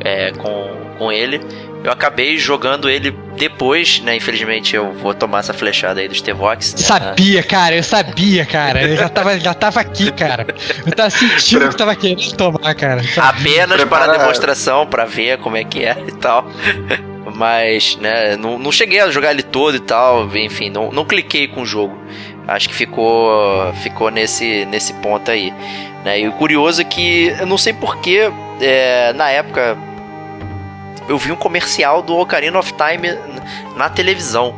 é, 0.00 0.32
com, 0.32 0.96
com 0.98 1.10
ele. 1.10 1.40
Eu 1.82 1.90
acabei 1.90 2.36
jogando 2.36 2.90
ele 2.90 3.10
depois, 3.36 4.00
né? 4.00 4.16
Infelizmente 4.16 4.76
eu 4.76 4.92
vou 4.92 5.14
tomar 5.14 5.38
essa 5.38 5.54
flechada 5.54 6.00
aí 6.00 6.08
dos 6.08 6.20
T-Vox. 6.20 6.74
Né? 6.74 6.78
Sabia, 6.78 7.42
cara, 7.42 7.74
eu 7.74 7.82
sabia, 7.82 8.44
cara. 8.44 8.82
Eu 8.86 8.96
já 8.96 9.08
tava, 9.08 9.40
já 9.40 9.54
tava 9.54 9.80
aqui, 9.80 10.12
cara. 10.12 10.46
Eu 10.84 10.92
tava 10.92 11.08
sentindo 11.08 11.68
que 11.70 11.76
tava 11.76 11.96
querendo 11.96 12.36
tomar, 12.36 12.74
cara. 12.74 13.00
Apenas 13.16 13.80
Prepara... 13.80 14.04
para 14.04 14.18
demonstração, 14.18 14.86
para 14.86 15.06
ver 15.06 15.38
como 15.38 15.56
é 15.56 15.64
que 15.64 15.82
é 15.82 15.96
e 16.06 16.12
tal. 16.12 16.46
Mas, 17.34 17.96
né, 17.96 18.36
não, 18.36 18.58
não 18.58 18.72
cheguei 18.72 19.00
a 19.00 19.10
jogar 19.10 19.30
ele 19.30 19.42
todo 19.42 19.76
e 19.76 19.80
tal. 19.80 20.28
Enfim, 20.36 20.68
não, 20.68 20.92
não 20.92 21.06
cliquei 21.06 21.48
com 21.48 21.62
o 21.62 21.66
jogo. 21.66 21.96
Acho 22.46 22.68
que 22.68 22.74
ficou, 22.74 23.72
ficou 23.82 24.10
nesse, 24.10 24.66
nesse 24.66 24.92
ponto 24.94 25.30
aí. 25.30 25.50
Né? 26.04 26.20
E 26.20 26.28
o 26.28 26.32
curioso 26.32 26.82
é 26.82 26.84
que 26.84 27.34
eu 27.38 27.46
não 27.46 27.56
sei 27.56 27.72
porquê, 27.72 28.30
é, 28.60 29.12
na 29.14 29.30
época 29.30 29.78
eu 31.08 31.18
vi 31.18 31.32
um 31.32 31.36
comercial 31.36 32.02
do 32.02 32.16
Ocarina 32.16 32.58
of 32.58 32.72
Time 32.72 33.18
na 33.76 33.88
televisão. 33.88 34.54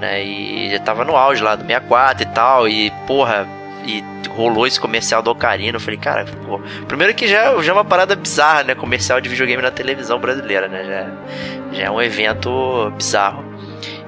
Né? 0.00 0.24
E 0.24 0.70
já 0.70 0.78
tava 0.78 1.04
no 1.04 1.16
auge 1.16 1.42
lá 1.42 1.56
do 1.56 1.64
64 1.64 2.22
e 2.22 2.26
tal. 2.26 2.68
E, 2.68 2.90
porra, 3.06 3.48
e 3.84 4.04
rolou 4.28 4.66
esse 4.66 4.78
comercial 4.78 5.22
do 5.22 5.30
Ocarina. 5.30 5.76
Eu 5.76 5.80
falei, 5.80 5.98
cara, 5.98 6.24
pô, 6.46 6.60
primeiro 6.86 7.14
que 7.14 7.26
já, 7.26 7.60
já 7.62 7.72
é 7.72 7.74
uma 7.74 7.84
parada 7.84 8.14
bizarra, 8.14 8.64
né? 8.64 8.74
Comercial 8.74 9.20
de 9.20 9.28
videogame 9.28 9.62
na 9.62 9.70
televisão 9.70 10.18
brasileira, 10.18 10.68
né? 10.68 10.84
Já, 10.84 11.76
já 11.76 11.84
é 11.84 11.90
um 11.90 12.00
evento 12.00 12.92
bizarro. 12.96 13.44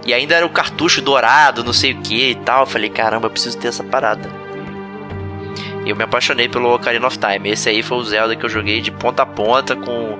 E 0.06 0.14
ainda 0.14 0.34
era 0.34 0.46
o 0.46 0.50
cartucho 0.50 1.02
dourado, 1.02 1.62
não 1.62 1.72
sei 1.72 1.92
o 1.92 2.00
que 2.00 2.30
e 2.30 2.34
tal. 2.34 2.62
Eu 2.62 2.66
falei, 2.66 2.90
caramba, 2.90 3.26
eu 3.26 3.30
preciso 3.30 3.58
ter 3.58 3.68
essa 3.68 3.84
parada. 3.84 4.28
E 5.84 5.90
eu 5.90 5.96
me 5.96 6.04
apaixonei 6.04 6.48
pelo 6.48 6.74
Ocarina 6.74 7.06
of 7.06 7.18
Time. 7.18 7.50
Esse 7.50 7.68
aí 7.68 7.82
foi 7.82 7.98
o 7.98 8.02
Zelda 8.04 8.36
que 8.36 8.44
eu 8.44 8.50
joguei 8.50 8.80
de 8.80 8.90
ponta 8.90 9.22
a 9.22 9.26
ponta 9.26 9.74
com 9.74 10.18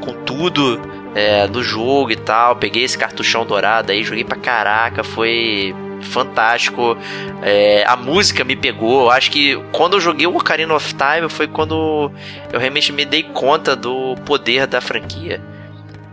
com 0.00 0.12
tudo 0.24 0.80
é, 1.14 1.46
do 1.46 1.62
jogo 1.62 2.10
e 2.10 2.16
tal. 2.16 2.56
Peguei 2.56 2.84
esse 2.84 2.96
cartuchão 2.96 3.44
dourado 3.44 3.92
aí, 3.92 4.02
joguei 4.04 4.24
pra 4.24 4.36
caraca, 4.36 5.02
foi 5.02 5.74
fantástico. 6.02 6.96
É, 7.42 7.84
a 7.86 7.96
música 7.96 8.44
me 8.44 8.56
pegou. 8.56 9.10
Acho 9.10 9.30
que 9.30 9.56
quando 9.72 9.94
eu 9.94 10.00
joguei 10.00 10.26
o 10.26 10.36
Ocarina 10.36 10.74
of 10.74 10.94
Time 10.94 11.28
foi 11.28 11.46
quando 11.46 12.10
eu 12.52 12.58
realmente 12.58 12.92
me 12.92 13.04
dei 13.04 13.22
conta 13.22 13.74
do 13.74 14.16
poder 14.24 14.66
da 14.66 14.80
franquia. 14.80 15.40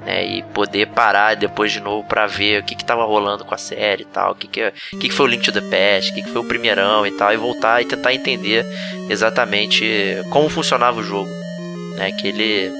Né, 0.05 0.23
e 0.23 0.43
poder 0.53 0.89
parar 0.89 1.35
depois 1.35 1.71
de 1.71 1.79
novo 1.79 2.07
para 2.07 2.27
ver 2.27 2.61
o 2.61 2.63
que, 2.63 2.75
que 2.75 2.85
tava 2.85 3.03
rolando 3.03 3.43
com 3.43 3.55
a 3.55 3.57
série 3.57 4.03
e 4.03 4.05
tal, 4.05 4.33
o 4.33 4.35
que, 4.35 4.47
que, 4.47 4.71
que, 4.91 4.97
que 4.97 5.09
foi 5.09 5.25
o 5.25 5.29
Link 5.29 5.43
to 5.43 5.51
the 5.51 5.61
Past, 5.61 6.11
o 6.11 6.13
que, 6.13 6.21
que 6.21 6.29
foi 6.29 6.41
o 6.43 6.47
primeirão 6.47 7.07
e 7.07 7.11
tal, 7.11 7.33
e 7.33 7.37
voltar 7.37 7.81
e 7.81 7.85
tentar 7.85 8.13
entender 8.13 8.63
exatamente 9.09 9.83
como 10.29 10.47
funcionava 10.47 10.99
o 10.99 11.03
jogo. 11.03 11.31
Né, 11.95 12.11
que 12.11 12.27
ele 12.27 12.71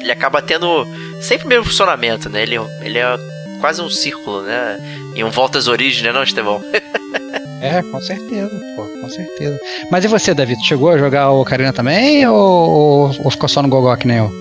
ele 0.00 0.12
acaba 0.12 0.40
tendo 0.40 0.86
sempre 1.20 1.46
o 1.46 1.48
mesmo 1.48 1.64
funcionamento, 1.64 2.28
né? 2.28 2.42
Ele, 2.42 2.56
ele 2.82 2.98
é 2.98 3.18
quase 3.60 3.82
um 3.82 3.90
círculo, 3.90 4.42
né? 4.42 4.78
E 5.14 5.22
um 5.22 5.30
volta 5.30 5.58
às 5.58 5.68
origens, 5.68 6.02
né, 6.02 6.12
não, 6.12 6.22
Estevão? 6.22 6.62
é, 7.60 7.82
com 7.82 8.00
certeza, 8.00 8.50
pô, 8.76 8.84
com 8.84 9.10
certeza. 9.10 9.58
Mas 9.90 10.04
e 10.04 10.08
você, 10.08 10.34
David? 10.34 10.64
Chegou 10.66 10.90
a 10.90 10.98
jogar 10.98 11.30
o 11.30 11.42
Ocarina 11.42 11.72
também 11.72 12.26
ou, 12.26 13.10
ou, 13.22 13.30
ficou 13.30 13.48
só 13.48 13.62
no 13.62 13.68
Gogó 13.68 13.94
que 13.96 14.06
nem 14.06 14.18
eu? 14.18 14.40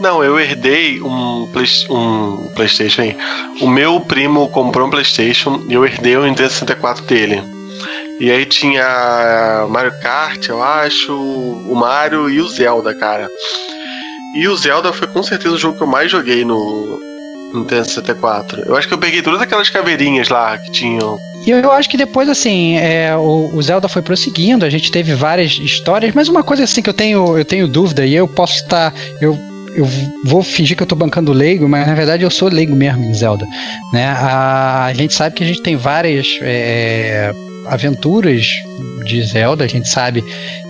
Não, 0.00 0.24
eu 0.24 0.40
herdei 0.40 1.00
um, 1.02 1.46
play, 1.52 1.66
um 1.90 2.48
PlayStation 2.54 3.02
aí. 3.02 3.16
O 3.60 3.68
meu 3.68 4.00
primo 4.00 4.48
comprou 4.48 4.86
um 4.86 4.90
PlayStation 4.90 5.62
e 5.68 5.74
eu 5.74 5.84
herdei 5.84 6.16
o 6.16 6.24
Nintendo 6.24 6.50
64 6.50 7.04
dele. 7.04 7.42
E 8.18 8.30
aí 8.30 8.44
tinha 8.44 9.66
Mario 9.68 9.92
Kart, 10.00 10.48
eu 10.48 10.62
acho, 10.62 11.14
o 11.14 11.74
Mario 11.74 12.28
e 12.28 12.40
o 12.40 12.48
Zelda, 12.48 12.94
cara. 12.94 13.30
E 14.34 14.46
o 14.46 14.56
Zelda 14.56 14.92
foi 14.92 15.08
com 15.08 15.22
certeza 15.22 15.54
o 15.54 15.58
jogo 15.58 15.76
que 15.76 15.82
eu 15.82 15.86
mais 15.86 16.10
joguei 16.10 16.44
no 16.44 17.00
Nintendo 17.52 17.84
64. 17.84 18.62
Eu 18.62 18.76
acho 18.76 18.86
que 18.86 18.94
eu 18.94 18.98
peguei 18.98 19.22
todas 19.22 19.40
aquelas 19.40 19.68
caveirinhas 19.68 20.28
lá 20.28 20.56
que 20.58 20.70
tinham. 20.70 21.18
E 21.44 21.50
eu 21.50 21.72
acho 21.72 21.88
que 21.88 21.96
depois, 21.96 22.28
assim, 22.28 22.76
é, 22.76 23.16
o, 23.16 23.50
o, 23.54 23.62
Zelda 23.62 23.88
foi 23.88 24.02
prosseguindo, 24.02 24.64
a 24.64 24.70
gente 24.70 24.90
teve 24.90 25.14
várias 25.14 25.52
histórias, 25.52 26.14
mas 26.14 26.28
uma 26.28 26.42
coisa 26.42 26.64
assim 26.64 26.82
que 26.82 26.90
eu 26.90 26.94
tenho, 26.94 27.38
eu 27.38 27.44
tenho 27.44 27.66
dúvida, 27.66 28.04
e 28.04 28.14
eu 28.14 28.28
posso 28.28 28.56
estar. 28.56 28.94
Eu, 29.20 29.38
eu 29.74 29.88
vou 30.24 30.42
fingir 30.42 30.76
que 30.76 30.82
eu 30.82 30.86
tô 30.86 30.94
bancando 30.94 31.32
leigo, 31.32 31.68
mas 31.68 31.86
na 31.86 31.94
verdade 31.94 32.22
eu 32.22 32.30
sou 32.30 32.48
leigo 32.48 32.74
mesmo 32.74 33.04
em 33.04 33.14
Zelda. 33.14 33.46
Né? 33.92 34.06
A, 34.06 34.86
a 34.86 34.94
gente 34.94 35.14
sabe 35.14 35.34
que 35.34 35.42
a 35.42 35.46
gente 35.46 35.62
tem 35.62 35.76
várias 35.76 36.38
é, 36.42 37.32
aventuras 37.66 38.46
de 39.04 39.22
Zelda, 39.22 39.64
a 39.64 39.68
gente 39.68 39.88
sabe 39.88 40.22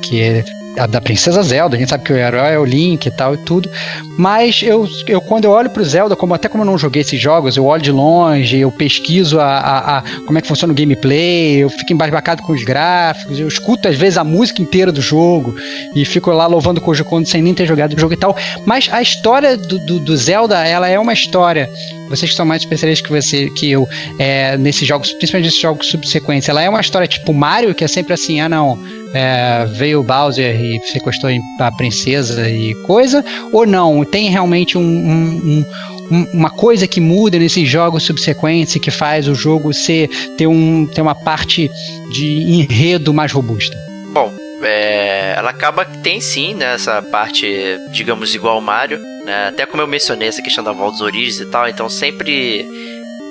que 0.02 0.20
é 0.20 0.44
a 0.76 0.86
da 0.86 1.00
Princesa 1.00 1.42
Zelda, 1.42 1.76
a 1.76 1.78
gente 1.78 1.88
sabe 1.88 2.04
que 2.04 2.12
o 2.12 2.16
herói 2.16 2.52
é 2.52 2.58
o 2.58 2.64
Link 2.64 3.06
e 3.06 3.10
tal 3.10 3.34
e 3.34 3.38
tudo. 3.38 3.70
Mas 4.18 4.62
eu, 4.62 4.88
eu 5.06 5.20
quando 5.20 5.44
eu 5.44 5.50
olho 5.50 5.70
pro 5.70 5.84
Zelda, 5.84 6.14
como 6.14 6.34
até 6.34 6.48
como 6.48 6.62
eu 6.62 6.66
não 6.66 6.78
joguei 6.78 7.02
esses 7.02 7.20
jogos, 7.20 7.56
eu 7.56 7.64
olho 7.64 7.82
de 7.82 7.90
longe, 7.90 8.58
eu 8.58 8.70
pesquiso 8.70 9.40
a, 9.40 9.58
a, 9.58 9.98
a 9.98 10.02
como 10.26 10.38
é 10.38 10.42
que 10.42 10.48
funciona 10.48 10.72
o 10.72 10.76
gameplay, 10.76 11.56
eu 11.56 11.70
fico 11.70 11.92
embasbacado 11.92 12.42
com 12.42 12.52
os 12.52 12.62
gráficos, 12.62 13.38
eu 13.38 13.48
escuto 13.48 13.88
às 13.88 13.96
vezes 13.96 14.18
a 14.18 14.24
música 14.24 14.62
inteira 14.62 14.92
do 14.92 15.00
jogo 15.00 15.54
e 15.94 16.04
fico 16.04 16.30
lá 16.30 16.46
louvando 16.46 16.80
o 16.80 16.82
Koji 16.82 17.04
Kondo 17.04 17.28
sem 17.28 17.42
nem 17.42 17.54
ter 17.54 17.66
jogado 17.66 17.94
o 17.94 18.00
jogo 18.00 18.14
e 18.14 18.16
tal. 18.16 18.36
Mas 18.64 18.88
a 18.92 19.02
história 19.02 19.56
do, 19.56 19.78
do, 19.78 19.98
do 20.00 20.16
Zelda, 20.16 20.66
ela 20.66 20.88
é 20.88 20.98
uma 20.98 21.12
história 21.12 21.68
vocês 22.10 22.32
que 22.32 22.36
são 22.36 22.44
mais 22.44 22.62
especialistas 22.62 23.06
que 23.06 23.12
você 23.12 23.48
que 23.50 23.70
eu 23.70 23.88
é, 24.18 24.56
nesses 24.56 24.86
jogos, 24.86 25.12
principalmente 25.12 25.46
nesses 25.46 25.60
jogos 25.60 25.86
subsequentes, 25.86 26.48
ela 26.48 26.60
é 26.60 26.68
uma 26.68 26.80
história 26.80 27.06
tipo 27.06 27.32
Mario, 27.32 27.72
que 27.72 27.84
é 27.84 27.88
sempre 27.88 28.12
assim, 28.12 28.40
ah 28.40 28.48
não, 28.48 28.76
é, 29.12 29.66
veio 29.66 30.00
o 30.00 30.02
Bowser 30.02 30.60
e 30.60 30.80
sequestrou 30.86 31.32
a 31.58 31.72
princesa 31.72 32.48
e 32.48 32.74
coisa, 32.86 33.24
ou 33.52 33.66
não? 33.66 34.04
Tem 34.04 34.28
realmente 34.30 34.78
um, 34.78 34.82
um, 34.82 35.64
um, 36.10 36.24
uma 36.32 36.50
coisa 36.50 36.86
que 36.86 37.00
muda 37.00 37.38
nesses 37.38 37.68
jogos 37.68 38.04
subsequentes 38.04 38.76
que 38.76 38.90
faz 38.90 39.28
o 39.28 39.34
jogo 39.34 39.72
ser 39.72 40.08
ter, 40.36 40.46
um, 40.46 40.86
ter 40.86 41.00
uma 41.00 41.14
parte 41.14 41.70
de 42.10 42.26
enredo 42.26 43.12
mais 43.12 43.32
robusta? 43.32 43.76
Bom, 44.12 44.32
é, 44.62 45.34
ela 45.36 45.50
acaba 45.50 45.84
que 45.84 45.98
tem 45.98 46.20
sim 46.20 46.54
né, 46.54 46.76
parte, 47.10 47.46
digamos, 47.90 48.34
igual 48.34 48.56
ao 48.56 48.60
Mario. 48.60 49.00
Né? 49.24 49.48
Até 49.48 49.66
como 49.66 49.82
eu 49.82 49.86
mencionei 49.86 50.28
essa 50.28 50.42
questão 50.42 50.64
da 50.64 50.72
volta 50.72 50.92
dos 50.92 51.00
origens 51.00 51.40
e 51.40 51.46
tal, 51.46 51.68
então 51.68 51.88
sempre 51.88 52.66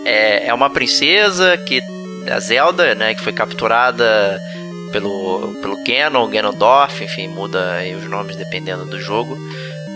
é, 0.05 0.47
é 0.47 0.53
uma 0.53 0.69
princesa 0.69 1.57
que 1.57 1.81
a 2.29 2.39
Zelda, 2.39 2.93
né, 2.95 3.15
que 3.15 3.21
foi 3.21 3.33
capturada 3.33 4.39
pelo, 4.91 5.55
pelo 5.61 5.83
Ganon, 5.83 6.27
Ganondorf, 6.27 7.03
enfim, 7.03 7.27
muda 7.27 7.77
os 7.97 8.09
nomes 8.09 8.35
dependendo 8.35 8.85
do 8.85 8.99
jogo, 8.99 9.37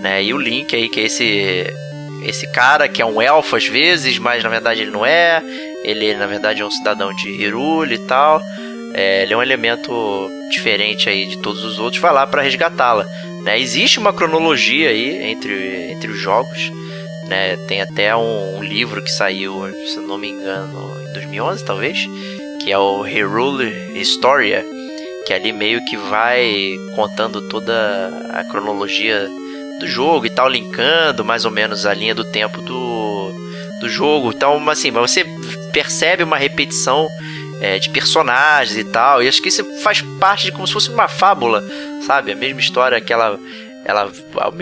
né? 0.00 0.22
E 0.22 0.34
o 0.34 0.38
Link 0.38 0.74
aí, 0.74 0.88
que 0.88 1.00
é 1.00 1.04
esse 1.04 1.66
esse 2.24 2.46
cara 2.46 2.88
que 2.88 3.02
é 3.02 3.06
um 3.06 3.20
elfo 3.20 3.54
às 3.56 3.66
vezes, 3.66 4.18
mas 4.18 4.42
na 4.42 4.48
verdade 4.48 4.80
ele 4.80 4.90
não 4.90 5.04
é. 5.04 5.42
Ele 5.84 6.14
na 6.14 6.26
verdade 6.26 6.62
é 6.62 6.64
um 6.64 6.70
cidadão 6.70 7.14
de 7.14 7.30
Hyrule 7.30 7.94
e 7.94 7.98
tal. 7.98 8.40
É, 8.94 9.22
ele 9.22 9.34
é 9.34 9.36
um 9.36 9.42
elemento 9.42 10.30
diferente 10.50 11.08
aí 11.08 11.26
de 11.26 11.38
todos 11.38 11.64
os 11.64 11.78
outros. 11.78 12.00
Vai 12.00 12.12
lá 12.12 12.26
para 12.26 12.42
resgatá-la. 12.42 13.06
Né? 13.42 13.58
Existe 13.60 13.98
uma 13.98 14.12
cronologia 14.12 14.88
aí 14.88 15.30
entre, 15.30 15.90
entre 15.90 16.10
os 16.10 16.18
jogos. 16.18 16.72
Né? 17.28 17.56
Tem 17.68 17.82
até 17.82 18.14
um, 18.16 18.58
um 18.58 18.62
livro 18.62 19.02
que 19.02 19.10
saiu, 19.10 19.62
se 19.86 19.98
não 19.98 20.16
me 20.16 20.28
engano, 20.28 20.92
em 21.02 21.12
2011 21.12 21.64
talvez, 21.64 21.98
que 22.62 22.70
é 22.72 22.78
o 22.78 23.02
Hyrule 23.02 23.98
Historia, 23.98 24.64
que 25.26 25.32
ali 25.32 25.52
meio 25.52 25.84
que 25.84 25.96
vai 25.96 26.78
contando 26.94 27.48
toda 27.48 27.72
a 28.32 28.44
cronologia 28.44 29.28
do 29.80 29.86
jogo 29.86 30.26
e 30.26 30.30
tal, 30.30 30.48
linkando 30.48 31.24
mais 31.24 31.44
ou 31.44 31.50
menos 31.50 31.86
a 31.86 31.94
linha 31.94 32.14
do 32.14 32.24
tempo 32.24 32.60
do, 32.60 33.32
do 33.80 33.88
jogo. 33.88 34.30
Então, 34.30 34.68
assim, 34.68 34.90
você 34.90 35.24
percebe 35.72 36.22
uma 36.22 36.36
repetição 36.36 37.08
é, 37.60 37.78
de 37.78 37.90
personagens 37.90 38.76
e 38.76 38.84
tal. 38.84 39.22
E 39.22 39.28
acho 39.28 39.42
que 39.42 39.48
isso 39.48 39.64
faz 39.80 40.02
parte 40.20 40.44
de 40.44 40.52
como 40.52 40.66
se 40.66 40.72
fosse 40.72 40.90
uma 40.90 41.08
fábula, 41.08 41.62
sabe? 42.06 42.32
A 42.32 42.36
mesma 42.36 42.60
história, 42.60 42.96
aquela 42.98 43.26
ela 43.26 43.40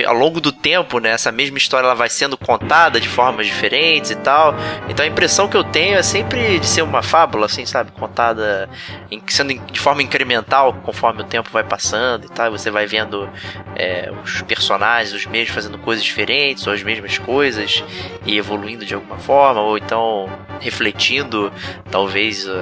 ao 0.04 0.14
longo 0.14 0.40
do 0.40 0.50
tempo, 0.50 0.98
né, 0.98 1.10
essa 1.10 1.30
mesma 1.30 1.56
história 1.56 1.86
ela 1.86 1.94
vai 1.94 2.08
sendo 2.08 2.36
contada 2.36 3.00
de 3.00 3.08
formas 3.08 3.46
diferentes 3.46 4.10
e 4.10 4.16
tal. 4.16 4.54
Então 4.88 5.04
a 5.04 5.08
impressão 5.08 5.48
que 5.48 5.56
eu 5.56 5.64
tenho 5.64 5.96
é 5.96 6.02
sempre 6.02 6.58
de 6.58 6.66
ser 6.66 6.82
uma 6.82 7.02
fábula, 7.02 7.46
assim, 7.46 7.64
sabe, 7.64 7.92
contada 7.92 8.68
em, 9.10 9.22
sendo 9.28 9.54
de 9.54 9.78
forma 9.78 10.02
incremental 10.02 10.72
conforme 10.82 11.22
o 11.22 11.24
tempo 11.24 11.50
vai 11.52 11.62
passando 11.62 12.26
e 12.26 12.28
tal. 12.28 12.50
Você 12.50 12.70
vai 12.70 12.86
vendo 12.86 13.28
é, 13.76 14.12
os 14.24 14.42
personagens, 14.42 15.14
os 15.14 15.26
mesmos 15.26 15.54
fazendo 15.54 15.78
coisas 15.78 16.04
diferentes 16.04 16.66
ou 16.66 16.72
as 16.72 16.82
mesmas 16.82 17.18
coisas 17.18 17.84
e 18.26 18.36
evoluindo 18.36 18.84
de 18.84 18.94
alguma 18.94 19.18
forma, 19.18 19.60
ou 19.60 19.78
então 19.78 20.28
refletindo 20.60 21.52
talvez 21.90 22.46
uh, 22.46 22.52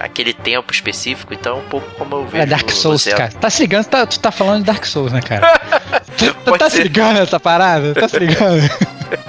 aquele 0.00 0.32
tempo 0.32 0.72
específico. 0.72 1.32
Então, 1.34 1.58
um 1.58 1.68
pouco 1.68 1.88
como 1.96 2.16
eu 2.16 2.26
vejo. 2.26 2.42
É 2.42 2.46
Dark 2.46 2.70
Souls, 2.70 3.04
cara. 3.04 3.30
Tá 3.32 3.50
se 3.50 3.62
ligando, 3.62 3.86
tá, 3.86 4.06
tu 4.06 4.18
tá 4.20 4.30
falando 4.30 4.60
de 4.60 4.66
Dark 4.66 4.84
Souls, 4.84 5.12
né, 5.12 5.20
cara? 5.20 5.60
tu 6.44 6.58
tá 6.58 6.70
ser. 6.70 6.76
se 6.76 6.82
ligando 6.84 7.18
essa 7.18 7.40
parada? 7.40 7.94
Tá 7.94 8.08
se 8.08 8.18
ligando? 8.18 8.62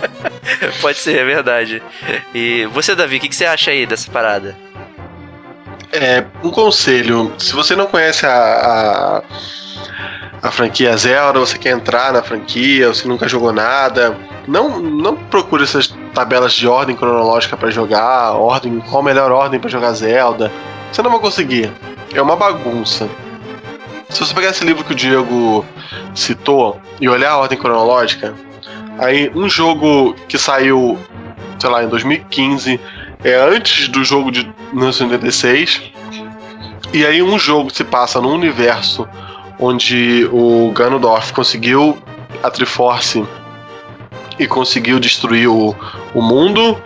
Pode 0.81 0.97
ser, 0.97 1.17
é 1.17 1.25
verdade. 1.25 1.81
E 2.33 2.65
você, 2.67 2.95
Davi, 2.95 3.17
o 3.17 3.19
que, 3.19 3.29
que 3.29 3.35
você 3.35 3.45
acha 3.45 3.71
aí 3.71 3.85
dessa 3.85 4.09
parada? 4.11 4.55
É, 5.91 6.23
um 6.43 6.49
conselho, 6.49 7.33
se 7.37 7.53
você 7.53 7.75
não 7.75 7.87
conhece 7.87 8.25
a, 8.25 8.31
a, 8.31 9.21
a 10.47 10.51
franquia 10.51 10.95
Zelda, 10.97 11.39
você 11.39 11.57
quer 11.57 11.71
entrar 11.71 12.11
na 12.11 12.21
franquia, 12.21 12.89
você 12.89 13.07
nunca 13.07 13.27
jogou 13.27 13.53
nada, 13.53 14.17
não, 14.47 14.79
não 14.79 15.15
procure 15.15 15.63
essas 15.63 15.87
tabelas 16.13 16.53
de 16.53 16.67
ordem 16.67 16.95
cronológica 16.95 17.55
para 17.55 17.69
jogar, 17.69 18.33
ordem, 18.33 18.79
qual 18.79 19.01
a 19.01 19.05
melhor 19.05 19.31
ordem 19.31 19.59
para 19.59 19.69
jogar 19.69 19.93
Zelda. 19.93 20.51
Você 20.91 21.01
não 21.01 21.11
vai 21.11 21.19
conseguir. 21.19 21.71
É 22.13 22.21
uma 22.21 22.35
bagunça. 22.35 23.09
Se 24.09 24.19
você 24.19 24.33
pegar 24.33 24.49
esse 24.49 24.63
livro 24.63 24.83
que 24.83 24.93
o 24.93 24.95
Diego 24.95 25.65
citou 26.15 26.79
e 26.99 27.09
olhar 27.09 27.31
a 27.31 27.37
ordem 27.37 27.57
cronológica, 27.57 28.33
aí 28.97 29.29
um 29.35 29.49
jogo 29.49 30.15
que 30.27 30.37
saiu, 30.37 30.97
sei 31.59 31.69
lá, 31.69 31.83
em 31.83 31.89
2015, 31.89 32.79
é 33.23 33.35
antes 33.35 33.87
do 33.89 34.03
jogo 34.03 34.31
de 34.31 34.43
1996, 34.71 35.81
e 36.93 37.05
aí 37.05 37.21
um 37.21 37.37
jogo 37.37 37.69
se 37.73 37.83
passa 37.83 38.21
num 38.21 38.33
universo 38.33 39.07
onde 39.59 40.27
o 40.31 40.71
Ganondorf 40.71 41.33
conseguiu 41.33 41.97
a 42.41 42.49
Triforce 42.49 43.25
e 44.39 44.47
conseguiu 44.47 44.99
destruir 44.99 45.47
o, 45.47 45.75
o 46.13 46.21
mundo. 46.21 46.77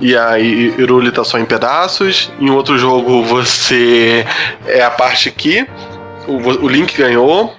E 0.00 0.16
aí 0.16 0.74
Iruli 0.78 1.12
tá 1.12 1.22
só 1.22 1.38
em 1.38 1.44
pedaços. 1.44 2.30
Em 2.40 2.50
outro 2.50 2.76
jogo 2.76 3.22
você 3.22 4.26
é 4.66 4.82
a 4.82 4.90
parte 4.90 5.30
que 5.30 5.66
o, 6.26 6.64
o 6.64 6.68
Link 6.68 6.96
ganhou. 6.96 7.54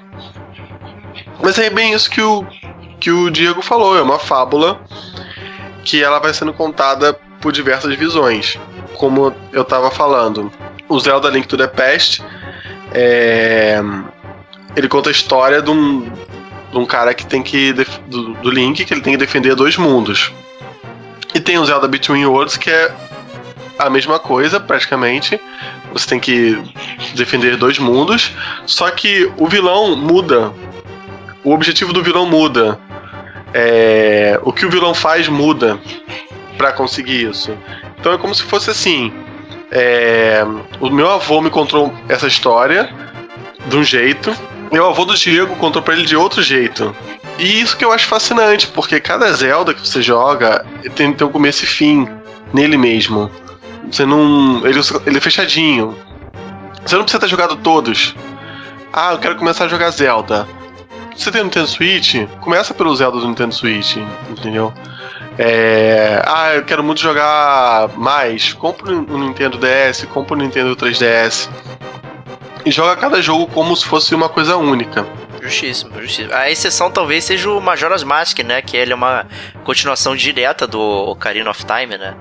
Mas 1.42 1.58
é 1.60 1.70
bem 1.70 1.94
isso 1.94 2.10
que 2.10 2.22
o, 2.22 2.46
que 3.00 3.12
o 3.12 3.30
Diego 3.30 3.62
falou, 3.62 3.98
é 3.98 4.02
uma 4.02 4.20
fábula 4.20 4.80
que 5.84 6.02
ela 6.02 6.20
vai 6.20 6.34
sendo 6.34 6.54
contada 6.54 7.14
por 7.42 7.52
diversas 7.52 7.94
visões. 7.96 8.58
Como 8.98 9.34
eu 9.52 9.66
tava 9.66 9.92
falando, 9.92 10.52
o 10.88 11.00
Zelda 11.00 11.30
Link 11.30 11.48
to 11.48 11.58
the 11.58 11.68
Past 11.68 12.24
é, 12.94 13.82
ele 14.76 14.88
conta 14.88 15.10
a 15.10 15.12
história 15.12 15.62
de 15.62 15.70
um, 15.70 16.02
de 16.72 16.78
um 16.78 16.86
cara 16.86 17.14
que 17.14 17.26
tem 17.26 17.42
que. 17.42 17.74
Do, 17.74 18.34
do, 18.36 18.50
Link, 18.50 18.86
que 18.86 18.94
ele 18.94 19.02
tem 19.02 19.14
que 19.14 19.18
defender 19.18 19.56
dois 19.56 19.78
mundos. 19.78 20.32
E 21.34 21.40
tem 21.40 21.58
o 21.58 21.66
Zelda 21.66 21.88
Between 21.88 22.26
Worlds, 22.26 22.58
que 22.58 22.70
é 22.70 22.94
a 23.80 23.90
mesma 23.90 24.20
coisa, 24.20 24.60
praticamente. 24.60 25.42
Você 25.94 26.08
tem 26.08 26.20
que 26.20 26.62
defender 27.16 27.56
dois 27.56 27.80
mundos. 27.80 28.32
Só 28.66 28.90
que 28.92 29.32
o 29.38 29.48
vilão 29.48 29.96
muda. 29.96 30.52
O 31.44 31.54
objetivo 31.54 31.94
do 31.94 32.04
vilão 32.04 32.26
muda. 32.26 32.80
É, 33.54 34.40
o 34.44 34.52
que 34.52 34.66
o 34.66 34.70
vilão 34.70 34.94
faz 34.94 35.28
muda 35.28 35.80
para 36.58 36.74
conseguir 36.74 37.30
isso. 37.30 37.56
Então 38.00 38.14
é 38.14 38.18
como 38.18 38.34
se 38.34 38.44
fosse 38.44 38.70
assim. 38.70 39.14
É, 39.72 40.44
o 40.80 40.90
meu 40.90 41.10
avô 41.10 41.42
me 41.42 41.50
contou 41.50 41.94
essa 42.10 42.28
história 42.28 42.90
de 43.68 43.78
um 43.78 43.84
jeito 43.84 44.36
o 44.80 44.88
avô 44.88 45.06
do 45.06 45.14
Diego 45.14 45.56
contou 45.56 45.82
pra 45.82 45.94
ele 45.94 46.06
de 46.06 46.16
outro 46.16 46.42
jeito. 46.42 46.96
E 47.38 47.62
isso 47.62 47.76
que 47.78 47.84
eu 47.84 47.92
acho 47.92 48.08
fascinante, 48.08 48.68
porque 48.68 49.00
cada 49.00 49.32
Zelda 49.34 49.74
que 49.74 49.86
você 49.88 50.02
joga 50.02 50.66
tem, 50.96 51.14
tem 51.14 51.28
um 51.28 51.32
começo 51.32 51.64
e 51.64 51.68
fim 51.68 52.08
nele 52.54 52.78
mesmo. 52.78 53.30
Você 53.92 54.06
não. 54.06 54.66
Ele, 54.66 54.80
ele 55.06 55.18
é 55.18 55.22
fechadinho. 55.22 55.98
Você 56.86 56.96
não 56.96 57.04
precisa 57.04 57.22
ter 57.22 57.30
jogado 57.30 57.56
todos. 57.58 58.16
Ah, 58.92 59.14
eu 59.14 59.20
quero 59.20 59.36
começar 59.36 59.66
a 59.66 59.68
jogar 59.68 59.90
Zelda. 59.92 60.48
Você 61.16 61.32
tem 61.32 61.42
o 61.42 61.44
Nintendo 61.46 61.68
Switch? 61.68 62.16
Começa 62.42 62.74
pelo 62.74 62.96
Zelda 62.96 63.20
do 63.20 63.28
Nintendo 63.28 63.54
Switch, 63.54 63.98
entendeu? 64.30 64.74
É... 65.38 66.22
Ah, 66.26 66.54
eu 66.56 66.64
quero 66.64 66.84
muito 66.84 67.02
jogar 67.02 67.90
mais. 67.96 68.54
Compre 68.54 68.94
um 68.94 69.20
Nintendo 69.20 69.58
DS, 69.58 70.06
compre 70.06 70.36
um 70.36 70.38
Nintendo 70.38 70.76
3DS 70.76 71.50
e 72.66 72.72
joga 72.72 72.96
cada 72.96 73.22
jogo 73.22 73.48
como 73.48 73.76
se 73.76 73.86
fosse 73.86 74.14
uma 74.16 74.30
coisa 74.30 74.58
única. 74.58 75.06
Justíssimo, 75.42 76.00
justíssimo. 76.02 76.34
A 76.34 76.50
exceção 76.50 76.90
talvez 76.90 77.26
seja 77.26 77.50
o 77.50 77.60
Majora's 77.60 78.04
Mask, 78.04 78.40
né? 78.40 78.62
Que 78.62 78.78
ele 78.78 78.94
é 78.94 78.96
uma 78.96 79.28
continuação 79.64 80.16
direta 80.16 80.66
do 80.66 80.80
Ocarina 80.80 81.50
of 81.50 81.66
Time, 81.66 81.98
né? 81.98 82.16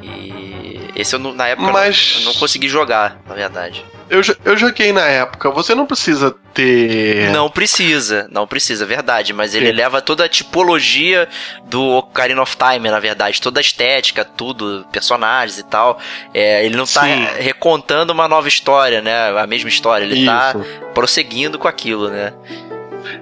E 0.00 0.63
esse 0.94 1.14
eu 1.14 1.18
na 1.18 1.48
época 1.48 1.72
Mas... 1.72 2.16
não, 2.18 2.32
não 2.32 2.34
consegui 2.34 2.68
jogar, 2.68 3.18
na 3.26 3.34
verdade. 3.34 3.84
Eu, 4.08 4.20
eu 4.44 4.56
joguei 4.56 4.92
na 4.92 5.06
época, 5.06 5.50
você 5.50 5.74
não 5.74 5.86
precisa 5.86 6.34
ter. 6.52 7.30
Não 7.30 7.48
precisa, 7.48 8.28
não 8.30 8.46
precisa, 8.46 8.84
verdade. 8.84 9.32
Mas 9.32 9.54
ele 9.54 9.72
leva 9.72 10.02
toda 10.02 10.24
a 10.24 10.28
tipologia 10.28 11.26
do 11.64 11.82
Ocarina 11.82 12.40
of 12.42 12.54
Time, 12.56 12.90
na 12.90 13.00
verdade. 13.00 13.40
Toda 13.40 13.60
a 13.60 13.62
estética, 13.62 14.24
tudo, 14.24 14.86
personagens 14.92 15.58
e 15.58 15.64
tal. 15.64 15.98
É, 16.34 16.64
ele 16.64 16.76
não 16.76 16.84
tá 16.84 17.02
Sim. 17.02 17.26
recontando 17.38 18.12
uma 18.12 18.28
nova 18.28 18.46
história, 18.46 19.00
né? 19.00 19.38
A 19.38 19.46
mesma 19.46 19.70
história. 19.70 20.04
Ele 20.04 20.26
tá 20.26 20.54
Isso. 20.54 20.58
tá 20.58 20.90
prosseguindo 20.92 21.58
com 21.58 21.66
aquilo, 21.66 22.10
né? 22.10 22.32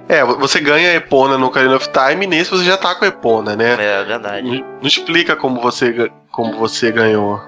É, 0.07 0.23
você 0.23 0.59
ganha 0.59 0.93
Epona 0.93 1.37
no 1.37 1.47
Ocarina 1.47 1.75
of 1.75 1.89
Time 1.89 2.25
e 2.25 2.27
nesse 2.27 2.51
você 2.51 2.63
já 2.63 2.77
tá 2.77 2.95
com 2.95 3.05
Epona, 3.05 3.55
né? 3.55 3.73
É, 3.79 4.03
verdade. 4.03 4.47
Não, 4.47 4.65
não 4.81 4.87
explica 4.87 5.35
como 5.35 5.61
você, 5.61 6.11
como 6.31 6.57
você 6.57 6.91
ganhou. 6.91 7.41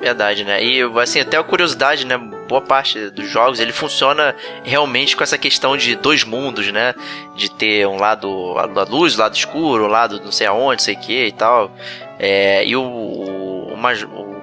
Verdade, 0.00 0.44
né? 0.44 0.64
E 0.64 0.80
assim, 0.98 1.20
até 1.20 1.36
a 1.36 1.42
curiosidade, 1.42 2.06
né? 2.06 2.16
Boa 2.48 2.62
parte 2.62 3.10
dos 3.10 3.28
jogos 3.28 3.60
ele 3.60 3.70
funciona 3.70 4.34
realmente 4.64 5.14
com 5.14 5.22
essa 5.22 5.36
questão 5.36 5.76
de 5.76 5.94
dois 5.94 6.24
mundos, 6.24 6.72
né? 6.72 6.94
De 7.36 7.50
ter 7.50 7.86
um 7.86 7.98
lado 7.98 8.54
da 8.74 8.84
luz, 8.84 9.14
lado 9.16 9.36
escuro, 9.36 9.84
um 9.84 9.88
lado 9.88 10.18
não 10.24 10.32
sei 10.32 10.46
aonde, 10.46 10.82
sei 10.82 10.96
que 10.96 11.26
e 11.26 11.32
tal. 11.32 11.70
É, 12.18 12.64
e 12.64 12.74
o, 12.74 12.82
o, 12.82 13.74
o, 13.74 14.42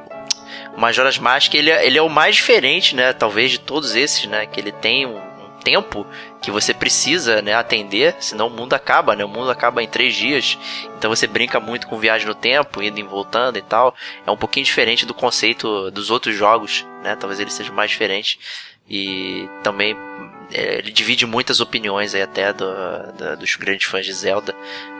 o 0.75 0.79
Majora's 0.79 1.17
Mask 1.17 1.51
ele, 1.55 1.71
é, 1.71 1.87
ele 1.87 1.97
é 1.97 2.01
o 2.03 2.09
mais 2.09 2.35
diferente, 2.35 2.95
né? 2.95 3.11
Talvez 3.11 3.49
de 3.49 3.59
todos 3.59 3.95
esses, 3.95 4.27
né? 4.27 4.45
Que 4.45 4.59
ele 4.59 4.71
tem 4.71 5.07
um 5.07 5.26
tempo 5.67 6.07
que 6.41 6.49
você 6.49 6.73
precisa 6.73 7.41
né, 7.41 7.53
atender, 7.53 8.15
senão 8.21 8.47
o 8.47 8.49
mundo 8.49 8.73
acaba, 8.73 9.17
né? 9.17 9.25
O 9.25 9.27
mundo 9.27 9.51
acaba 9.51 9.83
em 9.83 9.87
três 9.87 10.15
dias. 10.15 10.57
Então 10.97 11.13
você 11.13 11.27
brinca 11.27 11.59
muito 11.59 11.87
com 11.87 11.99
viagem 11.99 12.25
no 12.25 12.33
tempo, 12.33 12.81
indo 12.81 12.97
e 12.97 13.03
voltando 13.03 13.57
e 13.57 13.61
tal. 13.61 13.93
É 14.25 14.31
um 14.31 14.37
pouquinho 14.37 14.65
diferente 14.65 15.05
do 15.05 15.13
conceito 15.13 15.91
dos 15.91 16.09
outros 16.09 16.33
jogos, 16.37 16.85
né? 17.03 17.17
Talvez 17.17 17.41
ele 17.41 17.51
seja 17.51 17.73
mais 17.73 17.91
diferente. 17.91 18.39
E 18.89 19.49
também 19.61 19.93
é, 20.53 20.77
ele 20.77 20.89
divide 20.89 21.25
muitas 21.25 21.59
opiniões 21.59 22.15
aí 22.15 22.21
até 22.21 22.53
do, 22.53 22.65
do, 23.17 23.35
dos 23.35 23.57
grandes 23.57 23.87
fãs 23.87 24.05
de 24.05 24.13
Zelda, 24.13 24.55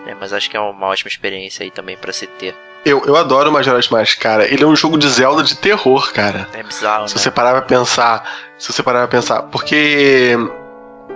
né? 0.06 0.18
Mas 0.20 0.34
acho 0.34 0.50
que 0.50 0.58
é 0.58 0.60
uma 0.60 0.88
ótima 0.88 1.08
experiência 1.08 1.64
aí 1.64 1.72
também 1.72 1.96
para 1.96 2.12
se 2.12 2.28
ter. 2.28 2.54
Eu, 2.88 3.04
eu 3.06 3.18
adoro 3.18 3.52
Majora's 3.52 3.90
Mask, 3.90 4.18
cara. 4.18 4.48
Ele 4.48 4.64
é 4.64 4.66
um 4.66 4.76
jogo 4.76 4.98
de 4.98 5.10
Zelda 5.10 5.44
de 5.44 5.58
terror, 5.58 6.14
cara. 6.14 6.48
É 6.54 6.64
bizarro, 6.64 7.08
Se 7.10 7.16
né? 7.16 7.22
você 7.22 7.30
parar 7.30 7.52
pra 7.52 7.62
pensar. 7.64 8.24
Se 8.58 8.72
você 8.72 8.82
parar 8.82 9.00
pra 9.00 9.20
pensar. 9.20 9.44
Porque. 9.44 10.32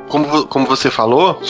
Como, 0.09 0.45
como 0.47 0.65
você 0.65 0.91
falou, 0.91 1.41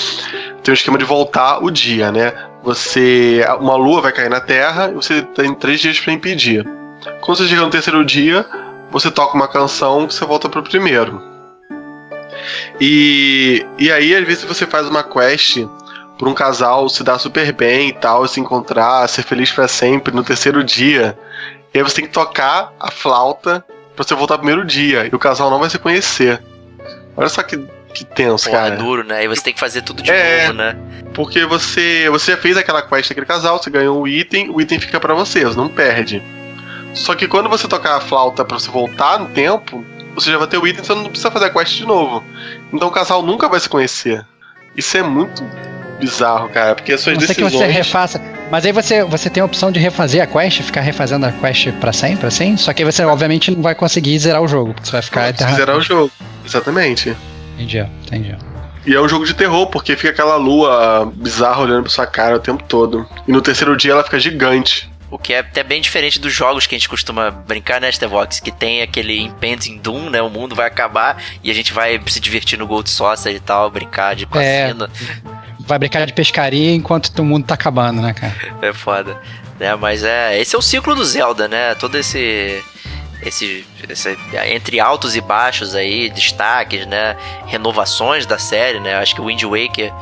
tem 0.61 0.72
um 0.72 0.76
esquema 0.76 0.97
de 0.99 1.05
voltar 1.05 1.63
o 1.63 1.72
dia, 1.72 2.11
né? 2.11 2.34
Você. 2.61 3.43
Uma 3.59 3.76
lua 3.76 4.01
vai 4.01 4.11
cair 4.11 4.30
na 4.30 4.39
Terra 4.39 4.91
e 4.91 4.93
você 4.93 5.24
tem 5.24 5.55
três 5.55 5.80
dias 5.80 5.99
para 5.99 6.13
impedir. 6.13 6.63
Quando 7.22 7.39
você 7.39 7.47
chega 7.47 7.61
no 7.61 7.72
terceiro 7.72 8.05
dia, 8.05 8.45
você 8.91 9.09
toca 9.09 9.36
uma 9.36 9.47
canção 9.47 10.05
que 10.05 10.13
você 10.13 10.24
volta 10.24 10.47
pro 10.47 10.61
primeiro. 10.61 11.19
E, 12.80 13.65
e 13.80 13.91
aí, 13.91 14.15
às 14.15 14.24
vezes, 14.26 14.43
você 14.43 14.67
faz 14.67 14.88
uma 14.88 15.03
quest 15.03 15.65
por 16.22 16.28
um 16.28 16.36
casal 16.36 16.88
se 16.88 17.03
dar 17.03 17.17
super 17.17 17.51
bem 17.51 17.89
e 17.89 17.93
tal, 17.93 18.28
se 18.28 18.39
encontrar, 18.39 19.09
ser 19.09 19.24
feliz 19.24 19.51
para 19.51 19.67
sempre 19.67 20.13
no 20.13 20.24
terceiro 20.24 20.63
dia. 20.63 21.17
E 21.74 21.80
aí 21.80 21.84
você 21.84 21.95
tem 21.95 22.05
que 22.05 22.11
tocar 22.11 22.72
a 22.80 22.91
flauta 22.91 23.65
pra 23.95 24.05
você 24.05 24.13
voltar 24.13 24.36
no 24.36 24.41
primeiro 24.41 24.63
dia. 24.63 25.09
E 25.11 25.15
o 25.15 25.17
casal 25.17 25.49
não 25.49 25.57
vai 25.57 25.67
se 25.67 25.80
conhecer. 25.80 26.39
Olha 27.17 27.28
só 27.28 27.41
que, 27.41 27.57
que 27.91 28.05
tenso, 28.05 28.45
Pô, 28.45 28.51
cara. 28.51 28.76
É 28.76 28.78
duro, 28.78 29.03
né? 29.03 29.24
E 29.26 29.28
você 29.28 29.41
tem 29.41 29.51
que 29.51 29.59
fazer 29.59 29.82
tudo 29.82 30.03
de 30.03 30.11
é, 30.11 30.43
novo, 30.43 30.59
né? 30.59 30.78
Porque 31.15 31.43
você, 31.43 32.07
você 32.11 32.34
já 32.34 32.38
fez 32.38 32.55
aquela 32.55 32.84
quest 32.84 33.09
daquele 33.09 33.26
casal, 33.26 33.57
você 33.57 33.72
ganhou 33.72 33.99
o 33.99 34.07
item, 34.07 34.51
o 34.51 34.61
item 34.61 34.80
fica 34.80 34.99
para 34.99 35.15
você, 35.15 35.43
você 35.43 35.57
não 35.57 35.69
perde. 35.69 36.22
Só 36.93 37.15
que 37.15 37.28
quando 37.28 37.49
você 37.49 37.67
tocar 37.67 37.97
a 37.97 37.99
flauta 37.99 38.45
para 38.45 38.59
você 38.59 38.69
voltar 38.69 39.17
no 39.17 39.30
tempo, 39.30 39.84
você 40.13 40.30
já 40.30 40.38
vai 40.38 40.45
ter 40.45 40.59
o 40.59 40.67
item, 40.67 40.84
você 40.84 40.93
não 40.93 41.05
precisa 41.05 41.32
fazer 41.32 41.45
a 41.45 41.49
quest 41.49 41.78
de 41.78 41.86
novo. 41.88 42.24
Então 42.72 42.89
o 42.89 42.91
casal 42.91 43.24
nunca 43.24 43.49
vai 43.49 43.59
se 43.59 43.67
conhecer. 43.67 44.24
Isso 44.78 44.95
é 44.95 45.01
muito 45.01 45.43
bizarro, 46.02 46.49
cara, 46.49 46.76
porque 46.76 46.93
as 46.93 47.02
suas 47.02 47.16
Não 47.16 47.22
sei 47.22 47.30
decisões... 47.30 47.52
que 47.52 47.58
você 47.60 47.72
refaça. 47.72 48.22
Mas 48.52 48.66
aí 48.66 48.74
você, 48.74 49.04
você 49.06 49.30
tem 49.30 49.41
a 49.41 49.45
opção 49.45 49.72
de 49.72 49.80
refazer 49.80 50.22
a 50.22 50.28
quest, 50.28 50.62
ficar 50.62 50.82
refazendo 50.82 51.26
a 51.26 51.32
quest 51.32 51.72
pra 51.80 51.93
sempre, 51.93 52.28
assim. 52.28 52.58
Só 52.58 52.74
que 52.74 52.84
aí 52.84 52.91
você, 52.91 53.04
obviamente, 53.06 53.49
não 53.52 53.62
vai 53.62 53.74
conseguir 53.74 54.20
zerar 54.20 54.41
o 54.41 54.47
jogo, 54.47 54.74
porque 54.74 54.88
você 54.88 54.91
vai 54.91 55.02
ficar 55.02 55.34
Não, 55.39 55.56
zerar 55.56 55.78
o 55.78 55.82
jogo. 55.82 56.12
Exatamente. 56.45 57.16
Entendi, 57.56 57.80
entendi. 58.06 58.36
E 58.86 58.93
é 58.93 58.99
um 58.99 59.08
jogo 59.08 59.26
de 59.26 59.34
terror, 59.34 59.68
porque 59.68 59.95
fica 59.95 60.10
aquela 60.10 60.36
lua 60.36 61.12
bizarra 61.16 61.62
olhando 61.62 61.84
pra 61.84 61.91
sua 61.91 62.08
cara 62.08 62.36
o 62.36 62.39
tempo 62.39 62.64
todo. 62.64 63.08
E 63.28 63.32
no 63.32 63.41
terceiro 63.41 63.78
dia 63.78 63.91
ela 63.91 64.04
fica 64.04 64.20
gigante. 64.20 64.91
O 65.12 65.18
que 65.18 65.34
é 65.34 65.39
até 65.39 65.62
bem 65.62 65.82
diferente 65.82 66.20
dos 66.20 66.34
jogos 66.34 66.66
que 66.66 66.74
a 66.74 66.78
gente 66.78 66.88
costuma 66.88 67.30
brincar, 67.30 67.82
né, 67.82 67.91
Stevox? 67.91 68.39
Que 68.39 68.49
tem 68.49 68.82
aquele 68.82 69.20
impending 69.20 69.78
doom, 69.78 70.10
né? 70.10 70.22
O 70.22 70.30
mundo 70.30 70.56
vai 70.56 70.68
acabar 70.68 71.22
e 71.43 71.52
a 71.52 71.54
gente 71.54 71.74
vai 71.74 72.02
se 72.08 72.20
divertir 72.20 72.58
no 72.58 72.66
Gold 72.66 72.89
Saucer 72.89 73.36
e 73.36 73.39
tal, 73.39 73.70
brincar 73.70 74.16
de 74.16 74.26
cassino. 74.26 74.89
Vai 75.72 75.80
brincar 75.80 76.05
de 76.05 76.11
pescaria 76.11 76.76
enquanto 76.76 77.17
o 77.19 77.24
mundo 77.24 77.45
tá 77.45 77.53
acabando, 77.53 78.01
né, 78.01 78.13
cara? 78.13 78.36
É 78.61 78.74
foda. 78.74 79.17
Né, 79.57 79.74
mas 79.78 80.03
é. 80.03 80.38
Esse 80.38 80.53
é 80.53 80.59
o 80.59 80.61
ciclo 80.61 80.93
do 80.93 81.05
Zelda, 81.05 81.47
né? 81.47 81.74
Todo 81.76 81.97
esse. 81.97 82.61
Esse, 83.24 83.65
esse, 83.88 84.17
entre 84.53 84.82
altos 84.82 85.15
e 85.15 85.22
baixos 85.22 85.74
aí, 85.74 86.09
destaques, 86.09 86.86
né? 86.86 87.15
Renovações 87.45 88.26
da 88.26 88.38
série, 88.38 88.82
né? 88.82 88.95
Acho 88.95 89.15
que 89.15 89.22
o 89.22 89.28
Wind 89.28 89.43
Waker, 89.43 89.93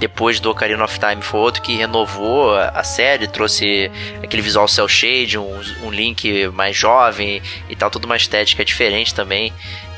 depois 0.00 0.40
do 0.40 0.50
Ocarina 0.50 0.82
of 0.82 0.98
Time, 0.98 1.22
foi 1.22 1.38
outro 1.38 1.62
que 1.62 1.76
renovou 1.76 2.56
a, 2.56 2.70
a 2.70 2.82
série, 2.82 3.28
trouxe 3.28 3.92
aquele 4.24 4.42
visual 4.42 4.66
cel 4.66 4.88
shade, 4.88 5.38
um, 5.38 5.60
um 5.84 5.90
Link 5.92 6.48
mais 6.48 6.76
jovem 6.76 7.40
e 7.68 7.76
tal, 7.76 7.90
toda 7.92 8.06
uma 8.06 8.16
estética 8.16 8.64
diferente 8.64 9.14
também, 9.14 9.52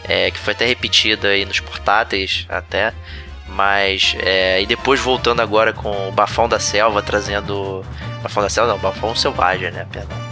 é, 0.07 0.31
que 0.31 0.39
foi 0.39 0.53
até 0.53 0.67
repetida 0.67 1.29
aí 1.29 1.47
nos 1.47 1.61
portáteis 1.61 2.45
até. 2.47 2.93
Mas, 3.55 4.17
é, 4.21 4.61
e 4.61 4.67
depois 4.67 4.99
voltando 5.01 5.41
agora 5.41 5.73
com 5.73 6.09
o 6.09 6.13
Bafão 6.13 6.49
da 6.49 6.59
Selva, 6.59 7.01
trazendo. 7.01 7.85
Bafão 8.23 8.43
da 8.43 8.49
Selva 8.49 8.73
não, 8.73 8.79
Bafão 8.79 9.15
Selvagem, 9.15 9.71
né? 9.71 9.87
Perdão. 9.93 10.25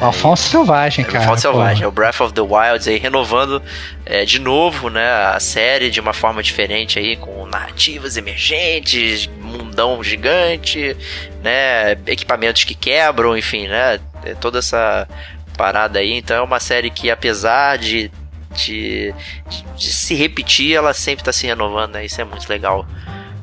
O 0.00 0.04
Alfonso 0.06 0.48
Selvagem, 0.48 1.04
cara. 1.04 1.24
Alfonso 1.24 1.42
Selvagem, 1.42 1.84
é 1.84 1.86
o 1.86 1.90
Breath 1.90 2.20
of 2.20 2.32
the 2.32 2.40
Wild 2.40 2.88
aí 2.88 2.96
renovando 2.96 3.62
é, 4.06 4.24
de 4.24 4.38
novo, 4.38 4.88
né, 4.88 5.10
a 5.26 5.38
série 5.38 5.90
de 5.90 6.00
uma 6.00 6.14
forma 6.14 6.42
diferente 6.42 6.98
aí, 6.98 7.16
com 7.16 7.44
narrativas 7.44 8.16
emergentes, 8.16 9.26
mundão 9.38 10.02
gigante, 10.02 10.96
né, 11.42 11.92
equipamentos 12.06 12.64
que 12.64 12.74
quebram, 12.74 13.36
enfim, 13.36 13.68
né, 13.68 14.00
é 14.24 14.34
toda 14.34 14.60
essa 14.60 15.06
parada 15.54 15.98
aí. 15.98 16.14
Então 16.14 16.36
é 16.36 16.42
uma 16.42 16.60
série 16.60 16.88
que 16.88 17.10
apesar 17.10 17.76
de 17.76 18.10
de, 18.54 19.14
de, 19.48 19.64
de 19.76 19.92
se 19.92 20.14
repetir, 20.14 20.74
ela 20.74 20.92
sempre 20.92 21.24
tá 21.24 21.32
se 21.32 21.46
renovando, 21.46 21.92
né? 21.92 22.04
Isso 22.04 22.20
é 22.20 22.24
muito 22.24 22.48
legal, 22.48 22.86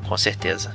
com 0.06 0.16
certeza. 0.16 0.72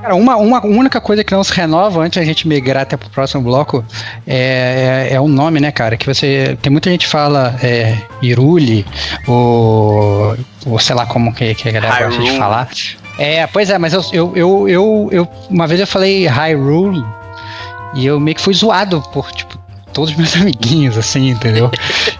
Cara, 0.00 0.14
uma, 0.14 0.36
uma 0.36 0.64
única 0.64 1.00
coisa 1.00 1.24
que 1.24 1.32
não 1.32 1.42
se 1.42 1.52
renova 1.52 2.02
antes 2.02 2.20
a 2.20 2.24
gente 2.24 2.46
migrar 2.46 2.82
até 2.82 2.96
pro 2.96 3.08
próximo 3.08 3.42
bloco 3.42 3.84
é, 4.26 5.08
é, 5.10 5.14
é 5.14 5.20
o 5.20 5.26
nome, 5.26 5.58
né, 5.58 5.72
cara? 5.72 5.96
Que 5.96 6.06
você. 6.06 6.56
Tem 6.60 6.70
muita 6.70 6.90
gente 6.90 7.06
que 7.06 7.10
fala 7.10 7.58
é, 7.62 7.96
Iruli, 8.20 8.84
ou, 9.26 10.36
ou 10.66 10.78
sei 10.78 10.94
lá 10.94 11.06
como 11.06 11.32
que, 11.34 11.54
que 11.54 11.68
a 11.68 11.72
galera 11.72 12.04
gosta 12.06 12.22
de 12.22 12.38
falar. 12.38 12.68
É, 13.18 13.46
pois 13.46 13.70
é, 13.70 13.78
mas 13.78 13.94
eu, 13.94 14.04
eu, 14.12 14.36
eu, 14.36 14.68
eu, 14.68 15.08
eu 15.10 15.28
uma 15.48 15.66
vez 15.66 15.80
eu 15.80 15.86
falei 15.86 16.26
Hyrule 16.26 17.02
e 17.94 18.04
eu 18.04 18.20
meio 18.20 18.34
que 18.34 18.42
fui 18.42 18.52
zoado 18.52 19.00
por, 19.12 19.32
tipo, 19.32 19.58
todos 19.92 20.10
os 20.10 20.16
meus 20.16 20.36
amiguinhos, 20.38 20.98
assim, 20.98 21.30
entendeu? 21.30 21.70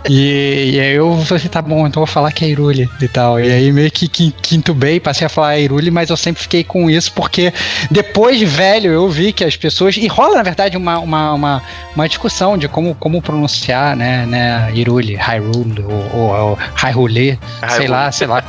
E, 0.08 0.72
e, 0.74 0.80
aí 0.80 0.94
eu 0.94 1.16
falei, 1.24 1.48
tá 1.48 1.62
bom, 1.62 1.86
então 1.86 2.00
vou 2.00 2.06
falar 2.06 2.32
que 2.32 2.44
é 2.44 2.48
Irule 2.48 2.88
e 3.00 3.08
tal. 3.08 3.40
E 3.40 3.50
aí 3.50 3.72
meio 3.72 3.90
que 3.90 4.08
quintubei, 4.08 5.00
passei 5.00 5.26
a 5.26 5.30
falar 5.30 5.58
Irule, 5.58 5.90
mas 5.90 6.10
eu 6.10 6.16
sempre 6.16 6.42
fiquei 6.42 6.62
com 6.62 6.90
isso, 6.90 7.12
porque 7.12 7.52
depois 7.90 8.38
de 8.38 8.44
velho 8.44 8.92
eu 8.92 9.08
vi 9.08 9.32
que 9.32 9.44
as 9.44 9.56
pessoas. 9.56 9.96
E 9.96 10.06
rola, 10.06 10.36
na 10.36 10.42
verdade, 10.42 10.76
uma, 10.76 10.98
uma, 10.98 11.32
uma, 11.32 11.62
uma 11.94 12.08
discussão 12.08 12.56
de 12.56 12.68
como, 12.68 12.94
como 12.94 13.22
pronunciar, 13.22 13.96
né, 13.96 14.26
né, 14.26 14.70
Irule, 14.74 15.16
Hyrule, 15.16 15.82
ou, 15.82 16.16
ou, 16.16 16.50
ou 16.50 16.58
Hyrule, 16.74 17.38
sei 17.68 17.88
lá, 17.88 18.12
sei 18.12 18.26
lá. 18.26 18.44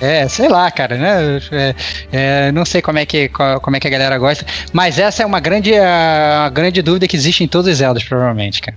É, 0.00 0.26
sei 0.26 0.48
lá, 0.48 0.68
cara, 0.68 0.96
né? 0.96 1.40
É, 1.52 1.74
é, 2.12 2.52
não 2.52 2.64
sei 2.64 2.82
como 2.82 2.98
é, 2.98 3.06
que, 3.06 3.28
como 3.28 3.76
é 3.76 3.78
que 3.78 3.86
a 3.86 3.90
galera 3.90 4.18
gosta, 4.18 4.44
mas 4.72 4.98
essa 4.98 5.22
é 5.22 5.26
uma 5.26 5.38
grande, 5.38 5.72
a, 5.76 6.50
grande 6.52 6.82
dúvida 6.82 7.06
que 7.06 7.14
existe 7.14 7.44
em 7.44 7.46
todos 7.46 7.70
os 7.70 7.78
Zeldas, 7.78 8.02
provavelmente, 8.02 8.60
cara. 8.60 8.76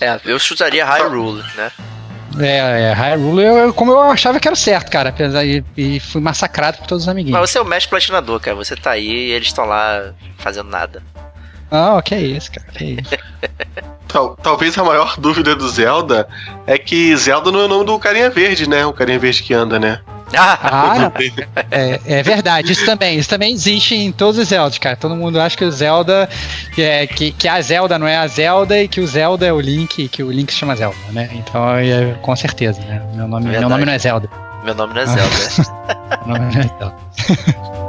É, 0.00 0.20
eu 0.24 0.38
chutaria 0.38 0.84
Hyrule, 0.84 1.42
né? 1.56 1.72
É, 2.38 2.90
é 2.90 2.92
Hyrule, 2.92 3.42
eu, 3.42 3.74
como 3.74 3.92
eu 3.92 4.02
achava 4.02 4.38
que 4.38 4.46
era 4.46 4.56
certo, 4.56 4.90
cara, 4.90 5.08
apesar 5.08 5.44
e, 5.44 5.64
e 5.76 5.98
fui 5.98 6.20
massacrado 6.20 6.78
por 6.78 6.86
todos 6.86 7.04
os 7.04 7.08
amiguinhos. 7.08 7.38
Mas 7.38 7.50
você 7.50 7.58
é 7.58 7.60
o 7.60 7.64
mestre 7.64 7.90
platinador, 7.90 8.38
cara, 8.38 8.56
você 8.56 8.76
tá 8.76 8.92
aí 8.92 9.08
e 9.08 9.30
eles 9.32 9.48
estão 9.48 9.64
lá 9.64 10.12
fazendo 10.36 10.68
nada. 10.68 11.02
Ah, 11.70 12.00
que 12.02 12.14
é 12.14 12.20
isso, 12.20 12.50
cara, 12.52 12.66
que 12.72 12.84
é 12.84 12.86
isso. 12.88 13.10
Tal, 14.08 14.34
talvez 14.36 14.76
a 14.78 14.82
maior 14.82 15.16
dúvida 15.18 15.54
do 15.54 15.68
Zelda 15.68 16.26
é 16.66 16.78
que 16.78 17.14
Zelda 17.14 17.52
não 17.52 17.60
é 17.60 17.64
o 17.66 17.68
nome 17.68 17.84
do 17.84 17.98
carinha 17.98 18.30
verde, 18.30 18.66
né? 18.66 18.86
O 18.86 18.92
carinha 18.92 19.18
verde 19.18 19.42
que 19.42 19.52
anda, 19.52 19.78
né? 19.78 20.00
Ah, 20.36 21.10
é, 21.70 22.00
é, 22.04 22.22
verdade, 22.22 22.72
isso 22.72 22.84
também, 22.84 23.18
isso 23.18 23.28
também 23.28 23.52
existe 23.52 23.94
em 23.94 24.12
todos 24.12 24.38
os 24.38 24.48
Zeldas, 24.48 24.78
cara. 24.78 24.96
Todo 24.96 25.16
mundo 25.16 25.40
acha 25.40 25.56
que 25.56 25.64
o 25.64 25.70
Zelda 25.70 26.28
é, 26.76 27.06
que, 27.06 27.32
que 27.32 27.48
a 27.48 27.60
Zelda 27.60 27.98
não 27.98 28.06
é 28.06 28.16
a 28.16 28.26
Zelda 28.26 28.78
e 28.80 28.88
que 28.88 29.00
o 29.00 29.06
Zelda 29.06 29.46
é 29.46 29.52
o 29.52 29.60
Link, 29.60 30.08
que 30.08 30.22
o 30.22 30.30
Link 30.30 30.52
se 30.52 30.58
chama 30.58 30.76
Zelda, 30.76 30.96
né? 31.10 31.30
Então, 31.32 31.74
é, 31.76 32.14
com 32.20 32.36
certeza, 32.36 32.80
né? 32.82 33.02
Meu 33.14 33.26
nome, 33.26 33.48
meu 33.48 33.68
nome 33.68 33.84
não 33.84 33.92
é 33.92 33.98
Zelda. 33.98 34.28
Meu 34.64 34.74
nome 34.74 34.94
não 34.94 35.02
é 35.02 35.06
Zelda. 35.06 35.36
meu 36.26 36.38
nome 36.38 36.54
não 36.54 36.60
é 36.60 36.68
Zelda. 36.78 37.78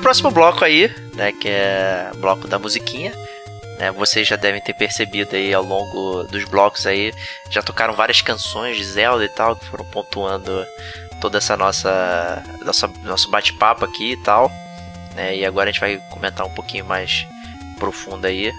próximo 0.00 0.30
bloco 0.30 0.64
aí, 0.64 0.92
né, 1.14 1.32
que 1.32 1.48
é 1.48 2.10
o 2.14 2.18
bloco 2.18 2.46
da 2.46 2.58
musiquinha. 2.58 3.12
Né, 3.78 3.90
vocês 3.90 4.28
já 4.28 4.36
devem 4.36 4.60
ter 4.60 4.74
percebido 4.74 5.34
aí 5.34 5.54
ao 5.54 5.62
longo 5.62 6.24
dos 6.24 6.44
blocos 6.44 6.86
aí, 6.86 7.12
já 7.48 7.62
tocaram 7.62 7.94
várias 7.94 8.20
canções 8.20 8.76
de 8.76 8.84
Zelda 8.84 9.24
e 9.24 9.28
tal, 9.28 9.56
que 9.56 9.64
foram 9.66 9.84
pontuando 9.86 10.66
toda 11.20 11.38
essa 11.38 11.56
nossa, 11.56 12.42
nossa 12.62 12.88
nosso 13.04 13.30
bate-papo 13.30 13.84
aqui 13.84 14.12
e 14.12 14.16
tal. 14.18 14.50
Né, 15.14 15.36
e 15.36 15.46
agora 15.46 15.70
a 15.70 15.72
gente 15.72 15.80
vai 15.80 15.96
comentar 16.10 16.46
um 16.46 16.54
pouquinho 16.54 16.84
mais 16.84 17.26
profundo 17.78 18.26
aí 18.26 18.52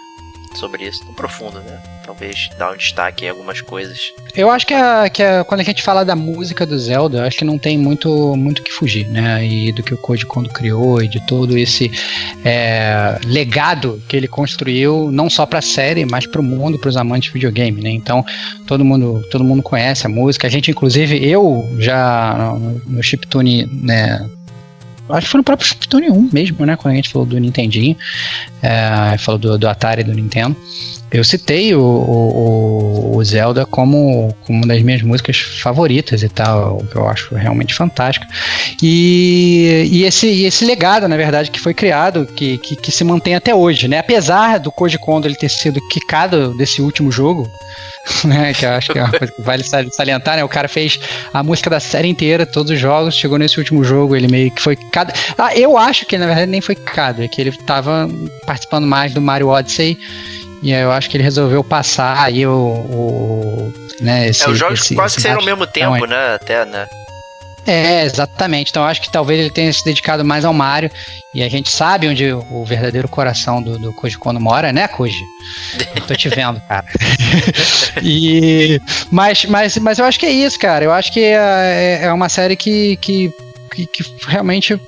sobre 0.57 0.87
isso, 0.87 1.03
no 1.05 1.13
profundo, 1.13 1.59
né? 1.59 1.79
Talvez 2.05 2.49
dar 2.57 2.73
um 2.73 2.77
destaque 2.77 3.25
em 3.25 3.29
algumas 3.29 3.61
coisas. 3.61 4.11
Eu 4.35 4.49
acho 4.49 4.65
que, 4.65 4.73
a, 4.73 5.09
que 5.09 5.21
a, 5.21 5.43
quando 5.43 5.61
a 5.61 5.63
gente 5.63 5.81
fala 5.81 6.03
da 6.03 6.15
música 6.15 6.65
do 6.65 6.77
Zelda, 6.77 7.25
acho 7.25 7.37
que 7.37 7.45
não 7.45 7.57
tem 7.57 7.77
muito 7.77 8.35
muito 8.35 8.61
que 8.61 8.71
fugir, 8.71 9.07
né? 9.07 9.45
E 9.45 9.71
do 9.71 9.83
que 9.83 9.93
o 9.93 9.97
Koji 9.97 10.25
Kondo 10.25 10.49
criou 10.49 11.01
e 11.01 11.07
de 11.07 11.19
todo 11.25 11.57
esse 11.57 11.91
é, 12.43 13.17
legado 13.25 14.01
que 14.07 14.17
ele 14.17 14.27
construiu, 14.27 15.09
não 15.11 15.29
só 15.29 15.45
para 15.45 15.59
a 15.59 15.61
série, 15.61 16.05
mas 16.05 16.25
para 16.25 16.41
o 16.41 16.43
mundo, 16.43 16.79
para 16.79 16.89
os 16.89 16.97
amantes 16.97 17.27
de 17.27 17.33
videogame, 17.33 17.81
né? 17.81 17.89
Então 17.89 18.25
todo 18.67 18.83
mundo 18.83 19.23
todo 19.29 19.43
mundo 19.43 19.63
conhece 19.63 20.05
a 20.05 20.09
música. 20.09 20.47
A 20.47 20.49
gente, 20.49 20.71
inclusive, 20.71 21.23
eu 21.25 21.69
já 21.77 22.55
no 22.87 23.01
chiptune, 23.01 23.67
né? 23.71 24.27
Acho 25.13 25.25
que 25.25 25.31
foi 25.31 25.37
no 25.39 25.43
próprio 25.43 25.67
Chiptune 25.67 26.09
1 26.09 26.29
mesmo, 26.31 26.65
né? 26.65 26.75
Quando 26.75 26.93
a 26.93 26.95
gente 26.95 27.09
falou 27.09 27.27
do 27.27 27.37
Nintendinho, 27.37 27.95
é, 28.61 29.17
falou 29.17 29.39
do, 29.39 29.57
do 29.57 29.67
Atari 29.67 30.03
do 30.03 30.13
Nintendo. 30.13 30.55
Eu 31.11 31.25
citei 31.25 31.75
o, 31.75 31.81
o, 31.81 33.17
o, 33.17 33.23
Zelda 33.23 33.65
como, 33.65 34.33
como 34.45 34.59
uma 34.59 34.67
das 34.67 34.81
minhas 34.81 35.01
músicas 35.01 35.37
favoritas 35.37 36.23
e 36.23 36.29
tal, 36.29 36.77
que 36.89 36.95
eu 36.95 37.07
acho 37.07 37.35
realmente 37.35 37.73
fantástico. 37.73 38.25
E, 38.81 39.89
e, 39.91 40.03
esse, 40.05 40.27
e 40.27 40.45
esse 40.45 40.63
legado, 40.63 41.09
na 41.09 41.17
verdade, 41.17 41.51
que 41.51 41.59
foi 41.59 41.73
criado, 41.73 42.25
que, 42.25 42.57
que, 42.59 42.77
que 42.77 42.91
se 42.91 43.03
mantém 43.03 43.35
até 43.35 43.53
hoje, 43.53 43.89
né? 43.89 43.99
Apesar 43.99 44.57
do 44.57 44.71
Koji 44.71 44.97
Kondo 44.97 45.27
ele 45.27 45.35
ter 45.35 45.49
sido 45.49 45.85
quicado 45.89 46.55
desse 46.55 46.81
último 46.81 47.11
jogo, 47.11 47.45
né? 48.23 48.53
Que 48.53 48.65
eu 48.65 48.71
acho 48.71 48.93
que 48.93 48.99
é 48.99 49.03
uma 49.03 49.11
coisa 49.11 49.33
que 49.33 49.41
vale 49.41 49.63
salientar, 49.63 50.37
né? 50.37 50.45
O 50.45 50.49
cara 50.49 50.69
fez 50.69 50.97
a 51.33 51.43
música 51.43 51.69
da 51.69 51.81
série 51.81 52.07
inteira, 52.07 52.45
todos 52.45 52.71
os 52.71 52.79
jogos, 52.79 53.15
chegou 53.15 53.37
nesse 53.37 53.59
último 53.59 53.83
jogo, 53.83 54.15
ele 54.15 54.29
meio 54.29 54.49
que 54.49 54.61
foi 54.61 54.77
cada. 54.77 55.13
Ah, 55.37 55.53
eu 55.57 55.77
acho 55.77 56.05
que 56.05 56.17
na 56.17 56.25
verdade 56.25 56.49
nem 56.49 56.61
foi 56.61 56.75
cada, 56.75 57.25
é 57.25 57.27
que 57.27 57.41
ele 57.41 57.51
tava 57.51 58.09
participando 58.45 58.87
mais 58.87 59.13
do 59.13 59.19
Mario 59.19 59.49
Odyssey. 59.49 59.97
E 60.61 60.71
eu 60.71 60.91
acho 60.91 61.09
que 61.09 61.17
ele 61.17 61.23
resolveu 61.23 61.63
passar 61.63 62.23
aí 62.23 62.45
o. 62.45 62.51
o 62.53 63.73
né, 63.99 64.27
esse, 64.27 64.43
é, 64.43 64.49
os 64.49 64.57
jogos 64.57 64.81
esse, 64.81 64.95
quase 64.95 65.13
esse 65.13 65.15
que 65.17 65.21
saíram 65.23 65.39
ao 65.39 65.45
mesmo 65.45 65.65
tempo, 65.65 65.95
então, 65.95 66.07
né? 66.07 66.35
Até, 66.35 66.65
né? 66.65 66.87
É, 67.65 68.03
exatamente. 68.03 68.69
Então 68.69 68.83
acho 68.83 69.01
que 69.01 69.11
talvez 69.11 69.39
ele 69.39 69.49
tenha 69.49 69.71
se 69.71 69.83
dedicado 69.83 70.25
mais 70.25 70.45
ao 70.45 70.53
Mario. 70.53 70.89
E 71.33 71.43
a 71.43 71.49
gente 71.49 71.69
sabe 71.69 72.07
onde 72.07 72.31
o 72.33 72.65
verdadeiro 72.65 73.07
coração 73.07 73.61
do, 73.61 73.77
do 73.77 73.93
Koji 73.93 74.17
Kono 74.17 74.39
mora, 74.39 74.73
né, 74.73 74.87
Koji? 74.87 75.21
Eu 75.95 76.01
tô 76.01 76.13
te 76.15 76.27
vendo, 76.27 76.59
cara. 76.67 76.85
e, 78.01 78.81
mas, 79.09 79.45
mas, 79.45 79.77
mas 79.77 79.99
eu 79.99 80.05
acho 80.05 80.19
que 80.19 80.25
é 80.25 80.31
isso, 80.31 80.59
cara. 80.59 80.83
Eu 80.83 80.91
acho 80.91 81.11
que 81.11 81.21
é, 81.21 81.99
é 82.03 82.11
uma 82.11 82.29
série 82.29 82.55
que, 82.55 82.97
que, 82.97 83.31
que, 83.73 83.85
que 83.85 84.03
realmente 84.27 84.79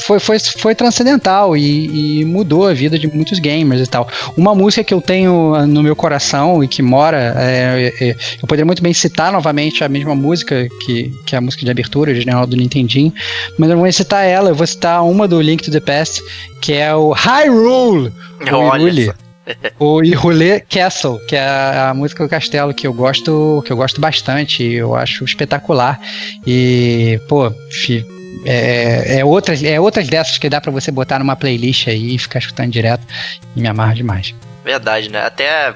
foi, 0.00 0.18
foi, 0.18 0.38
foi 0.38 0.74
transcendental 0.74 1.56
e, 1.56 2.20
e, 2.20 2.24
mudou 2.24 2.66
a 2.66 2.72
vida 2.72 2.98
de 2.98 3.06
muitos 3.06 3.38
gamers 3.38 3.86
e 3.86 3.86
tal. 3.86 4.08
Uma 4.36 4.54
música 4.54 4.84
que 4.84 4.94
eu 4.94 5.00
tenho 5.00 5.54
ah, 5.54 5.66
no 5.66 5.82
meu 5.82 5.96
coração 5.96 6.62
e 6.62 6.68
que 6.68 6.82
mora, 6.82 7.34
é, 7.36 7.92
é, 8.00 8.10
eu 8.10 8.46
poderia 8.46 8.64
muito 8.64 8.82
bem 8.82 8.92
citar 8.92 9.32
novamente 9.32 9.82
a 9.82 9.88
mesma 9.88 10.14
música 10.14 10.68
que, 10.84 11.12
que 11.26 11.34
é 11.34 11.38
a 11.38 11.40
música 11.40 11.64
de 11.64 11.70
abertura 11.70 12.10
original 12.10 12.46
do 12.46 12.56
Nintendinho, 12.56 13.12
mas 13.58 13.68
eu 13.68 13.76
não 13.76 13.82
vou 13.82 13.92
citar 13.92 14.24
ela, 14.24 14.50
eu 14.50 14.54
vou 14.54 14.66
citar 14.66 15.04
uma 15.04 15.26
do 15.26 15.40
Link 15.40 15.62
to 15.62 15.70
the 15.70 15.80
Past, 15.80 16.22
que 16.60 16.72
é 16.72 16.94
o 16.94 17.12
Hyrule! 17.12 18.12
Olha 18.52 19.14
o 19.78 20.00
Hyrule 20.00 20.60
Castle, 20.68 21.18
que 21.26 21.36
é 21.36 21.40
a, 21.40 21.90
a, 21.90 21.94
música 21.94 22.22
do 22.22 22.28
castelo 22.28 22.74
que 22.74 22.86
eu 22.86 22.92
gosto, 22.92 23.62
que 23.64 23.72
eu 23.72 23.76
gosto 23.76 24.00
bastante, 24.00 24.62
eu 24.62 24.94
acho 24.94 25.24
espetacular. 25.24 26.00
E, 26.46 27.20
pô, 27.28 27.50
fi, 27.70 28.04
é, 28.44 29.18
é, 29.18 29.24
outras, 29.24 29.62
é 29.62 29.80
outras 29.80 30.08
dessas 30.08 30.38
que 30.38 30.48
dá 30.48 30.60
para 30.60 30.70
você 30.70 30.90
botar 30.90 31.18
numa 31.18 31.36
playlist 31.36 31.88
aí 31.88 32.14
e 32.14 32.18
ficar 32.18 32.38
escutando 32.38 32.70
direto 32.70 33.06
e 33.54 33.60
me 33.60 33.68
amarra 33.68 33.94
demais. 33.94 34.34
Verdade, 34.64 35.10
né? 35.10 35.20
Até 35.20 35.72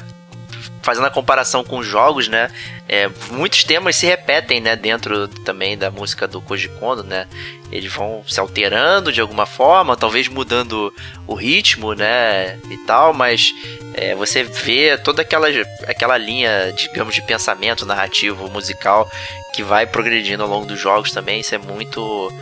fazendo 0.83 1.07
a 1.07 1.11
comparação 1.11 1.65
com 1.65 1.83
jogos, 1.83 2.29
né? 2.29 2.51
É, 2.89 3.09
muitos 3.31 3.65
temas 3.65 3.97
se 3.97 4.05
repetem, 4.05 4.61
né? 4.61 4.77
Dentro 4.77 5.29
também 5.29 5.79
da 5.79 5.91
música 5.91 6.27
do 6.29 6.41
Koji 6.41 6.69
Kondo, 6.69 7.05
né? 7.05 7.27
Eles 7.71 7.91
vão 7.93 8.23
se 8.29 8.39
alterando 8.39 9.13
de 9.13 9.21
alguma 9.21 9.47
forma, 9.47 9.97
talvez 9.97 10.29
mudando 10.29 10.93
o 11.27 11.35
ritmo, 11.35 11.95
né? 11.95 12.59
E 12.69 12.77
tal, 12.87 13.15
mas 13.15 13.55
é, 13.95 14.15
você 14.15 14.43
vê 14.43 14.99
toda 14.99 15.23
aquela, 15.23 15.49
aquela 15.87 16.19
linha, 16.19 16.73
digamos, 16.77 17.15
de 17.15 17.23
pensamento 17.23 17.87
narrativo, 17.87 18.51
musical 18.51 19.11
que 19.55 19.63
vai 19.63 19.87
progredindo 19.87 20.43
ao 20.43 20.49
longo 20.49 20.67
dos 20.67 20.81
jogos 20.81 21.13
também. 21.13 21.41
Isso 21.41 21.55
é 21.55 21.59
muito, 21.59 22.33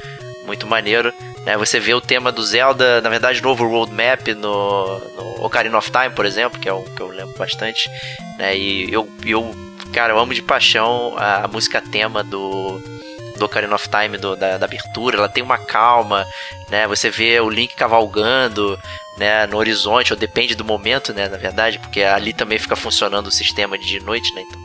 muito 0.47 0.67
maneiro. 0.67 1.13
Né? 1.45 1.57
Você 1.57 1.81
vê 1.81 1.95
o 1.95 2.01
tema 2.01 2.31
do 2.31 2.43
Zelda, 2.43 3.01
na 3.01 3.09
verdade, 3.09 3.43
novo 3.43 3.67
roadmap 3.67 4.29
no, 4.35 4.99
no 4.99 5.45
Ocarina 5.45 5.79
of 5.79 5.91
Time, 5.91 6.11
por 6.11 6.27
exemplo, 6.27 6.59
que 6.59 6.69
é 6.69 6.75
um 6.75 6.85
que 6.85 7.01
eu 7.01 7.09
lembro 7.09 7.35
bastante. 7.37 7.89
Né? 8.39 8.57
E 8.57 8.93
eu, 8.93 9.09
eu, 9.25 9.55
cara, 9.93 10.13
eu 10.13 10.19
amo 10.19 10.35
de 10.35 10.43
paixão 10.43 11.15
a, 11.17 11.45
a 11.45 11.49
música 11.49 11.81
tema 11.81 12.23
do 12.23 12.81
do 13.41 13.47
Ocarina 13.47 13.75
of 13.75 13.89
Time, 13.89 14.19
do, 14.19 14.37
da, 14.37 14.59
da, 14.59 14.67
abertura, 14.67 15.17
ela 15.17 15.29
tem 15.29 15.43
uma 15.43 15.57
calma, 15.57 16.27
né? 16.69 16.87
Você 16.87 17.09
vê 17.09 17.41
o 17.41 17.49
Link 17.49 17.75
cavalgando, 17.75 18.79
né, 19.17 19.47
no 19.47 19.57
horizonte, 19.57 20.13
ou 20.13 20.19
depende 20.19 20.55
do 20.55 20.65
momento, 20.65 21.13
né, 21.13 21.27
na 21.27 21.39
verdade, 21.39 21.79
porque 21.79 22.03
ali 22.03 22.33
também 22.33 22.59
fica 22.59 22.77
funcionando 22.77 23.27
o 23.29 23.31
sistema 23.31 23.79
de 23.79 23.99
noite, 24.01 24.33
né? 24.35 24.43
Então, 24.43 24.61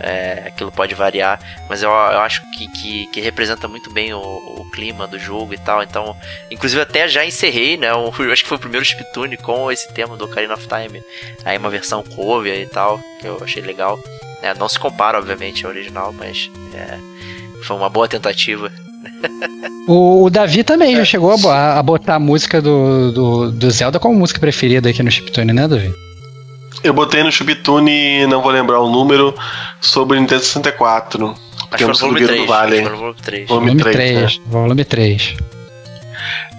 é, 0.00 0.44
aquilo 0.46 0.72
pode 0.72 0.94
variar, 0.94 1.38
mas 1.68 1.82
eu, 1.82 1.90
eu 1.90 2.20
acho 2.20 2.42
que, 2.52 2.66
que, 2.68 3.06
que, 3.06 3.20
representa 3.20 3.68
muito 3.68 3.92
bem 3.92 4.12
o, 4.12 4.18
o, 4.18 4.68
clima 4.70 5.06
do 5.06 5.18
jogo 5.18 5.54
e 5.54 5.58
tal. 5.58 5.82
Então, 5.82 6.16
inclusive 6.50 6.82
até 6.82 7.06
já 7.08 7.24
encerrei, 7.24 7.76
né? 7.76 7.92
O, 7.94 8.12
eu 8.22 8.32
acho 8.32 8.42
que 8.42 8.48
foi 8.48 8.56
o 8.56 8.60
primeiro 8.60 8.84
Spitune 8.84 9.36
com 9.36 9.70
esse 9.70 9.92
tema 9.92 10.16
do 10.16 10.24
Ocarina 10.24 10.54
of 10.54 10.66
Time. 10.66 11.02
Aí 11.44 11.56
uma 11.56 11.70
versão 11.70 12.02
cover 12.02 12.60
e 12.60 12.66
tal, 12.66 13.00
que 13.20 13.26
eu 13.26 13.38
achei 13.42 13.62
legal. 13.62 13.98
É, 14.42 14.52
não 14.54 14.68
se 14.68 14.78
compara, 14.78 15.18
obviamente, 15.18 15.64
ao 15.64 15.72
original, 15.72 16.12
mas 16.12 16.50
é, 16.74 16.98
foi 17.62 17.76
uma 17.76 17.88
boa 17.88 18.08
tentativa. 18.08 18.70
O, 19.86 20.24
o, 20.24 20.30
Davi 20.30 20.64
também 20.64 20.94
é. 20.94 20.96
já 20.98 21.04
chegou 21.04 21.32
a, 21.50 21.78
a, 21.78 21.82
botar 21.82 22.16
a 22.16 22.18
música 22.18 22.60
do, 22.60 23.12
do, 23.12 23.52
do 23.52 23.70
Zelda 23.70 23.98
como 23.98 24.18
música 24.18 24.40
preferida 24.40 24.88
aqui 24.88 25.02
no 25.02 25.10
Chiptune, 25.10 25.52
né, 25.52 25.68
Davi? 25.68 25.92
Eu 26.84 26.92
botei 26.92 27.22
no 27.22 27.32
Chiptune, 27.32 28.26
não 28.26 28.42
vou 28.42 28.52
lembrar 28.52 28.78
o 28.80 28.90
número, 28.90 29.34
sobre 29.80 30.20
Nintendo 30.20 30.42
64. 30.42 31.34
Acho 31.70 31.86
que 31.86 31.94
foi 31.94 32.08
volume 32.08 32.26
3. 32.26 32.40
Do 32.42 32.46
vale. 32.46 32.82
volume 32.82 33.14
3. 33.22 33.48
Volume 33.48 33.76
3. 33.76 33.96
3 33.96 34.14
né? 34.14 34.44
Volume 34.46 34.84
3. 34.84 35.36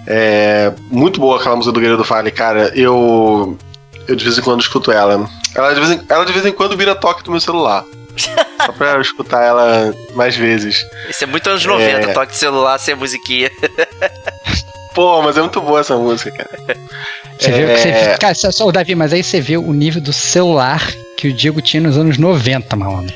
É 0.08 0.72
muito 0.90 1.20
boa 1.20 1.38
aquela 1.38 1.54
música 1.54 1.72
do 1.72 1.80
Guerreiro 1.80 2.02
do 2.02 2.04
Vale, 2.04 2.30
cara. 2.32 2.72
Eu, 2.74 3.56
eu 4.08 4.16
de 4.16 4.24
vez 4.24 4.36
em 4.36 4.42
quando 4.42 4.60
escuto 4.60 4.90
ela. 4.90 5.28
Ela 5.54 5.74
de 5.74 5.80
vez 5.80 5.92
em, 5.92 6.00
ela 6.08 6.24
de 6.24 6.32
vez 6.32 6.44
em 6.44 6.52
quando 6.52 6.76
vira 6.76 6.94
toque 6.94 7.22
do 7.22 7.30
meu 7.30 7.40
celular. 7.40 7.84
Só 8.64 8.72
pra 8.72 8.94
eu 8.94 9.00
escutar 9.00 9.44
ela 9.44 9.94
mais 10.14 10.36
vezes. 10.36 10.84
Isso 11.08 11.22
é 11.22 11.26
muito 11.26 11.48
anos 11.48 11.64
90, 11.64 12.10
é... 12.10 12.12
toque 12.12 12.32
de 12.32 12.38
celular 12.38 12.78
sem 12.78 12.94
musiquinha. 12.96 13.50
Pô, 14.96 15.20
mas 15.20 15.36
é 15.36 15.42
muito 15.42 15.60
boa 15.60 15.80
essa 15.80 15.94
música, 15.94 16.32
cara. 16.32 16.78
Você 17.38 17.50
é... 17.50 17.52
viu 17.52 17.68
que 17.68 17.80
você. 17.80 17.88
É. 17.90 18.16
Cara, 18.16 18.34
só, 18.34 18.66
o 18.66 18.72
Davi, 18.72 18.94
mas 18.94 19.12
aí 19.12 19.22
você 19.22 19.42
vê 19.42 19.58
o 19.58 19.72
nível 19.74 20.00
do 20.00 20.10
celular 20.10 20.82
que 21.18 21.28
o 21.28 21.32
Diego 21.34 21.60
tinha 21.60 21.82
nos 21.82 21.98
anos 21.98 22.16
90, 22.16 22.74
malandro. 22.76 23.14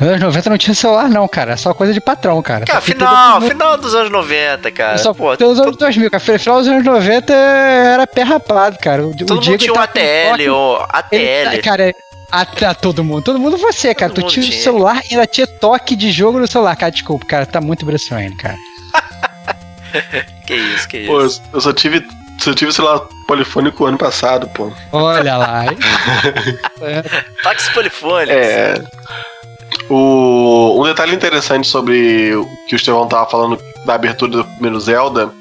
Nos 0.00 0.08
anos 0.08 0.20
90 0.22 0.48
não 0.48 0.56
tinha 0.56 0.74
celular, 0.74 1.10
não, 1.10 1.28
cara. 1.28 1.52
É 1.52 1.56
só 1.58 1.74
coisa 1.74 1.92
de 1.92 2.00
patrão, 2.00 2.40
cara. 2.40 2.64
Cara, 2.64 2.80
final, 2.80 3.38
final 3.42 3.76
dos 3.76 3.94
anos 3.94 4.10
90, 4.10 4.70
cara. 4.70 4.96
Só 4.96 5.12
Pô, 5.12 5.36
dos 5.36 5.60
anos 5.60 5.76
2000, 5.76 6.10
cara. 6.10 6.38
Final 6.38 6.58
dos 6.58 6.68
anos 6.68 6.84
90 6.86 7.34
era 7.34 8.06
pé 8.06 8.22
rapado, 8.22 8.78
cara. 8.78 9.06
O, 9.06 9.14
todo 9.14 9.36
o 9.36 9.40
Diego 9.40 9.50
mundo 9.50 9.58
tinha 9.58 9.74
um 9.74 9.78
ATL, 9.78 10.50
ou 10.50 10.86
ATL. 10.88 11.16
Ele, 11.16 11.56
tá, 11.58 11.62
cara, 11.62 11.94
a, 12.32 12.40
a, 12.70 12.74
todo 12.74 13.04
mundo. 13.04 13.22
Todo 13.22 13.38
mundo 13.38 13.58
você, 13.58 13.94
cara. 13.94 14.10
Todo 14.10 14.24
tu 14.24 14.30
tinha 14.30 14.46
o 14.46 14.52
celular 14.52 15.02
e 15.10 15.14
ainda 15.14 15.26
tinha 15.26 15.46
toque 15.46 15.94
de 15.94 16.10
jogo 16.10 16.38
no 16.38 16.46
celular. 16.46 16.76
Cara, 16.76 16.90
desculpa, 16.90 17.26
cara. 17.26 17.44
Tá 17.44 17.60
muito 17.60 17.84
Bruce 17.84 18.08
cara. 18.38 18.56
que 20.46 20.54
isso, 20.54 20.88
que 20.88 20.98
isso. 20.98 21.10
Pô, 21.10 21.56
eu 21.56 21.60
só 21.60 21.72
tive 21.72 22.04
eu 22.46 22.54
tive 22.54 22.72
celular 22.72 23.00
polifônico 23.26 23.84
ano 23.84 23.98
passado, 23.98 24.48
pô. 24.48 24.72
Olha 24.92 25.36
lá. 25.36 25.64
Táxi 27.42 27.72
polifônico. 27.72 28.32
É. 28.32 28.82
O, 29.90 30.80
um 30.80 30.84
detalhe 30.84 31.14
interessante 31.14 31.66
sobre 31.66 32.34
o 32.34 32.46
que 32.66 32.74
o 32.74 32.76
Estevão 32.76 33.06
tava 33.06 33.28
falando 33.28 33.58
da 33.84 33.94
abertura 33.94 34.30
do 34.30 34.44
primeiro 34.44 34.80
Zelda 34.80 35.32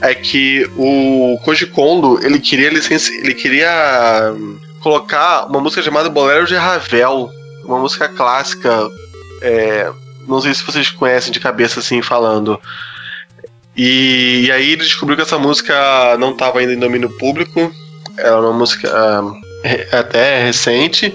é 0.00 0.14
que 0.14 0.70
o 0.76 1.38
Koji 1.44 1.66
Kondo, 1.66 2.24
ele 2.24 2.38
queria 2.38 2.70
licença, 2.70 3.10
ele 3.12 3.34
queria 3.34 4.32
colocar 4.80 5.46
uma 5.46 5.60
música 5.60 5.82
chamada 5.82 6.08
Bolero 6.08 6.46
de 6.46 6.54
Ravel, 6.54 7.30
uma 7.64 7.78
música 7.78 8.08
clássica, 8.08 8.88
é, 9.42 9.90
não 10.26 10.40
sei 10.40 10.54
se 10.54 10.64
vocês 10.64 10.90
conhecem 10.90 11.32
de 11.32 11.40
cabeça 11.40 11.80
assim 11.80 12.02
falando, 12.02 12.60
e, 13.82 14.44
e, 14.44 14.52
aí 14.52 14.72
ele 14.72 14.82
descobriu 14.82 15.16
que 15.16 15.22
essa 15.22 15.38
música 15.38 15.74
não 16.18 16.32
estava 16.32 16.58
ainda 16.58 16.74
em 16.74 16.78
domínio 16.78 17.08
público, 17.16 17.72
era 18.18 18.38
uma 18.38 18.52
música 18.52 18.90
uh, 18.90 19.34
até 19.96 20.44
recente 20.44 21.14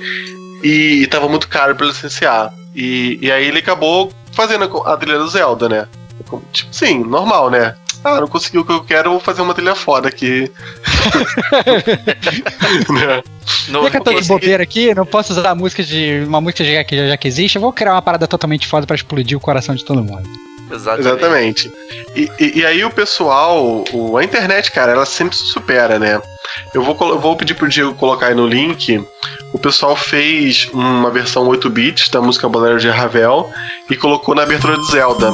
e 0.64 1.04
estava 1.04 1.30
muito 1.30 1.48
caro 1.48 1.76
para 1.76 1.86
licenciar. 1.86 2.52
E, 2.74 3.20
e 3.22 3.32
aí 3.32 3.46
ele 3.46 3.60
acabou 3.60 4.12
fazendo 4.32 4.64
a 4.84 4.98
trilha 4.98 5.20
do 5.20 5.28
Zelda, 5.28 5.70
né? 5.70 5.88
Tipo, 6.18 6.44
sim, 6.72 7.04
normal, 7.04 7.52
né? 7.52 7.76
Ah, 8.04 8.20
não 8.20 8.28
conseguiu 8.28 8.62
o 8.62 8.66
que 8.66 8.72
eu 8.72 8.84
quero, 8.84 9.12
vou 9.12 9.20
fazer 9.20 9.44
uma 9.44 9.54
trilha 9.54 9.76
foda 9.76 10.08
aqui. 10.08 10.52
né? 12.90 13.24
No, 13.68 13.84
já 13.84 13.92
que 13.92 13.98
eu 13.98 14.04
tô 14.04 14.14
de 14.14 14.28
bobeira 14.28 14.64
aqui, 14.64 14.94
não 14.96 15.06
posso 15.06 15.34
usar 15.34 15.52
a 15.52 15.56
música 15.56 15.84
de 15.84 16.24
uma 16.28 16.42
música 16.42 16.64
já 16.64 16.84
que, 16.84 17.10
já 17.10 17.18
que 17.18 17.28
existe, 17.28 17.58
eu 17.58 17.62
vou 17.62 17.72
criar 17.72 17.94
uma 17.94 18.02
parada 18.02 18.28
totalmente 18.28 18.66
foda 18.66 18.88
para 18.88 18.96
explodir 18.96 19.38
o 19.38 19.42
coração 19.42 19.76
de 19.76 19.86
todo 19.86 20.04
mundo. 20.04 20.28
Exatamente. 20.72 21.08
Exatamente. 21.08 21.72
E, 22.16 22.32
e, 22.40 22.60
e, 22.60 22.66
aí 22.66 22.84
o 22.84 22.90
pessoal, 22.90 23.84
o, 23.92 24.18
a 24.18 24.24
internet, 24.24 24.72
cara, 24.72 24.92
ela 24.92 25.06
sempre 25.06 25.38
se 25.38 25.46
supera, 25.46 26.00
né? 26.00 26.22
Eu 26.74 26.84
vou, 26.84 27.20
vou 27.20 27.36
pedir 27.36 27.54
pro 27.54 27.70
Diego 27.70 27.94
colocar 27.96 28.28
aí 28.28 28.36
no 28.36 28.48
link. 28.48 29.04
O 29.54 29.60
pessoal 29.60 29.96
fez 29.96 30.70
uma 30.74 31.10
versão 31.10 31.48
8 31.48 31.70
bits 31.70 32.10
da 32.10 32.22
música 32.22 32.48
Bolero 32.48 32.80
de 32.80 32.90
Ravel 32.90 33.52
e 33.90 33.96
colocou 33.96 34.34
na 34.34 34.44
abertura 34.44 34.78
de 34.78 34.92
Zelda. 34.92 35.34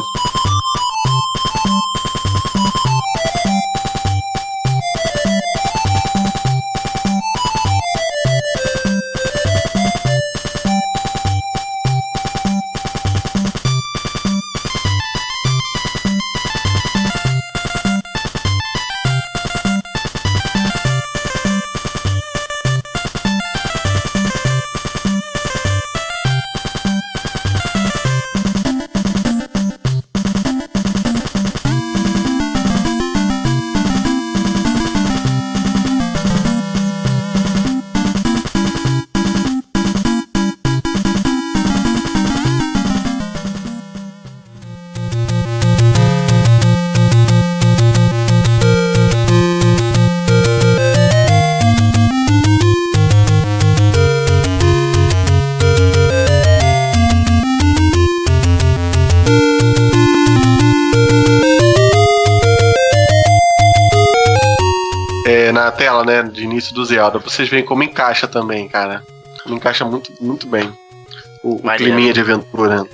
Início 66.61 66.75
do 66.75 66.85
Zelda. 66.85 67.19
Vocês 67.19 67.49
verem 67.49 67.65
como 67.65 67.83
encaixa 67.83 68.27
também, 68.27 68.69
cara. 68.69 69.03
Como 69.43 69.55
encaixa 69.55 69.83
muito, 69.83 70.11
muito 70.21 70.47
bem. 70.47 70.71
O, 71.43 71.55
o 71.55 71.75
climinha 71.75 72.13
de 72.13 72.21
aventura. 72.21 72.85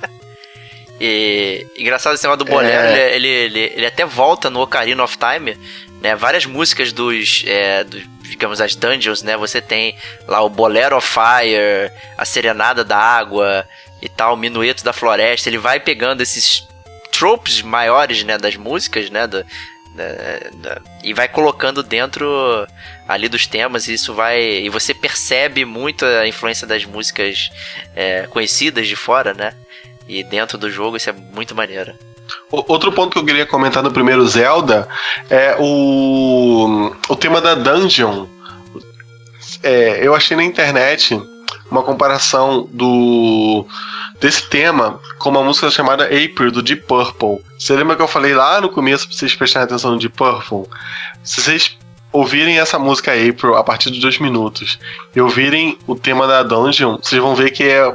e, 1.00 1.66
engraçado 1.76 2.14
esse 2.14 2.24
negócio 2.24 2.44
do 2.44 2.50
bolero, 2.50 2.70
é... 2.70 3.16
ele, 3.16 3.26
ele, 3.26 3.58
ele, 3.58 3.72
ele, 3.76 3.86
até 3.86 4.04
volta 4.04 4.50
no 4.50 4.60
Ocarina 4.60 5.02
of 5.02 5.16
Time, 5.16 5.58
né? 6.00 6.14
Várias 6.14 6.44
músicas 6.44 6.92
dos, 6.92 7.44
é, 7.46 7.82
dos, 7.84 8.02
digamos, 8.22 8.60
as 8.60 8.76
dungeons, 8.76 9.22
né? 9.22 9.36
Você 9.38 9.62
tem 9.62 9.96
lá 10.28 10.42
o 10.42 10.50
Bolero 10.50 10.96
of 10.96 11.08
Fire, 11.08 11.90
a 12.18 12.24
Serenada 12.24 12.84
da 12.84 12.98
Água 12.98 13.66
e 14.02 14.08
tal, 14.08 14.34
o 14.34 14.36
Minueto 14.36 14.84
da 14.84 14.92
Floresta. 14.92 15.48
Ele 15.48 15.58
vai 15.58 15.80
pegando 15.80 16.20
esses 16.20 16.68
tropes 17.10 17.62
maiores, 17.62 18.24
né, 18.24 18.38
das 18.38 18.56
músicas, 18.56 19.10
né, 19.10 19.26
do, 19.26 19.44
da, 19.94 20.50
da, 20.54 20.80
e 21.02 21.12
vai 21.12 21.28
colocando 21.28 21.82
dentro 21.82 22.26
ali 23.06 23.28
dos 23.28 23.46
temas 23.46 23.88
e 23.88 23.94
isso 23.94 24.14
vai 24.14 24.40
e 24.40 24.68
você 24.68 24.94
percebe 24.94 25.64
muito 25.64 26.04
a 26.04 26.26
influência 26.26 26.66
das 26.66 26.84
músicas 26.84 27.50
é, 27.94 28.26
conhecidas 28.28 28.88
de 28.88 28.96
fora, 28.96 29.34
né? 29.34 29.54
E 30.08 30.22
dentro 30.24 30.58
do 30.58 30.70
jogo 30.70 30.96
isso 30.96 31.10
é 31.10 31.12
muito 31.12 31.54
maneiro. 31.54 31.94
Outro 32.50 32.92
ponto 32.92 33.12
que 33.12 33.18
eu 33.18 33.24
queria 33.24 33.46
comentar 33.46 33.82
no 33.82 33.92
primeiro 33.92 34.26
Zelda 34.26 34.88
é 35.28 35.56
o, 35.58 36.94
o 37.08 37.16
tema 37.16 37.40
da 37.40 37.54
dungeon. 37.54 38.26
É, 39.62 40.06
eu 40.06 40.14
achei 40.14 40.36
na 40.36 40.44
internet 40.44 41.20
uma 41.72 41.82
comparação 41.82 42.68
do 42.70 43.66
desse 44.20 44.48
tema 44.48 45.00
com 45.18 45.30
uma 45.30 45.42
música 45.42 45.70
chamada 45.70 46.04
April, 46.04 46.52
do 46.52 46.62
Deep 46.62 46.82
Purple. 46.82 47.38
Você 47.58 47.74
lembra 47.74 47.96
que 47.96 48.02
eu 48.02 48.08
falei 48.08 48.34
lá 48.34 48.60
no 48.60 48.68
começo 48.68 49.08
pra 49.08 49.16
vocês 49.16 49.34
prestarem 49.34 49.64
atenção 49.64 49.92
no 49.92 49.98
Deep 49.98 50.14
Purple? 50.14 50.70
Se 51.24 51.40
vocês 51.40 51.76
ouvirem 52.12 52.58
essa 52.58 52.78
música 52.78 53.12
April 53.12 53.56
a 53.56 53.64
partir 53.64 53.90
de 53.90 54.00
dois 54.00 54.18
minutos 54.18 54.78
e 55.16 55.20
ouvirem 55.20 55.78
o 55.86 55.96
tema 55.96 56.26
da 56.26 56.42
Dungeon, 56.42 56.98
vocês 57.02 57.20
vão 57.20 57.34
ver 57.34 57.50
que 57.50 57.64
é 57.64 57.92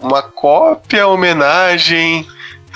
uma 0.00 0.22
cópia, 0.22 1.06
homenagem. 1.08 2.26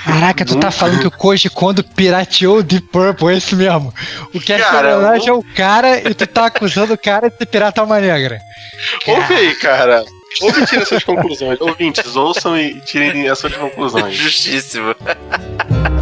Caraca, 0.04 0.44
tu 0.44 0.58
tá 0.58 0.70
falando 0.70 1.00
que 1.00 1.06
o 1.06 1.10
Koji 1.10 1.48
Kondo 1.48 1.82
pirateou 1.82 2.58
o 2.58 2.62
Deep 2.62 2.88
Purple, 2.88 3.28
é 3.28 3.38
isso 3.38 3.56
mesmo. 3.56 3.94
O 4.34 4.40
que 4.40 4.52
é 4.52 4.68
homenagem 4.68 5.28
é 5.28 5.32
o 5.32 5.42
cara 5.54 5.96
e 5.98 6.12
tu 6.12 6.26
tá 6.26 6.46
acusando 6.46 6.92
o 6.92 6.98
cara 6.98 7.30
de 7.30 7.46
piratar 7.46 7.84
uma 7.84 8.00
negra. 8.00 8.38
Ouve 9.06 9.32
aí, 9.32 9.54
cara. 9.54 10.04
Ouve 10.40 10.62
e 10.62 10.66
tira 10.66 10.84
suas 10.84 11.04
conclusões. 11.04 11.60
Ouvintes, 11.60 12.16
ouçam 12.16 12.58
e 12.58 12.80
tirem 12.80 13.28
as 13.28 13.38
suas 13.38 13.56
conclusões. 13.56 14.14
Justíssimo. 14.14 14.94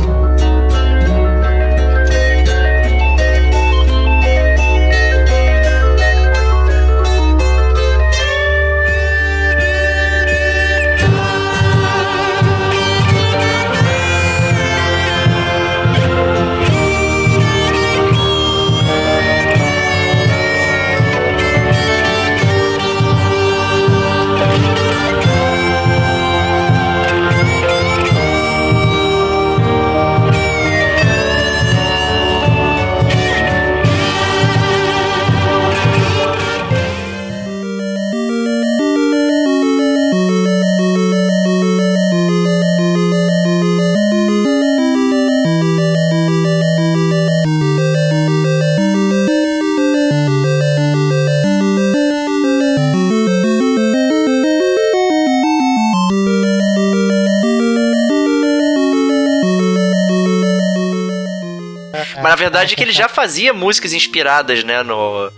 verdade 62.53 62.74
é 62.74 62.76
que 62.76 62.82
ele 62.82 62.92
já 62.92 63.09
fazia 63.09 63.55
músicas 63.55 63.94
inspiradas, 63.94 64.62
né, 64.62 64.82
no, 64.82 65.32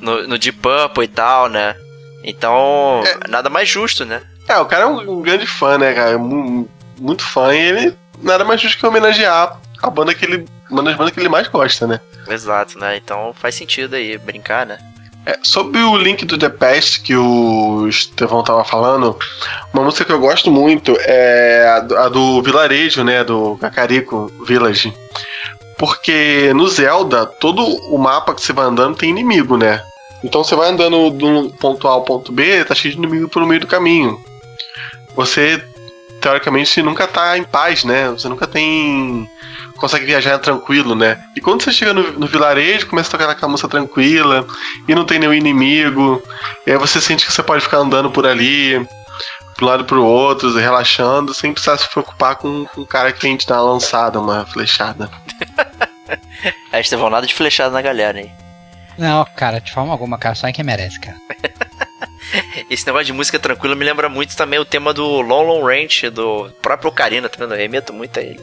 no, 0.00 0.26
no 0.26 0.38
Deep 0.38 0.58
Purple 0.58 1.04
e 1.04 1.08
tal, 1.08 1.48
né? 1.48 1.76
Então, 2.24 3.02
é. 3.04 3.28
nada 3.28 3.50
mais 3.50 3.68
justo, 3.68 4.06
né? 4.06 4.22
É, 4.48 4.56
o 4.58 4.64
cara 4.64 4.84
é 4.84 4.86
um, 4.86 5.18
um 5.18 5.22
grande 5.22 5.46
fã, 5.46 5.76
né, 5.76 5.92
cara? 5.92 6.18
Muito 6.18 7.22
fã 7.22 7.54
e 7.54 7.58
ele 7.58 7.96
nada 8.22 8.44
mais 8.44 8.60
justo 8.60 8.78
que 8.78 8.86
homenagear 8.86 9.58
a 9.82 9.90
banda 9.90 10.14
que 10.14 10.24
ele. 10.24 10.46
Uma 10.70 10.82
das 10.82 10.96
bandas 10.96 11.12
que 11.12 11.20
ele 11.20 11.28
mais 11.28 11.46
gosta, 11.48 11.86
né? 11.86 12.00
Exato, 12.28 12.78
né? 12.78 12.96
Então 12.96 13.34
faz 13.34 13.54
sentido 13.54 13.94
aí 13.94 14.16
brincar, 14.16 14.64
né? 14.64 14.78
É, 15.26 15.38
sobre 15.42 15.80
o 15.80 15.96
link 15.96 16.24
do 16.24 16.38
The 16.38 16.48
Past 16.48 17.00
que 17.00 17.14
o 17.16 17.86
Estevão 17.88 18.42
tava 18.42 18.64
falando, 18.64 19.18
uma 19.72 19.82
música 19.82 20.04
que 20.04 20.12
eu 20.12 20.20
gosto 20.20 20.50
muito 20.50 20.96
é 21.00 21.66
a 21.66 21.80
do, 21.80 21.98
a 21.98 22.08
do 22.08 22.42
Vilarejo, 22.42 23.04
né? 23.04 23.24
Do 23.24 23.56
Cacarico 23.58 24.32
Village. 24.46 24.94
Porque 25.78 26.52
no 26.54 26.68
Zelda, 26.68 27.26
todo 27.26 27.62
o 27.62 27.98
mapa 27.98 28.34
que 28.34 28.42
você 28.42 28.52
vai 28.52 28.66
andando 28.66 28.96
tem 28.96 29.10
inimigo, 29.10 29.56
né? 29.56 29.82
Então 30.22 30.42
você 30.42 30.54
vai 30.54 30.70
andando 30.70 31.10
do 31.10 31.50
ponto 31.60 31.86
A 31.86 31.92
ao 31.92 32.02
ponto 32.02 32.32
B, 32.32 32.64
tá 32.64 32.74
cheio 32.74 32.94
de 32.94 32.98
inimigo 32.98 33.28
pelo 33.28 33.46
meio 33.46 33.60
do 33.60 33.66
caminho. 33.66 34.18
Você, 35.14 35.62
teoricamente, 36.20 36.82
nunca 36.82 37.06
tá 37.06 37.36
em 37.36 37.44
paz, 37.44 37.84
né? 37.84 38.08
Você 38.10 38.28
nunca 38.28 38.46
tem. 38.46 39.28
consegue 39.76 40.06
viajar 40.06 40.38
tranquilo, 40.38 40.94
né? 40.94 41.22
E 41.36 41.40
quando 41.40 41.62
você 41.62 41.72
chega 41.72 41.92
no, 41.92 42.12
no 42.12 42.26
vilarejo, 42.26 42.86
começa 42.86 43.08
a 43.08 43.18
tocar 43.18 43.30
aquela 43.30 43.50
música 43.50 43.68
tranquila, 43.68 44.46
e 44.88 44.94
não 44.94 45.04
tem 45.04 45.18
nenhum 45.18 45.34
inimigo, 45.34 46.22
e 46.66 46.72
aí 46.72 46.78
você 46.78 47.00
sente 47.00 47.26
que 47.26 47.32
você 47.32 47.42
pode 47.42 47.62
ficar 47.62 47.78
andando 47.78 48.10
por 48.10 48.26
ali, 48.26 48.86
pro 49.54 49.66
lado 49.66 49.84
pro 49.84 50.04
outro, 50.04 50.54
relaxando, 50.54 51.32
sem 51.32 51.52
precisar 51.52 51.78
se 51.78 51.88
preocupar 51.88 52.36
com, 52.36 52.66
com 52.66 52.82
um 52.82 52.86
cara 52.86 53.12
que 53.12 53.22
vem 53.22 53.36
te 53.36 53.46
dar 53.46 53.62
uma 53.62 53.72
lançada, 53.72 54.20
uma 54.20 54.44
flechada. 54.46 55.10
a 56.72 56.76
gente 56.76 56.90
teve 56.90 57.08
nada 57.08 57.26
de 57.26 57.34
flechada 57.34 57.70
na 57.70 57.82
galera, 57.82 58.20
hein? 58.20 58.32
Não, 58.98 59.24
cara, 59.36 59.60
de 59.60 59.72
forma 59.72 59.92
alguma, 59.92 60.18
cara, 60.18 60.34
só 60.34 60.46
é 60.46 60.52
quem 60.52 60.64
merece, 60.64 61.00
cara. 61.00 61.16
Esse 62.70 62.86
negócio 62.86 63.06
de 63.06 63.12
música 63.12 63.38
tranquila 63.38 63.74
me 63.74 63.84
lembra 63.84 64.08
muito 64.08 64.36
também 64.36 64.58
o 64.58 64.64
tema 64.64 64.92
do 64.92 65.20
Long 65.20 65.42
Long 65.42 65.64
Ranch, 65.64 66.10
do 66.10 66.50
próprio 66.62 66.90
Ocarina, 66.90 67.28
tá 67.28 67.36
vendo? 67.38 67.54
Eu 67.54 67.58
remeto 67.58 67.92
muito 67.92 68.18
a 68.18 68.22
ele. 68.22 68.40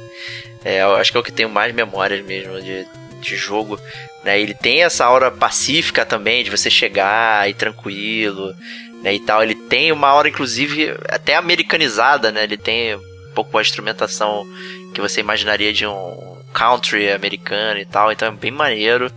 É, 0.64 0.82
eu 0.82 0.96
acho 0.96 1.12
que 1.12 1.18
é 1.18 1.20
o 1.20 1.24
que 1.24 1.32
tenho 1.32 1.50
mais 1.50 1.74
memórias 1.74 2.24
mesmo 2.26 2.62
de, 2.62 2.88
de 3.20 3.36
jogo. 3.36 3.80
Né? 4.24 4.40
Ele 4.40 4.54
tem 4.54 4.84
essa 4.84 5.06
aura 5.06 5.32
pacífica 5.32 6.06
também, 6.06 6.44
de 6.44 6.52
você 6.52 6.70
chegar 6.70 7.50
e 7.50 7.54
tranquilo, 7.54 8.54
né, 9.02 9.14
e 9.14 9.20
tal. 9.20 9.44
Ele 9.44 9.56
tem 9.56 9.92
uma 9.92 10.08
aura, 10.08 10.30
inclusive, 10.30 10.96
até 11.10 11.36
americanizada, 11.36 12.32
né? 12.32 12.44
Ele 12.44 12.58
tem 12.58 12.96
um 12.96 13.34
pouco 13.34 13.58
a 13.58 13.62
instrumentação 13.62 14.46
que 14.94 15.02
você 15.02 15.20
imaginaria 15.20 15.74
de 15.74 15.86
um 15.86 16.38
country 16.54 17.12
americano 17.12 17.80
e 17.80 17.86
tal, 17.86 18.12
então 18.12 18.28
é 18.28 18.32
bem 18.32 18.52
maneiro. 18.52 19.12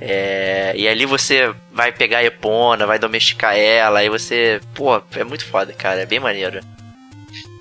É, 0.00 0.72
e 0.76 0.88
ali 0.88 1.06
você 1.06 1.54
vai 1.72 1.92
pegar 1.92 2.18
a 2.18 2.24
Epona, 2.24 2.86
vai 2.86 2.98
domesticar 2.98 3.56
ela, 3.56 4.00
aí 4.00 4.08
você. 4.08 4.60
Pô, 4.74 5.00
é 5.14 5.22
muito 5.22 5.44
foda, 5.44 5.72
cara, 5.72 6.00
é 6.00 6.06
bem 6.06 6.18
maneiro. 6.18 6.60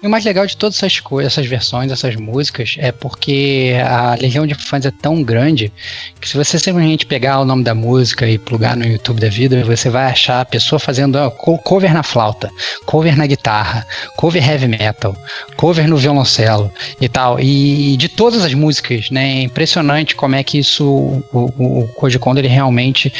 E 0.01 0.07
o 0.07 0.09
mais 0.09 0.25
legal 0.25 0.47
de 0.47 0.57
todas 0.57 0.77
essas 0.77 0.99
coisas, 0.99 1.31
essas 1.31 1.45
versões, 1.45 1.91
essas 1.91 2.15
músicas, 2.15 2.75
é 2.79 2.91
porque 2.91 3.73
a 3.85 4.15
legião 4.19 4.47
de 4.47 4.55
fãs 4.55 4.83
é 4.83 4.89
tão 4.89 5.21
grande 5.21 5.71
que 6.19 6.27
se 6.27 6.35
você 6.35 6.57
simplesmente 6.57 7.05
pegar 7.05 7.39
o 7.39 7.45
nome 7.45 7.63
da 7.63 7.75
música 7.75 8.27
e 8.27 8.39
plugar 8.39 8.75
no 8.75 8.83
YouTube 8.83 9.19
da 9.19 9.29
vida, 9.29 9.63
você 9.63 9.91
vai 9.91 10.05
achar 10.05 10.41
a 10.41 10.45
pessoa 10.45 10.79
fazendo 10.79 11.19
cover 11.31 11.93
na 11.93 12.01
flauta, 12.01 12.49
cover 12.87 13.15
na 13.15 13.27
guitarra, 13.27 13.85
cover 14.17 14.43
heavy 14.43 14.67
metal, 14.67 15.15
cover 15.55 15.87
no 15.87 15.97
violoncelo 15.97 16.71
e 16.99 17.07
tal. 17.07 17.39
E 17.39 17.95
de 17.95 18.09
todas 18.09 18.43
as 18.43 18.55
músicas, 18.55 19.11
né? 19.11 19.41
É 19.41 19.41
impressionante 19.43 20.15
como 20.15 20.35
é 20.35 20.43
que 20.43 20.57
isso, 20.57 20.83
o, 20.83 21.23
o, 21.59 22.37
ele 22.37 22.47
realmente, 22.47 23.13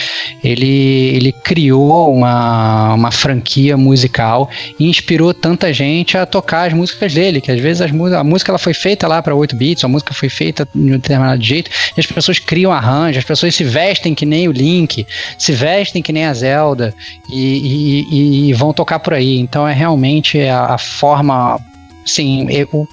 ele, 0.44 1.12
ele 1.16 1.32
criou 1.32 2.12
uma, 2.12 2.96
uma 2.96 3.12
franquia 3.12 3.78
musical 3.78 4.50
e 4.80 4.90
inspirou 4.90 5.32
tanta 5.32 5.72
gente 5.72 6.18
a 6.18 6.26
tocar 6.26 6.71
as 6.72 6.78
músicas 6.78 7.14
dele, 7.14 7.42
que 7.42 7.52
às 7.52 7.60
vezes 7.60 7.82
as, 7.82 7.92
a 7.92 8.24
música 8.24 8.52
ela 8.52 8.60
foi 8.60 8.74
feita 8.74 9.08
lá 9.08 9.22
para 9.22 9.36
8 9.36 9.56
bits, 9.56 9.84
a 9.84 9.88
música 9.88 10.14
foi 10.14 10.30
feita 10.30 10.68
de 10.74 10.82
um 10.82 10.98
determinado 10.98 11.42
jeito, 11.44 11.70
e 11.96 12.00
as 12.00 12.06
pessoas 12.06 12.40
criam 12.40 12.72
arranjos, 12.72 13.20
as 13.20 13.26
pessoas 13.26 13.54
se 13.54 13.64
vestem 13.64 14.16
que 14.16 14.26
nem 14.26 14.48
o 14.48 14.52
Link, 14.52 15.06
se 15.38 15.52
vestem 15.52 16.02
que 16.02 16.12
nem 16.12 16.26
a 16.26 16.34
Zelda 16.34 16.94
e, 17.30 18.08
e, 18.10 18.50
e 18.50 18.54
vão 18.54 18.74
tocar 18.74 19.00
por 19.00 19.14
aí. 19.14 19.38
Então 19.40 19.68
é 19.68 19.74
realmente 19.74 20.40
a, 20.42 20.74
a 20.74 20.78
forma 20.78 21.60
Sim, 22.04 22.48
o, 22.74 22.88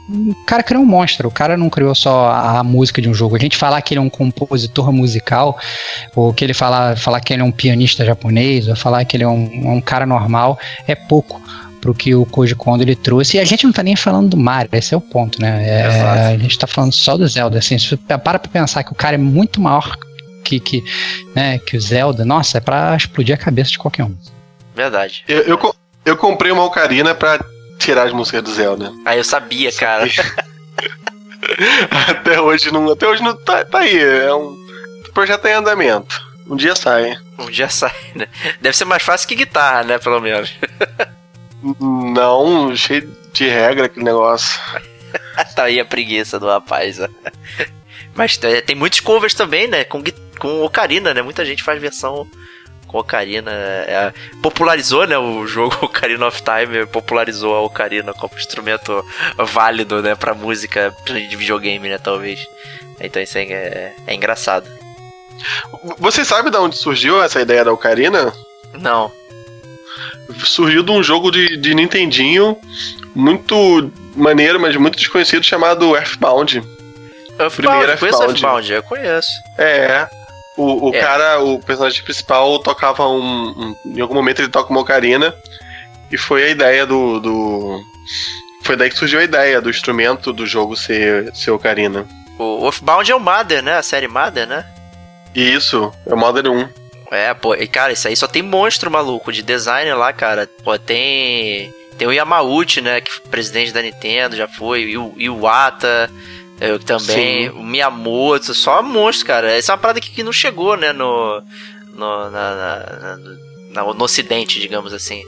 cara 0.47 0.63
criou 0.63 0.83
um 0.83 0.87
monstro. 0.87 1.29
O 1.29 1.31
cara 1.31 1.57
não 1.57 1.71
criou 1.71 1.95
só 1.95 2.27
a, 2.27 2.59
a, 2.59 2.65
música 2.65 3.01
de 3.01 3.09
um 3.09 3.15
jogo. 3.15 3.37
A 3.37 3.39
gente 3.39 3.57
falar 3.57 3.81
que 3.81 3.95
ele 3.95 4.01
é 4.01 4.03
um 4.03 4.11
compositor 4.11 4.93
musical, 4.93 5.59
ou 6.15 6.33
que 6.33 6.45
ele 6.45 6.53
falar, 6.53 6.97
falar 6.97 7.21
que 7.21 7.33
ele 7.33 7.41
é 7.41 7.45
um 7.45 7.51
pianista 7.51 8.05
japonês, 8.05 8.69
ou 8.69 8.77
falar 8.77 9.05
que 9.07 9.17
ele 9.17 9.25
é 9.25 9.29
um, 9.29 9.77
um 9.77 9.81
cara 9.81 10.05
normal, 10.05 10.59
é 10.87 10.95
pouco 10.95 11.41
pro 11.81 11.95
que 11.95 12.15
o 12.15 12.27
Koji 12.27 12.55
Kondo 12.55 12.83
ele 12.83 12.97
trouxe. 12.97 13.37
E 13.37 13.41
a 13.41 13.45
gente 13.45 13.65
não 13.65 13.73
tá 13.73 13.83
nem 13.83 13.97
falando 13.97 14.31
do 14.31 14.37
Mario, 14.37 14.71
esse 14.73 14.95
é 14.95 14.97
o 14.97 15.01
ponto, 15.01 15.41
né? 15.41 15.67
É, 15.67 16.35
a 16.35 16.39
gente 16.39 16.59
tá 16.59 16.67
falando 16.67 16.93
só 16.93 17.17
do 17.17 17.27
Zelda. 17.27 17.59
Assim, 17.59 17.79
se 17.79 17.97
para 17.97 18.19
pra 18.19 18.39
pensar 18.39 18.85
que 18.85 18.93
o 18.93 18.95
cara 18.95 19.15
é 19.15 19.19
muito 19.19 19.61
maior 19.61 19.97
que, 20.45 20.61
que, 20.61 20.85
né, 21.35 21.59
que 21.59 21.77
o 21.77 21.81
Zelda, 21.81 22.25
nossa, 22.25 22.59
é 22.59 22.61
pra 22.61 22.97
explodir 22.97 23.35
a 23.35 23.39
cabeça 23.39 23.71
de 23.71 23.79
qualquer 23.79 24.05
um. 24.05 24.15
Verdade. 24.75 25.25
Eu, 25.29 25.43
eu, 25.43 25.75
eu 26.05 26.17
comprei 26.17 26.53
uma 26.53 26.65
ocarina 26.65 27.15
pra 27.15 27.41
tirar 27.79 28.07
as 28.07 28.13
músicas 28.13 28.43
do 28.43 28.53
Zelda. 28.53 28.93
Ah, 29.05 29.17
eu 29.17 29.25
sabia, 29.25 29.71
cara. 29.73 30.09
até 32.09 32.41
hoje 32.41 32.73
não. 32.73 32.91
Até 32.91 33.07
hoje 33.07 33.23
não 33.23 33.37
tá, 33.37 33.65
tá 33.65 33.81
aí. 33.81 33.99
É 33.99 34.35
um 34.35 34.57
projeto 35.13 35.47
em 35.47 35.53
andamento. 35.53 36.29
Um 36.49 36.57
dia 36.57 36.75
sai. 36.75 37.17
Um 37.39 37.51
dia 37.51 37.69
sai, 37.69 37.95
né? 38.15 38.27
Deve 38.61 38.77
ser 38.77 38.85
mais 38.85 39.03
fácil 39.03 39.29
que 39.29 39.35
guitarra, 39.35 39.85
né? 39.85 39.99
Pelo 39.99 40.21
menos. 40.21 40.53
não, 41.81 42.75
cheio 42.77 43.15
de 43.33 43.49
regra 43.49 43.87
aquele 43.87 44.05
negócio. 44.05 44.61
tá 45.55 45.65
aí 45.65 45.81
a 45.81 45.85
preguiça 45.85 46.39
do 46.39 46.47
rapaz. 46.47 46.99
Mas 48.15 48.37
tem 48.37 48.77
muitos 48.77 49.01
covers 49.01 49.35
também, 49.35 49.69
né? 49.69 49.85
Com, 49.85 50.03
com 50.39 50.63
Ocarina, 50.63 51.15
né? 51.15 51.23
Muita 51.23 51.45
gente 51.45 51.63
faz 51.63 51.81
versão 51.81 52.27
com 52.89 52.99
Ocarina. 52.99 53.53
É, 53.53 54.13
popularizou, 54.43 55.07
né, 55.07 55.17
o 55.17 55.47
jogo 55.47 55.77
Ocarina 55.85 56.27
of 56.27 56.43
Time, 56.43 56.87
popularizou 56.87 57.55
a 57.55 57.61
Ocarina 57.61 58.13
como 58.13 58.35
instrumento 58.37 59.05
válido, 59.37 60.03
né, 60.03 60.15
pra 60.17 60.35
música 60.35 60.93
de 61.07 61.37
videogame, 61.37 61.89
né, 61.89 61.99
talvez. 61.99 62.41
Então 62.99 63.23
isso 63.23 63.39
é, 63.39 63.95
é 64.07 64.15
engraçado. 64.15 64.69
Você 65.99 66.25
sabe 66.25 66.51
de 66.51 66.57
onde 66.57 66.77
surgiu 66.77 67.23
essa 67.23 67.41
ideia 67.41 67.65
da 67.65 67.73
Ocarina? 67.73 68.33
Não. 68.75 69.13
Surgiu 70.45 70.83
de 70.83 70.91
um 70.91 71.03
jogo 71.03 71.31
de, 71.31 71.57
de 71.57 71.75
Nintendinho 71.75 72.57
muito 73.15 73.91
maneiro, 74.15 74.61
mas 74.61 74.77
muito 74.77 74.99
desconhecido, 74.99 75.45
chamado 75.45 75.97
Earthbound. 75.97 76.63
Earthbound, 77.39 77.85
Earthbound. 77.85 77.99
Conheço 77.99 78.23
Earthbound, 78.23 78.73
eu 78.73 78.83
conheço. 78.83 79.33
É, 79.57 80.09
o, 80.57 80.91
o 80.91 80.95
é. 80.95 81.01
cara, 81.01 81.41
o 81.41 81.61
personagem 81.61 82.03
principal, 82.03 82.59
tocava 82.59 83.09
um, 83.09 83.49
um, 83.51 83.77
Em 83.87 84.01
algum 84.01 84.15
momento 84.15 84.41
ele 84.41 84.49
toca 84.49 84.71
uma 84.71 84.81
ocarina. 84.81 85.33
E 86.11 86.17
foi 86.17 86.45
a 86.45 86.49
ideia 86.49 86.85
do, 86.85 87.21
do. 87.21 87.81
Foi 88.65 88.77
daí 88.77 88.91
que 88.91 88.99
surgiu 88.99 89.21
a 89.21 89.25
ideia 89.25 89.61
do 89.61 89.71
instrumento 89.71 90.33
do 90.33 90.47
jogo 90.47 90.75
ser, 90.77 91.35
ser 91.35 91.51
ocarina. 91.51 92.07
O 92.39 92.65
Oathbound 92.65 93.11
é 93.11 93.15
o 93.15 93.21
Mother, 93.21 93.63
né? 93.63 93.77
A 93.77 93.83
série 93.83 94.09
Mother, 94.09 94.47
né? 94.47 94.65
Isso, 95.35 95.93
é 96.07 96.15
o 96.15 96.17
Mother 96.17 96.51
1. 96.51 96.69
É, 97.11 97.33
pô, 97.35 97.55
e 97.55 97.67
cara, 97.67 97.93
isso 97.93 98.07
aí 98.07 98.17
só 98.17 98.27
tem 98.27 98.43
monstro 98.43 98.91
maluco 98.91 99.33
de 99.33 99.43
designer 99.43 99.95
lá, 99.95 100.13
cara. 100.13 100.49
Pô, 100.63 100.79
tem. 100.79 101.73
Tem 101.97 102.07
o 102.07 102.13
Yamauchi, 102.13 102.81
né? 102.81 103.01
Que 103.01 103.21
presidente 103.23 103.73
da 103.73 103.83
Nintendo 103.83 104.37
já 104.37 104.47
foi, 104.47 104.83
e 104.83 104.99
o 104.99 105.15
Iwata. 105.17 106.11
Eu 106.61 106.79
também. 106.79 107.49
Sim. 107.49 107.49
O 107.51 107.63
Miyamoto, 107.63 108.53
só 108.53 108.83
monstro, 108.83 109.27
cara. 109.27 109.53
Essa 109.53 109.73
é 109.73 109.75
uma 109.75 109.81
parada 109.81 110.01
que, 110.01 110.11
que 110.11 110.23
não 110.23 110.33
chegou, 110.33 110.77
né, 110.77 110.93
no. 110.93 111.41
no 111.95 112.31
na, 112.31 112.55
na, 112.55 113.19
na, 113.71 113.95
no 113.95 114.05
ocidente, 114.05 114.59
digamos 114.59 114.93
assim. 114.93 115.23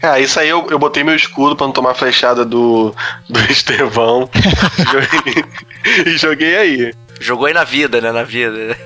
Ah, 0.00 0.20
isso 0.20 0.38
aí 0.38 0.48
eu, 0.48 0.66
eu 0.70 0.78
botei 0.78 1.02
meu 1.02 1.16
escudo 1.16 1.56
pra 1.56 1.66
não 1.66 1.72
tomar 1.72 1.94
flechada 1.94 2.44
do, 2.44 2.94
do 3.28 3.40
Estevão 3.50 4.30
e 6.06 6.16
joguei 6.16 6.56
aí. 6.56 6.94
Jogou 7.20 7.46
aí 7.46 7.54
na 7.54 7.64
vida, 7.64 8.00
né? 8.00 8.12
Na 8.12 8.22
vida. 8.22 8.78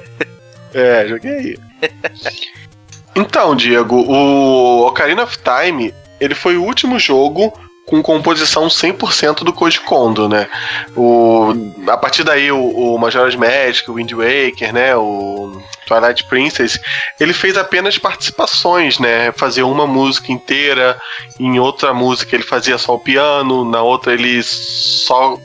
É, 0.73 1.07
joguei 1.07 1.33
aí. 1.33 1.72
Então, 3.15 3.55
Diego, 3.55 3.97
o 3.97 4.87
Ocarina 4.87 5.25
of 5.25 5.39
Time, 5.39 5.93
ele 6.19 6.35
foi 6.35 6.57
o 6.57 6.65
último 6.65 6.99
jogo 6.99 7.53
com 7.87 8.03
composição 8.03 8.69
100% 8.69 9.43
do 9.45 9.53
Koji 9.53 9.81
Kondo, 9.81 10.29
né? 10.29 10.49
O, 10.97 11.53
a 11.89 11.97
partir 11.97 12.23
daí 12.25 12.51
o, 12.51 12.59
o 12.59 12.99
Majora's 12.99 13.35
Mask, 13.35 13.89
o 13.89 13.95
Wind 13.95 14.13
Waker, 14.13 14.73
né? 14.73 14.97
O 14.97 15.61
Twilight 15.87 16.25
Princess, 16.25 16.81
ele 17.19 17.33
fez 17.33 17.57
apenas 17.57 17.99
participações, 17.99 18.99
né? 18.99 19.33
Fazia 19.33 19.67
uma 19.67 19.87
música 19.87 20.33
inteira, 20.33 20.99
em 21.39 21.59
outra 21.59 21.93
música 21.93 22.37
ele 22.37 22.45
fazia 22.45 22.79
só 22.79 22.95
o 22.95 23.01
piano, 23.01 23.65
na 23.65 23.83
outra 23.83 24.15
ele 24.15 24.43
só 24.43 25.37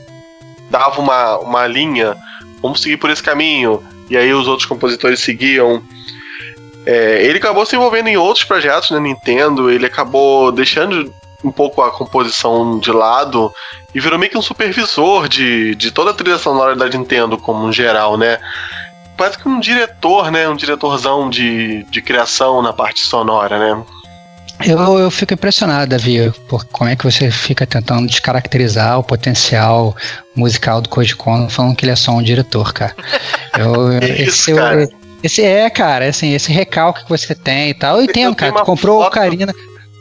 dava 0.70 1.00
uma, 1.00 1.38
uma 1.38 1.66
linha, 1.66 2.16
vamos 2.62 2.80
seguir 2.80 2.98
por 2.98 3.10
esse 3.10 3.22
caminho, 3.22 3.82
e 4.08 4.16
aí 4.16 4.32
os 4.32 4.46
outros 4.46 4.66
compositores 4.66 5.20
seguiam. 5.20 5.82
É, 6.88 7.22
ele 7.22 7.36
acabou 7.36 7.66
se 7.66 7.76
envolvendo 7.76 8.08
em 8.08 8.16
outros 8.16 8.46
projetos 8.46 8.90
na 8.90 8.98
Nintendo, 8.98 9.70
ele 9.70 9.84
acabou 9.84 10.50
deixando 10.50 11.12
um 11.44 11.52
pouco 11.52 11.82
a 11.82 11.90
composição 11.90 12.78
de 12.78 12.90
lado 12.90 13.52
e 13.94 14.00
virou 14.00 14.18
meio 14.18 14.32
que 14.32 14.38
um 14.38 14.42
supervisor 14.42 15.28
de, 15.28 15.74
de 15.74 15.90
toda 15.90 16.12
a 16.12 16.14
trilha 16.14 16.38
sonora 16.38 16.74
da 16.74 16.88
Nintendo 16.88 17.36
como 17.36 17.62
um 17.62 17.70
geral, 17.70 18.16
né? 18.16 18.38
Parece 19.18 19.36
que 19.36 19.46
um 19.46 19.60
diretor, 19.60 20.30
né? 20.30 20.48
Um 20.48 20.56
diretorzão 20.56 21.28
de, 21.28 21.84
de 21.90 22.00
criação 22.00 22.62
na 22.62 22.72
parte 22.72 23.00
sonora, 23.00 23.58
né? 23.58 23.84
Eu, 24.64 24.98
eu 24.98 25.10
fico 25.10 25.34
impressionado, 25.34 25.90
Davi, 25.90 26.32
por 26.48 26.64
como 26.64 26.88
é 26.88 26.96
que 26.96 27.04
você 27.04 27.30
fica 27.30 27.66
tentando 27.66 28.06
descaracterizar 28.06 28.98
o 28.98 29.04
potencial 29.04 29.94
musical 30.34 30.80
do 30.80 30.88
Koji 30.88 31.14
Kono 31.14 31.50
falando 31.50 31.76
que 31.76 31.84
ele 31.84 31.92
é 31.92 31.96
só 31.96 32.12
um 32.12 32.22
diretor, 32.22 32.72
cara. 32.72 32.96
Eu, 33.58 33.92
Isso, 34.02 34.22
esse, 34.22 34.54
cara. 34.54 34.84
Eu, 34.84 35.07
esse 35.22 35.42
é, 35.42 35.68
cara, 35.68 36.06
assim, 36.06 36.32
esse 36.32 36.52
recalque 36.52 37.04
que 37.04 37.08
você 37.08 37.34
tem 37.34 37.70
e 37.70 37.74
tal. 37.74 37.96
Eu 37.96 38.04
entendo, 38.04 38.32
eu 38.32 38.36
cara. 38.36 38.52
Tu 38.52 38.64
comprou 38.64 39.02
foto... 39.02 39.08
Ocarina 39.08 39.54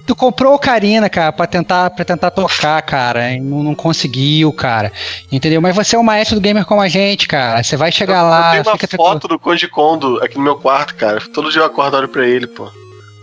tu 0.08 0.16
comprou 0.16 0.56
Ocarina, 0.56 1.10
cara, 1.10 1.34
pra 1.34 1.46
tentar, 1.46 1.90
pra 1.90 2.06
tentar 2.06 2.32
tocar, 2.32 2.82
cara, 2.82 3.34
e 3.34 3.42
não, 3.42 3.62
não 3.62 3.76
conseguiu, 3.76 4.52
cara. 4.54 4.92
Entendeu? 5.30 5.62
Mas 5.62 5.76
você 5.76 5.98
é 5.98 6.00
o 6.00 6.04
maestro 6.04 6.36
do 6.36 6.42
gamer 6.42 6.66
como 6.66 6.82
a 6.82 6.88
gente, 6.88 7.28
cara. 7.28 7.62
Você 7.62 7.76
vai 7.76 7.92
chegar 7.92 8.24
eu, 8.24 8.30
lá. 8.30 8.58
Eu 8.58 8.64
tenho 8.64 8.76
uma 8.76 9.06
foto 9.06 9.28
do 9.28 9.38
Koji 9.38 9.68
Kondo 9.68 10.24
aqui 10.24 10.38
no 10.38 10.44
meu 10.44 10.56
quarto, 10.56 10.96
cara. 10.96 11.22
Todo 11.34 11.52
dia 11.52 11.62
eu 11.62 11.66
acordo 11.66 11.98
olho 11.98 12.08
pra 12.08 12.26
ele, 12.26 12.48
pô. 12.48 12.72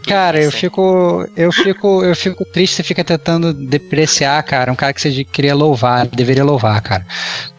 Cara, 0.07 0.40
eu 0.40 0.52
fico, 0.52 1.26
eu 1.36 1.50
fico, 1.50 2.05
eu 2.05 2.14
fico 2.14 2.44
triste, 2.44 2.76
você 2.76 2.82
fica 2.82 3.02
tentando 3.02 3.55
depreciar, 3.55 4.42
cara, 4.42 4.70
um 4.70 4.76
cara 4.76 4.92
que 4.92 5.00
você 5.00 5.24
queria 5.24 5.55
louvar, 5.55 6.07
deveria 6.07 6.44
louvar, 6.44 6.80
cara. 6.82 7.07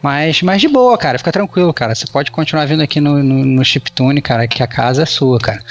Mas, 0.00 0.42
mas 0.42 0.60
de 0.60 0.68
boa, 0.68 0.96
cara, 0.96 1.18
fica 1.18 1.32
tranquilo, 1.32 1.74
cara. 1.74 1.94
Você 1.94 2.06
pode 2.06 2.30
continuar 2.30 2.64
vindo 2.66 2.82
aqui 2.82 3.00
no, 3.00 3.22
no, 3.22 3.44
no 3.44 3.64
Chiptune, 3.64 4.22
cara, 4.22 4.46
que 4.46 4.62
a 4.62 4.66
casa 4.66 5.02
é 5.02 5.06
sua, 5.06 5.38
cara. 5.38 5.62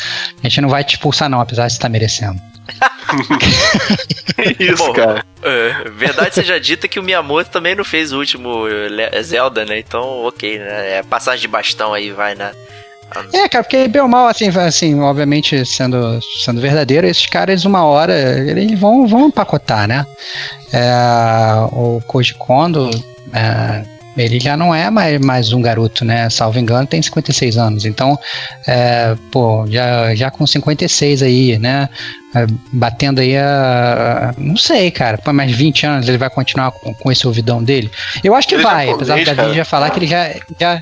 A 0.43 0.47
gente 0.47 0.61
não 0.61 0.69
vai 0.69 0.83
te 0.83 0.95
expulsar 0.95 1.29
não, 1.29 1.39
apesar 1.39 1.67
de 1.67 1.73
você 1.73 1.77
estar 1.77 1.87
tá 1.87 1.91
merecendo. 1.91 2.41
Isso, 4.59 4.85
Bom, 4.85 4.93
cara. 4.93 5.23
É, 5.43 5.89
verdade 5.91 6.35
seja 6.35 6.59
dita 6.59 6.87
que 6.87 6.99
o 6.99 7.03
Miyamoto 7.03 7.51
também 7.51 7.75
não 7.75 7.83
fez 7.83 8.11
o 8.11 8.17
último 8.17 8.67
eh, 8.67 9.23
Zelda, 9.23 9.63
né? 9.63 9.79
Então, 9.79 10.25
ok, 10.25 10.59
né? 10.59 10.97
É 10.97 11.03
passagem 11.03 11.41
de 11.41 11.47
bastão 11.47 11.93
aí, 11.93 12.11
vai, 12.11 12.35
né? 12.35 12.51
É, 13.33 13.47
cara, 13.47 13.63
porque 13.63 13.87
bem 13.87 14.01
ou 14.01 14.07
mal, 14.07 14.27
assim, 14.27 14.49
assim, 14.49 14.99
obviamente, 14.99 15.65
sendo, 15.65 16.19
sendo 16.43 16.59
verdadeiro, 16.59 17.07
esses 17.07 17.25
caras, 17.25 17.65
uma 17.65 17.83
hora, 17.83 18.13
eles 18.39 18.77
vão, 18.79 19.07
vão 19.07 19.27
empacotar, 19.27 19.87
né? 19.87 20.05
É, 20.73 20.91
o 21.71 22.01
Koji 22.07 22.33
Kondo, 22.33 22.89
é, 23.33 23.85
ele 24.17 24.39
já 24.39 24.55
não 24.55 24.73
é 24.73 24.89
mais, 24.89 25.19
mais 25.19 25.51
um 25.51 25.61
garoto, 25.61 26.05
né? 26.05 26.29
Salvo 26.29 26.57
engano, 26.57 26.87
tem 26.87 27.01
56 27.01 27.57
anos. 27.57 27.85
Então, 27.85 28.17
é, 28.65 29.15
pô, 29.31 29.65
já, 29.67 30.15
já 30.15 30.31
com 30.31 30.47
56 30.47 31.21
aí, 31.21 31.59
né? 31.59 31.89
É, 32.33 32.45
batendo 32.71 33.19
aí 33.19 33.37
a. 33.37 34.33
Não 34.37 34.55
sei, 34.55 34.89
cara. 34.89 35.17
Por 35.17 35.33
mais 35.33 35.51
20 35.51 35.85
anos 35.85 36.07
ele 36.07 36.17
vai 36.17 36.29
continuar 36.29 36.71
com, 36.71 36.93
com 36.93 37.11
esse 37.11 37.27
ouvidão 37.27 37.61
dele? 37.61 37.91
Eu 38.23 38.33
acho 38.35 38.47
que 38.47 38.55
ele 38.55 38.63
vai, 38.63 38.89
apesar 38.89 39.23
da 39.23 39.33
gente 39.33 39.55
já 39.55 39.65
falar 39.65 39.89
que 39.89 39.99
ele 39.99 40.07
já. 40.07 40.33
já 40.59 40.81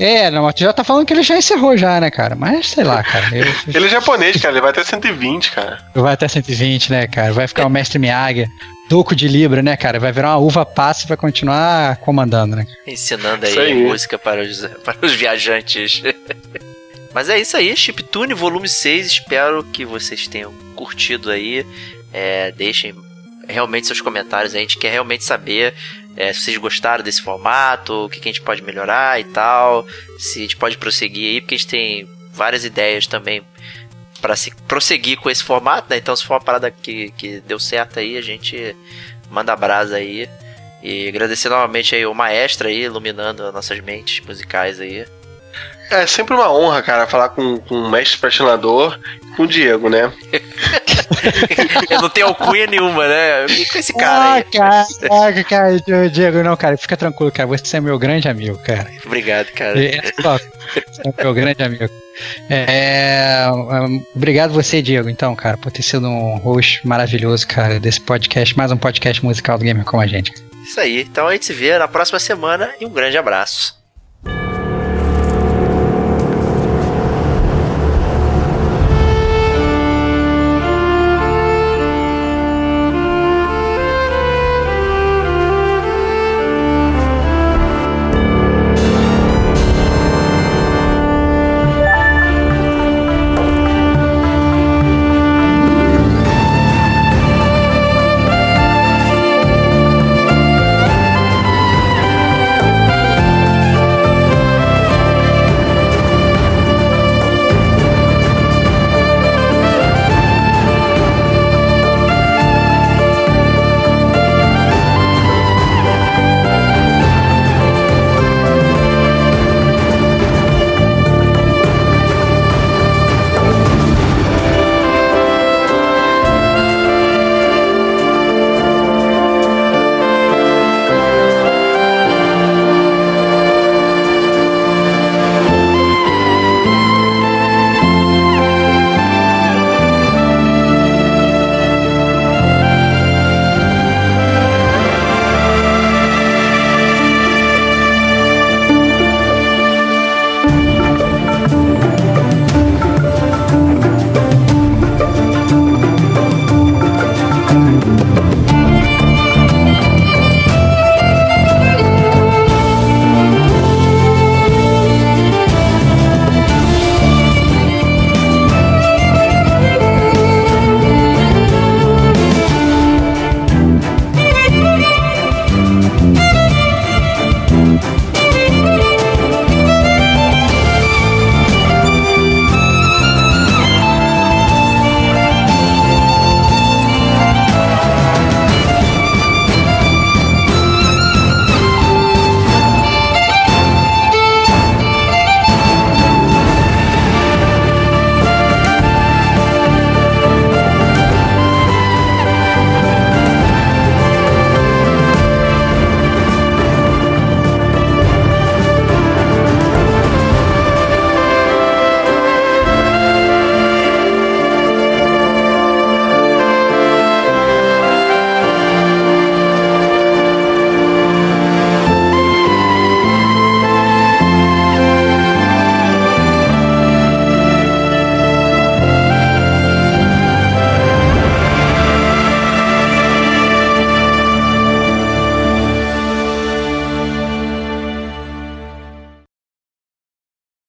é, 0.00 0.30
não, 0.30 0.50
tu 0.52 0.60
já 0.60 0.72
tá 0.72 0.82
falando 0.82 1.06
que 1.06 1.12
ele 1.12 1.22
já 1.22 1.36
encerrou 1.36 1.76
já, 1.76 2.00
né, 2.00 2.10
cara? 2.10 2.34
Mas 2.34 2.68
sei 2.70 2.84
lá, 2.84 3.02
cara. 3.02 3.26
Eu... 3.36 3.44
ele 3.74 3.86
é 3.86 3.88
japonês, 3.88 4.40
cara, 4.40 4.54
ele 4.54 4.60
vai 4.62 4.70
até 4.70 4.82
120, 4.82 5.50
cara. 5.50 5.78
Vai 5.94 6.14
até 6.14 6.26
120, 6.26 6.90
né, 6.90 7.06
cara? 7.06 7.32
Vai 7.32 7.46
ficar 7.46 7.66
o 7.66 7.70
mestre 7.70 7.98
Miyagi. 7.98 8.48
Duco 8.88 9.14
de 9.14 9.28
Libra, 9.28 9.62
né, 9.62 9.76
cara? 9.76 10.00
Vai 10.00 10.10
virar 10.10 10.30
uma 10.30 10.38
uva 10.38 10.66
passa 10.66 11.04
e 11.04 11.08
vai 11.08 11.16
continuar 11.16 11.96
comandando, 11.98 12.56
né? 12.56 12.66
Ensinando 12.84 13.46
aí, 13.46 13.56
aí. 13.56 13.74
música 13.74 14.18
para 14.18 14.42
os, 14.42 14.66
para 14.82 14.96
os 15.06 15.12
viajantes. 15.12 16.02
Mas 17.14 17.28
é 17.28 17.38
isso 17.38 17.56
aí, 17.56 17.76
Chiptune 17.76 18.34
Volume 18.34 18.68
6. 18.68 19.06
Espero 19.06 19.62
que 19.62 19.84
vocês 19.84 20.26
tenham 20.26 20.52
curtido 20.74 21.30
aí. 21.30 21.64
É, 22.12 22.50
deixem 22.52 22.94
realmente 23.46 23.86
seus 23.86 24.00
comentários. 24.00 24.54
A 24.54 24.58
gente 24.58 24.78
quer 24.78 24.90
realmente 24.90 25.24
saber 25.24 25.74
é, 26.16 26.32
se 26.32 26.40
vocês 26.40 26.56
gostaram 26.56 27.04
desse 27.04 27.22
formato, 27.22 28.06
o 28.06 28.08
que, 28.08 28.20
que 28.20 28.28
a 28.28 28.32
gente 28.32 28.42
pode 28.42 28.62
melhorar 28.62 29.20
e 29.20 29.24
tal. 29.24 29.86
Se 30.18 30.38
a 30.38 30.42
gente 30.42 30.56
pode 30.56 30.76
prosseguir 30.76 31.30
aí, 31.30 31.40
porque 31.40 31.54
a 31.54 31.58
gente 31.58 31.68
tem 31.68 32.08
várias 32.32 32.64
ideias 32.64 33.06
também 33.06 33.42
para 34.20 34.36
se 34.36 34.54
prosseguir 34.68 35.18
com 35.18 35.30
esse 35.30 35.42
formato, 35.42 35.88
né? 35.88 35.96
Então, 35.96 36.14
se 36.14 36.24
for 36.24 36.34
uma 36.34 36.40
parada 36.40 36.70
que, 36.70 37.10
que 37.12 37.40
deu 37.40 37.58
certo 37.58 37.98
aí, 37.98 38.16
a 38.16 38.22
gente 38.22 38.76
manda 39.30 39.56
brasa 39.56 39.96
aí. 39.96 40.28
E 40.82 41.08
agradecer 41.08 41.48
novamente 41.48 41.94
aí 41.94 42.06
o 42.06 42.14
maestro 42.14 42.68
aí, 42.68 42.84
iluminando 42.84 43.52
nossas 43.52 43.80
mentes 43.80 44.24
musicais 44.24 44.80
aí. 44.80 45.06
É 45.90 46.06
sempre 46.06 46.34
uma 46.34 46.52
honra, 46.52 46.82
cara, 46.82 47.06
falar 47.06 47.30
com, 47.30 47.58
com 47.58 47.74
o 47.74 47.90
mestre 47.90 48.18
patinador 48.18 48.98
com 49.36 49.42
o 49.42 49.46
Diego, 49.46 49.88
né? 49.88 50.12
Eu 51.90 52.00
não 52.00 52.08
tenho 52.08 52.28
alcunha 52.28 52.66
nenhuma, 52.66 53.06
né? 53.06 53.46
Com 53.70 53.78
esse 53.78 53.92
cara 53.92 54.34
aí. 54.34 54.44
Ah, 54.58 55.32
cara, 55.42 55.80
cara, 55.82 56.08
Diego, 56.08 56.42
não, 56.42 56.56
cara, 56.56 56.76
fica 56.76 56.96
tranquilo, 56.96 57.32
cara. 57.32 57.48
Você 57.48 57.76
é 57.76 57.80
meu 57.80 57.98
grande 57.98 58.28
amigo, 58.28 58.58
cara. 58.58 58.90
Obrigado, 59.04 59.48
cara. 59.52 59.82
É, 59.82 60.00
você 60.00 61.02
é 61.04 61.22
meu 61.22 61.34
grande 61.34 61.62
amigo. 61.62 61.88
É, 62.48 63.46
obrigado 64.14 64.52
você, 64.52 64.80
Diego, 64.80 65.08
então, 65.08 65.34
cara, 65.34 65.56
por 65.56 65.72
ter 65.72 65.82
sido 65.82 66.06
um 66.06 66.36
host 66.36 66.86
maravilhoso, 66.86 67.46
cara, 67.46 67.80
desse 67.80 68.00
podcast, 68.00 68.56
mais 68.56 68.70
um 68.70 68.76
podcast 68.76 69.24
musical 69.24 69.58
do 69.58 69.64
Gamer 69.64 69.84
com 69.84 70.00
a 70.00 70.06
gente. 70.06 70.32
Isso 70.62 70.78
aí. 70.78 71.02
Então 71.02 71.26
a 71.26 71.32
gente 71.32 71.46
se 71.46 71.52
vê 71.52 71.76
na 71.78 71.88
próxima 71.88 72.18
semana 72.18 72.72
e 72.80 72.86
um 72.86 72.90
grande 72.90 73.18
abraço. 73.18 73.79